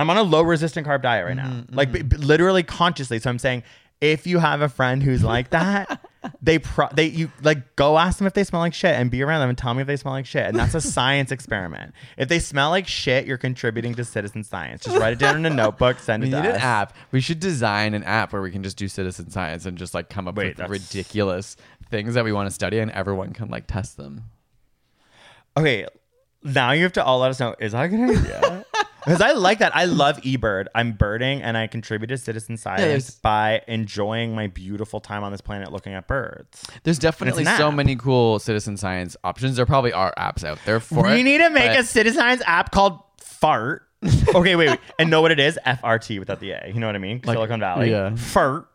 I'm 0.00 0.10
on 0.10 0.16
a 0.16 0.22
low 0.22 0.42
resistant 0.42 0.86
carb 0.86 1.02
diet 1.02 1.26
right 1.26 1.36
now, 1.36 1.48
Mm-hmm, 1.48 1.74
like 1.74 1.92
b- 1.92 2.02
b- 2.02 2.16
literally 2.16 2.62
consciously. 2.62 3.18
So 3.18 3.30
I'm 3.30 3.38
saying, 3.38 3.62
if 4.00 4.26
you 4.26 4.38
have 4.38 4.60
a 4.62 4.68
friend 4.68 5.02
who's 5.02 5.22
like 5.22 5.50
that. 5.58 6.06
they 6.42 6.58
pro 6.58 6.86
they 6.92 7.06
you 7.06 7.32
like 7.42 7.76
go 7.76 7.96
ask 7.98 8.18
them 8.18 8.26
if 8.26 8.34
they 8.34 8.44
smell 8.44 8.60
like 8.60 8.74
shit 8.74 8.94
and 8.94 9.10
be 9.10 9.22
around 9.22 9.40
them 9.40 9.48
and 9.48 9.56
tell 9.56 9.72
me 9.72 9.80
if 9.80 9.86
they 9.86 9.96
smell 9.96 10.12
like 10.12 10.26
shit 10.26 10.44
and 10.44 10.54
that's 10.54 10.74
a 10.74 10.80
science 10.96 11.32
experiment 11.32 11.94
if 12.18 12.28
they 12.28 12.38
smell 12.38 12.68
like 12.68 12.86
shit 12.86 13.24
you're 13.24 13.38
contributing 13.38 13.94
to 13.94 14.04
citizen 14.04 14.44
science 14.44 14.84
just 14.84 14.98
write 14.98 15.14
it 15.14 15.18
down 15.18 15.34
in 15.36 15.46
a 15.46 15.50
notebook 15.54 15.98
send 16.00 16.22
We 16.22 16.28
it 16.28 16.32
need 16.36 16.42
to 16.42 16.54
an 16.56 16.60
app. 16.60 16.94
We 17.10 17.22
should 17.22 17.40
design 17.40 17.94
an 17.94 18.04
app 18.04 18.34
where 18.34 18.42
we 18.42 18.50
can 18.50 18.62
just 18.62 18.76
do 18.76 18.86
citizen 18.86 19.30
science 19.30 19.64
and 19.64 19.78
just 19.78 19.94
like 19.94 20.10
come 20.10 20.28
up 20.28 20.36
Wait, 20.36 20.58
with 20.58 20.68
ridiculous 20.68 21.56
things 21.90 22.12
that 22.12 22.24
we 22.24 22.32
want 22.34 22.48
to 22.48 22.54
study 22.54 22.80
and 22.80 22.90
everyone 22.90 23.32
can 23.32 23.48
like 23.48 23.66
test 23.66 23.96
them. 23.96 24.24
okay 25.56 25.86
now 26.42 26.72
you 26.72 26.82
have 26.82 26.92
to 26.92 27.02
all 27.04 27.18
let 27.20 27.30
us 27.30 27.40
know 27.40 27.54
is 27.60 27.72
that 27.72 27.84
a 27.84 27.88
good 27.88 28.10
idea 28.18 28.64
because 29.04 29.20
i 29.20 29.32
like 29.32 29.58
that. 29.60 29.74
I 29.74 29.84
love 29.86 30.20
ebird. 30.22 30.66
I'm 30.74 30.92
birding 30.92 31.42
and 31.42 31.56
i 31.56 31.66
contribute 31.66 32.08
to 32.08 32.18
citizen 32.18 32.56
science 32.56 32.80
there's- 32.82 33.10
by 33.10 33.62
enjoying 33.68 34.34
my 34.34 34.46
beautiful 34.46 35.00
time 35.00 35.24
on 35.24 35.32
this 35.32 35.40
planet 35.40 35.72
looking 35.72 35.94
at 35.94 36.06
birds. 36.06 36.64
There's 36.82 36.98
definitely 36.98 37.44
so 37.44 37.70
many 37.72 37.96
cool 37.96 38.38
citizen 38.38 38.76
science 38.76 39.16
options. 39.24 39.56
There 39.56 39.66
probably 39.66 39.92
are 39.92 40.12
apps 40.18 40.44
out 40.44 40.58
there 40.64 40.80
for 40.80 41.06
it. 41.08 41.12
we 41.14 41.22
need 41.22 41.38
to 41.38 41.50
make 41.50 41.70
but- 41.72 41.80
a 41.80 41.84
citizen 41.84 42.20
science 42.20 42.42
app 42.46 42.70
called 42.72 42.98
fart. 43.18 43.82
Okay 44.34 44.56
wait, 44.56 44.68
wait. 44.70 44.78
And 44.98 45.10
know 45.10 45.20
what 45.22 45.30
it 45.32 45.40
is? 45.40 45.58
Frt 45.66 46.18
without 46.18 46.40
the 46.40 46.52
a 46.52 46.70
you 46.72 46.80
know 46.80 46.86
what 46.86 46.94
i 46.94 46.98
mean? 46.98 47.20
Like- 47.24 47.36
silicon 47.36 47.60
valley. 47.60 47.90
yeah. 47.90 48.14
fart. 48.16 48.66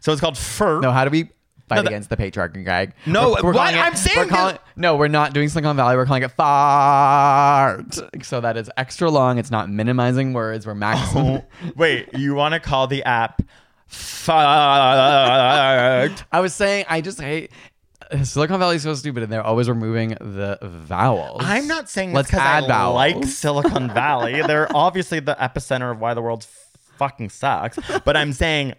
So 0.00 0.12
it's 0.12 0.20
called 0.20 0.36
fart 0.38 0.82
No, 0.82 0.92
how 0.92 1.04
do 1.04 1.10
we 1.10 1.30
fight 1.68 1.84
No, 1.84 1.88
against 1.88 2.10
the 2.10 2.16
patriarchy, 2.16 2.64
Greg? 2.64 2.94
No, 3.06 3.30
what? 3.30 3.44
it- 3.44 3.78
I'm 3.78 3.94
saying 3.94 4.18
we're 4.18 4.26
calling, 4.26 4.58
no, 4.76 4.96
we're 4.96 5.08
not 5.08 5.32
doing 5.34 5.48
Silicon 5.48 5.76
Valley. 5.76 5.96
We're 5.96 6.06
calling 6.06 6.22
it 6.22 6.30
fart. 6.32 7.98
So 8.22 8.40
that 8.40 8.56
is 8.56 8.70
extra 8.76 9.10
long. 9.10 9.38
It's 9.38 9.50
not 9.50 9.68
minimizing 9.70 10.32
words. 10.32 10.66
We're 10.66 10.72
oh, 10.72 10.76
maximum. 10.76 11.42
Wait, 11.76 12.08
you 12.14 12.34
want 12.34 12.54
to 12.54 12.60
call 12.60 12.86
the 12.86 13.02
app 13.04 13.42
fart? 13.86 14.38
I 16.32 16.40
was 16.40 16.54
saying, 16.54 16.86
I 16.88 17.00
just 17.00 17.20
hate. 17.20 17.52
Silicon 18.22 18.58
Valley 18.58 18.76
is 18.76 18.82
so 18.82 18.94
stupid, 18.94 19.22
and 19.22 19.30
they're 19.30 19.42
always 19.42 19.68
removing 19.68 20.10
the 20.20 20.58
vowels. 20.62 21.42
I'm 21.44 21.66
not 21.66 21.90
saying 21.90 22.14
Let's 22.14 22.32
add 22.32 22.64
I 22.64 22.68
vowels. 22.68 22.94
like 22.94 23.24
Silicon 23.24 23.88
Valley. 23.92 24.40
They're 24.40 24.74
obviously 24.74 25.20
the 25.20 25.34
epicenter 25.34 25.90
of 25.90 26.00
why 26.00 26.14
the 26.14 26.22
world 26.22 26.46
fucking 26.96 27.28
sucks. 27.30 27.78
But 28.04 28.16
I'm 28.16 28.32
saying 28.32 28.74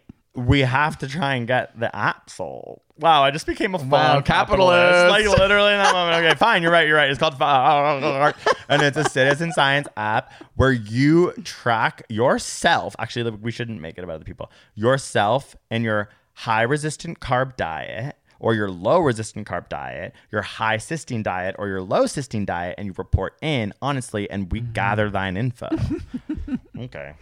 we 0.45 0.61
have 0.61 0.97
to 0.99 1.07
try 1.07 1.35
and 1.35 1.47
get 1.47 1.79
the 1.79 1.93
app 1.95 2.29
sold. 2.29 2.81
Wow, 2.97 3.23
I 3.23 3.31
just 3.31 3.45
became 3.45 3.75
a 3.75 3.77
Wow, 3.77 4.21
capitalist. 4.21 4.27
capitalist. 4.27 5.09
Like 5.29 5.39
literally 5.39 5.71
in 5.71 5.77
that 5.79 5.93
moment. 5.93 6.25
Okay, 6.25 6.35
fine, 6.39 6.61
you're 6.61 6.71
right, 6.71 6.87
you're 6.87 6.97
right. 6.97 7.09
It's 7.09 7.19
called 7.19 7.35
and 8.69 8.81
it's 8.81 8.97
a 8.97 9.03
citizen 9.05 9.51
science 9.53 9.87
app 9.95 10.31
where 10.55 10.71
you 10.71 11.31
track 11.43 12.03
yourself. 12.09 12.95
Actually, 12.99 13.31
we 13.31 13.51
shouldn't 13.51 13.79
make 13.79 13.97
it 13.97 14.03
about 14.03 14.15
other 14.15 14.25
people. 14.25 14.51
Yourself 14.75 15.55
and 15.71 15.83
your 15.83 16.09
high 16.33 16.63
resistant 16.63 17.19
carb 17.19 17.55
diet 17.55 18.15
or 18.39 18.53
your 18.55 18.69
low 18.69 18.99
resistant 18.99 19.47
carb 19.47 19.69
diet, 19.69 20.13
your 20.31 20.41
high 20.41 20.77
cysteine 20.77 21.23
diet 21.23 21.55
or 21.59 21.67
your 21.67 21.81
low 21.81 22.03
cysteine 22.03 22.45
diet, 22.45 22.75
and 22.77 22.87
you 22.87 22.93
report 22.97 23.37
in 23.41 23.73
honestly, 23.81 24.29
and 24.29 24.51
we 24.51 24.61
mm-hmm. 24.61 24.71
gather 24.71 25.09
thine 25.09 25.37
info. 25.37 25.67
okay. 26.79 27.13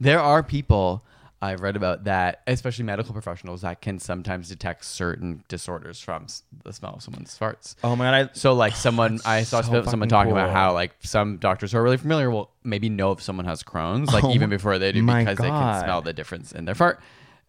There 0.00 0.20
are 0.20 0.42
people 0.42 1.04
I've 1.42 1.60
read 1.60 1.76
about 1.76 2.04
that, 2.04 2.42
especially 2.46 2.84
medical 2.84 3.12
professionals, 3.12 3.60
that 3.60 3.82
can 3.82 3.98
sometimes 3.98 4.48
detect 4.48 4.84
certain 4.84 5.44
disorders 5.48 6.00
from 6.00 6.26
the 6.64 6.72
smell 6.72 6.94
of 6.94 7.02
someone's 7.02 7.38
farts. 7.38 7.74
Oh 7.84 7.94
my 7.94 8.06
god, 8.06 8.14
I 8.14 8.30
So, 8.32 8.54
like, 8.54 8.74
someone 8.86 9.20
I 9.24 9.42
saw 9.42 9.60
so 9.60 9.84
someone 9.84 10.08
talking 10.08 10.32
about 10.32 10.50
how 10.50 10.72
like 10.72 10.94
some 11.00 11.36
doctors 11.36 11.72
who 11.72 11.78
are 11.78 11.82
really 11.82 11.98
familiar 11.98 12.30
will 12.30 12.50
maybe 12.64 12.88
know 12.88 13.12
if 13.12 13.20
someone 13.20 13.44
has 13.46 13.62
Crohn's, 13.62 14.12
like 14.12 14.24
Oh 14.24 14.32
even 14.32 14.48
before 14.48 14.78
they 14.78 14.92
do, 14.92 15.04
because 15.04 15.38
they 15.38 15.48
can 15.48 15.84
smell 15.84 16.00
the 16.02 16.12
difference 16.12 16.52
in 16.52 16.64
their 16.64 16.74
fart. 16.74 17.00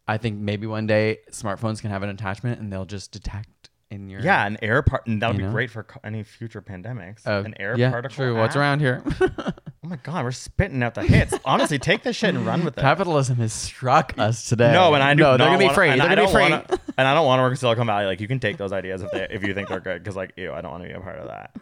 I 0.09 0.17
think 0.17 0.37
maybe 0.37 0.67
one 0.67 0.87
day 0.87 1.19
smartphones 1.31 1.81
can 1.81 1.89
have 1.89 2.01
an 2.01 2.09
attachment 2.09 2.61
and 2.61 2.71
they'll 2.71 2.85
just 2.85 3.11
detect 3.11 3.49
in 3.89 4.09
your 4.09 4.21
Yeah, 4.21 4.45
an 4.45 4.57
air 4.61 4.81
part, 4.81 5.07
and 5.07 5.21
that 5.21 5.27
would 5.29 5.37
be 5.37 5.43
know? 5.43 5.51
great 5.51 5.69
for 5.69 5.83
co- 5.83 5.99
any 6.03 6.23
future 6.23 6.61
pandemics. 6.61 7.25
Uh, 7.25 7.43
an 7.45 7.53
air 7.59 7.77
yeah, 7.77 7.89
particle. 7.91 8.15
True. 8.15 8.35
What's 8.37 8.55
around 8.55 8.79
here? 8.79 9.03
Oh 9.85 9.89
my 9.91 9.95
god, 10.03 10.25
we're 10.25 10.31
spitting 10.33 10.83
out 10.83 10.95
the 10.95 11.03
hits. 11.03 11.33
Honestly, 11.45 11.79
take 11.79 12.03
this 12.03 12.17
shit 12.17 12.35
and 12.35 12.45
run 12.45 12.65
with 12.65 12.77
it. 12.77 12.81
Capitalism 12.81 13.37
has 13.37 13.53
struck 13.53 14.13
us 14.17 14.49
today. 14.49 14.73
No, 14.73 14.93
and 14.93 15.01
I 15.01 15.13
no, 15.13 15.37
they're 15.37 15.47
gonna 15.47 15.57
be 15.59 15.69
free. 15.73 15.87
They're 15.87 16.01
I 16.01 16.13
gonna 16.15 16.25
be 16.25 16.31
free. 16.33 16.41
wanna- 16.41 16.65
and 16.97 17.07
I 17.07 17.13
don't 17.13 17.25
want 17.25 17.39
to 17.39 17.43
work 17.43 17.51
in 17.51 17.55
Silicon 17.57 17.87
Valley. 17.87 18.05
Like 18.05 18.19
you 18.19 18.27
can 18.27 18.39
take 18.41 18.57
those 18.57 18.73
ideas 18.73 19.01
if 19.01 19.11
they 19.11 19.27
if 19.29 19.43
you 19.47 19.53
think 19.53 19.69
they're 19.69 19.79
good. 19.79 20.03
Because 20.03 20.17
like, 20.17 20.33
ew, 20.35 20.51
I 20.51 20.59
don't 20.59 20.71
want 20.71 20.83
to 20.83 20.89
be 20.89 20.93
a 20.93 20.99
part 20.99 21.19
of 21.19 21.27
that. 21.27 21.55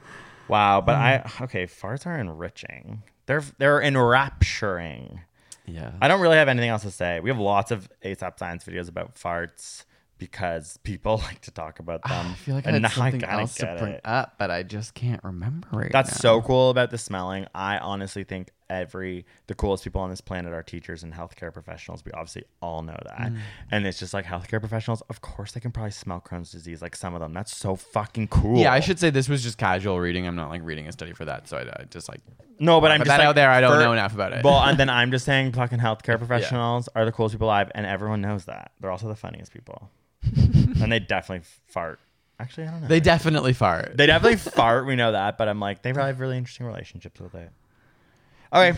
Wow, 0.47 0.81
but 0.81 0.95
I 0.95 1.29
okay. 1.41 1.67
Farts 1.67 2.07
are 2.07 2.17
enriching. 2.17 3.03
They're 3.27 3.43
they're 3.59 3.79
enrapturing. 3.79 5.21
Yeah. 5.67 5.91
I 6.01 6.07
don't 6.07 6.21
really 6.21 6.37
have 6.37 6.47
anything 6.47 6.69
else 6.69 6.81
to 6.81 6.91
say. 6.91 7.19
We 7.19 7.29
have 7.29 7.37
lots 7.39 7.69
of 7.69 7.89
AsapSCIENCE 8.03 8.63
videos 8.65 8.89
about 8.89 9.15
farts 9.15 9.83
because 10.17 10.77
people 10.83 11.17
like 11.23 11.41
to 11.41 11.51
talk 11.51 11.79
about 11.79 12.03
them. 12.03 12.27
I 12.31 12.33
feel 12.35 12.55
like 12.55 12.67
I 12.67 12.71
had 12.71 12.91
something 12.91 13.19
kinda 13.21 13.31
else 13.31 13.55
to 13.55 13.75
bring 13.79 13.93
it. 13.93 14.01
up, 14.05 14.35
but 14.37 14.49
I 14.51 14.63
just 14.63 14.93
can't 14.93 15.23
remember 15.23 15.67
right 15.71 15.91
That's 15.91 16.11
now. 16.11 16.39
so 16.39 16.41
cool 16.41 16.69
about 16.69 16.91
the 16.91 16.97
smelling. 16.97 17.47
I 17.53 17.77
honestly 17.77 18.23
think 18.23 18.49
every 18.67 19.25
the 19.45 19.53
coolest 19.53 19.83
people 19.83 20.01
on 20.01 20.09
this 20.09 20.21
planet 20.21 20.51
are 20.51 20.63
teachers 20.63 21.03
and 21.03 21.13
healthcare 21.13 21.53
professionals. 21.53 22.03
We 22.03 22.11
obviously 22.13 22.45
all 22.61 22.81
know 22.81 22.97
that. 23.05 23.31
Mm. 23.31 23.37
And 23.71 23.85
it's 23.85 23.99
just 23.99 24.13
like 24.13 24.25
healthcare 24.25 24.59
professionals, 24.59 25.01
of 25.09 25.21
course 25.21 25.51
they 25.51 25.59
can 25.59 25.71
probably 25.71 25.91
smell 25.91 26.19
Crohn's 26.21 26.51
disease, 26.51 26.81
like 26.81 26.95
some 26.95 27.13
of 27.13 27.19
them. 27.19 27.33
That's 27.33 27.55
so 27.55 27.75
fucking 27.75 28.29
cool. 28.29 28.57
Yeah, 28.57 28.73
I 28.73 28.79
should 28.79 28.97
say 28.99 29.09
this 29.11 29.29
was 29.29 29.43
just 29.43 29.57
casual 29.57 29.99
reading. 29.99 30.25
I'm 30.25 30.35
not 30.35 30.49
like 30.49 30.61
reading 30.63 30.87
a 30.87 30.91
study 30.91 31.13
for 31.13 31.25
that, 31.25 31.47
so 31.47 31.57
I, 31.57 31.81
I 31.81 31.83
just 31.91 32.09
like 32.09 32.21
No, 32.57 32.81
but 32.81 32.91
I'm 32.91 33.01
just 33.01 33.09
that 33.09 33.19
like, 33.19 33.27
out 33.27 33.35
there. 33.35 33.49
I 33.51 33.61
don't 33.61 33.73
for- 33.73 33.79
know 33.83 33.91
enough 33.93 34.15
about 34.15 34.33
it. 34.33 34.43
Well, 34.43 34.59
and 34.61 34.79
then 34.79 34.89
I'm 34.99 35.11
just 35.11 35.25
saying 35.25 35.51
fucking 35.51 35.79
healthcare 35.79 36.17
professionals 36.17 36.89
are 36.95 37.05
the 37.05 37.11
coolest 37.11 37.35
people 37.35 37.47
alive, 37.47 37.69
and 37.75 37.85
everyone 37.85 38.21
knows 38.21 38.45
that. 38.45 38.71
They're 38.79 38.91
also 38.91 39.07
the 39.07 39.15
funniest 39.15 39.51
people. 39.53 39.91
and 40.81 40.91
they 40.91 40.99
definitely 40.99 41.45
fart. 41.67 41.99
Actually, 42.39 42.67
I 42.67 42.71
don't 42.71 42.81
know. 42.81 42.87
they 42.87 42.99
definitely 42.99 43.53
fart. 43.53 43.95
They 43.95 44.07
definitely 44.07 44.37
fart. 44.51 44.85
We 44.85 44.95
know 44.95 45.13
that, 45.13 45.37
but 45.37 45.47
I'm 45.47 45.59
like, 45.59 45.81
they 45.81 45.93
probably 45.93 46.09
have 46.09 46.19
really 46.19 46.37
interesting 46.37 46.65
relationships 46.65 47.19
with 47.19 47.33
it. 47.35 47.49
Okay. 48.51 48.77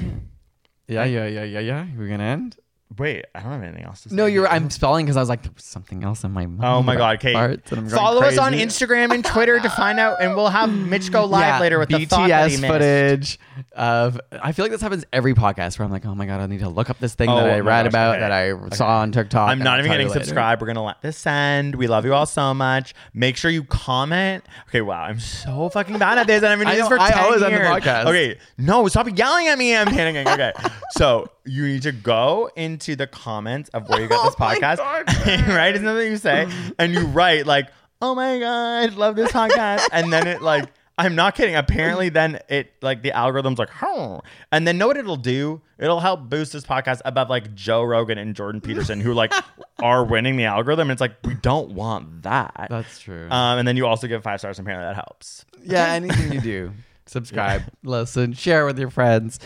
yeah, 0.87 1.05
yeah, 1.05 1.27
yeah, 1.27 1.43
yeah, 1.43 1.59
yeah. 1.59 1.85
We're 1.97 2.07
gonna 2.07 2.23
end. 2.23 2.57
Wait, 2.97 3.25
I 3.35 3.41
don't 3.41 3.51
have 3.51 3.63
anything 3.63 3.83
else 3.83 4.03
to 4.03 4.09
say. 4.09 4.15
No, 4.15 4.25
you're. 4.27 4.47
I'm 4.47 4.69
spelling 4.69 5.05
because 5.05 5.17
I 5.17 5.19
was 5.19 5.27
like, 5.27 5.43
there 5.43 5.51
was 5.53 5.65
something 5.65 6.03
else 6.05 6.23
in 6.23 6.31
my 6.31 6.45
mind. 6.45 6.63
Oh 6.63 6.81
my 6.81 6.95
God, 6.95 7.19
Kate! 7.19 7.35
farts, 7.35 7.69
and 7.71 7.79
I'm 7.79 7.87
going 7.87 7.89
Follow 7.89 8.21
us 8.21 8.37
on 8.37 8.53
crazy. 8.53 8.65
Instagram 8.65 9.13
and 9.13 9.25
Twitter 9.25 9.59
to 9.59 9.69
find 9.69 9.99
out, 9.99 10.21
and 10.21 10.35
we'll 10.35 10.47
have 10.47 10.71
Mitch 10.73 11.11
go 11.11 11.25
live 11.25 11.41
Yeah, 11.41 11.59
later 11.59 11.79
with 11.79 11.89
the 11.89 12.05
thought 12.05 12.29
that 12.29 12.49
he 12.49 12.55
BTS 12.57 12.61
missed. 12.61 12.71
footage 12.73 13.39
of. 13.73 14.19
I 14.41 14.53
feel 14.53 14.63
like 14.63 14.71
this 14.71 14.81
happens 14.81 15.03
every 15.11 15.33
podcast 15.33 15.77
where 15.77 15.85
I'm 15.85 15.91
like, 15.91 16.05
oh 16.05 16.15
my 16.15 16.25
god, 16.25 16.39
I 16.39 16.45
need 16.47 16.61
to 16.61 16.69
look 16.69 16.89
up 16.89 16.97
this 16.99 17.13
thing 17.13 17.29
Oh 17.29 17.35
that 17.35 17.45
I 17.49 17.53
my 17.55 17.59
read 17.59 17.83
gosh, 17.83 17.89
about 17.89 18.11
okay. 18.15 18.19
that 18.21 18.31
I 18.31 18.75
saw 18.75 18.99
on 19.01 19.11
TikTok. 19.11 19.49
I'm 19.49 19.53
and 19.59 19.63
not 19.65 19.73
I'll 19.73 19.79
even 19.79 19.89
tell 19.89 19.95
you 19.99 20.03
getting 20.05 20.13
later. 20.13 20.23
subscribed. 20.25 20.61
We're 20.61 20.67
gonna 20.67 20.83
let 20.85 21.01
this 21.01 21.27
end. 21.27 21.75
We 21.75 21.87
love 21.87 22.05
you 22.05 22.13
all 22.13 22.25
so 22.25 22.53
much. 22.53 22.93
Make 23.13 23.35
sure 23.35 23.51
you 23.51 23.65
comment. 23.65 24.45
Okay, 24.69 24.81
wow, 24.81 25.01
I'm 25.01 25.19
so 25.19 25.67
fucking 25.69 25.99
bad 25.99 26.19
at 26.19 26.27
this, 26.27 26.41
and 26.41 26.53
I've 26.53 26.57
been 26.59 26.67
I 26.69 26.71
doing 26.75 26.83
this 26.83 26.89
know, 26.89 26.95
for 26.95 27.01
I 27.01 27.11
10 27.11 27.23
always 27.23 27.43
end 27.43 27.53
the 27.53 27.57
years. 27.59 27.67
podcast. 27.67 28.05
Okay, 28.05 28.39
no, 28.57 28.87
stop 28.87 29.07
yelling 29.17 29.47
at 29.49 29.57
me. 29.57 29.75
I'm 29.75 29.87
panicking. 29.87 30.25
Okay, 30.33 30.53
so 30.91 31.29
you 31.47 31.67
need 31.67 31.83
to 31.83 31.91
go 31.91 32.49
into 32.55 32.95
the 32.95 33.07
comments 33.07 33.69
of 33.69 33.87
where 33.89 34.01
you 34.01 34.07
got 34.07 34.23
this 34.25 34.35
Oh 34.37 34.43
podcast, 34.43 34.77
God, 34.77 35.07
right? 35.47 35.73
Isn't 35.73 35.85
that 35.85 35.93
what 35.93 36.05
you 36.05 36.17
say? 36.17 36.47
And 36.77 36.93
you 36.93 37.05
write 37.05 37.45
like, 37.45 37.69
"Oh 38.01 38.15
my 38.15 38.39
god, 38.39 38.93
love 38.95 39.15
this 39.15 39.31
podcast," 39.31 39.87
and 39.91 40.11
then 40.11 40.27
it 40.27 40.41
like. 40.41 40.69
I'm 40.99 41.13
not 41.13 41.35
kidding. 41.35 41.55
Apparently, 41.55 42.09
then 42.09 42.39
it 42.49 42.73
like 42.81 43.03
the 43.03 43.11
algorithm's 43.11 43.59
like, 43.59 43.69
huh. 43.69 44.21
and 44.51 44.67
then 44.67 44.79
know 44.79 44.87
what 44.87 44.97
it'll 44.97 45.15
do? 45.15 45.61
It'll 45.77 45.99
help 45.99 46.27
boost 46.27 46.53
this 46.53 46.65
podcast 46.65 47.01
above 47.05 47.29
like 47.29 47.53
Joe 47.53 47.83
Rogan 47.83 48.17
and 48.17 48.35
Jordan 48.35 48.61
Peterson, 48.61 48.99
who 48.99 49.13
like 49.13 49.31
are 49.79 50.03
winning 50.03 50.37
the 50.37 50.45
algorithm. 50.45 50.89
It's 50.89 50.99
like 50.99 51.17
we 51.23 51.35
don't 51.35 51.73
want 51.73 52.23
that. 52.23 52.65
That's 52.71 52.99
true. 52.99 53.27
Um, 53.29 53.59
and 53.59 53.67
then 53.67 53.77
you 53.77 53.85
also 53.85 54.07
give 54.07 54.23
five 54.23 54.39
stars, 54.39 54.57
apparently 54.57 54.87
that 54.87 54.95
helps. 54.95 55.45
Yeah, 55.61 55.93
anything 55.93 56.33
you 56.33 56.41
do, 56.41 56.73
subscribe, 57.05 57.61
listen, 57.83 58.33
share 58.33 58.65
with 58.65 58.79
your 58.79 58.89
friends. 58.89 59.39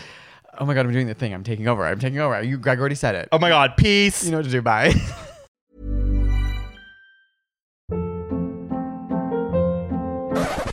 Oh 0.62 0.66
my 0.66 0.76
god, 0.76 0.86
I'm 0.86 0.94
doing 0.94 1.08
the 1.08 1.16
thing. 1.16 1.34
I'm 1.34 1.44
taking 1.44 1.68
over. 1.68 1.84
I'm 1.84 1.98
taking 1.98 2.20
over. 2.20 2.40
You, 2.44 2.56
Greg 2.60 2.80
already 2.80 2.94
said 2.94 3.16
it. 3.16 3.28
Oh 3.32 3.40
my 3.40 3.50
God, 3.50 3.76
peace. 3.78 4.24
You 4.24 4.30
know 4.30 4.38
what 4.38 4.46
to 4.46 4.52
do. 4.52 4.62
Bye. 4.62 4.94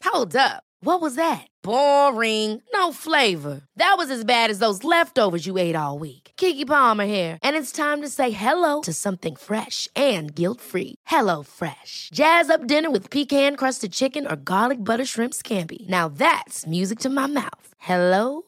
Hold 0.05 0.37
up. 0.37 0.63
What 0.81 1.01
was 1.01 1.15
that? 1.15 1.47
Boring. 1.63 2.63
No 2.75 2.93
flavor. 2.93 3.63
That 3.77 3.95
was 3.97 4.11
as 4.11 4.25
bad 4.25 4.51
as 4.51 4.59
those 4.59 4.85
leftovers 4.85 5.47
you 5.47 5.57
ate 5.57 5.75
all 5.75 5.99
week. 5.99 6.33
Keke 6.37 6.67
Palmer 6.67 7.07
here, 7.07 7.39
and 7.43 7.57
it's 7.57 7.73
time 7.73 8.03
to 8.03 8.09
say 8.09 8.31
hello 8.31 8.83
to 8.83 8.93
something 8.93 9.37
fresh 9.37 9.89
and 9.97 10.35
guilt-free. 10.35 10.97
Hello 11.07 11.43
Fresh. 11.43 12.11
Jazz 12.13 12.51
up 12.51 12.67
dinner 12.67 12.91
with 12.91 13.11
pecan-crusted 13.11 13.93
chicken 13.93 14.27
or 14.27 14.37
garlic 14.37 14.85
butter 14.85 15.05
shrimp 15.05 15.33
scampi. 15.35 15.89
Now 15.89 16.09
that's 16.09 16.67
music 16.67 16.99
to 17.01 17.09
my 17.09 17.27
mouth. 17.27 17.75
Hello 17.79 18.48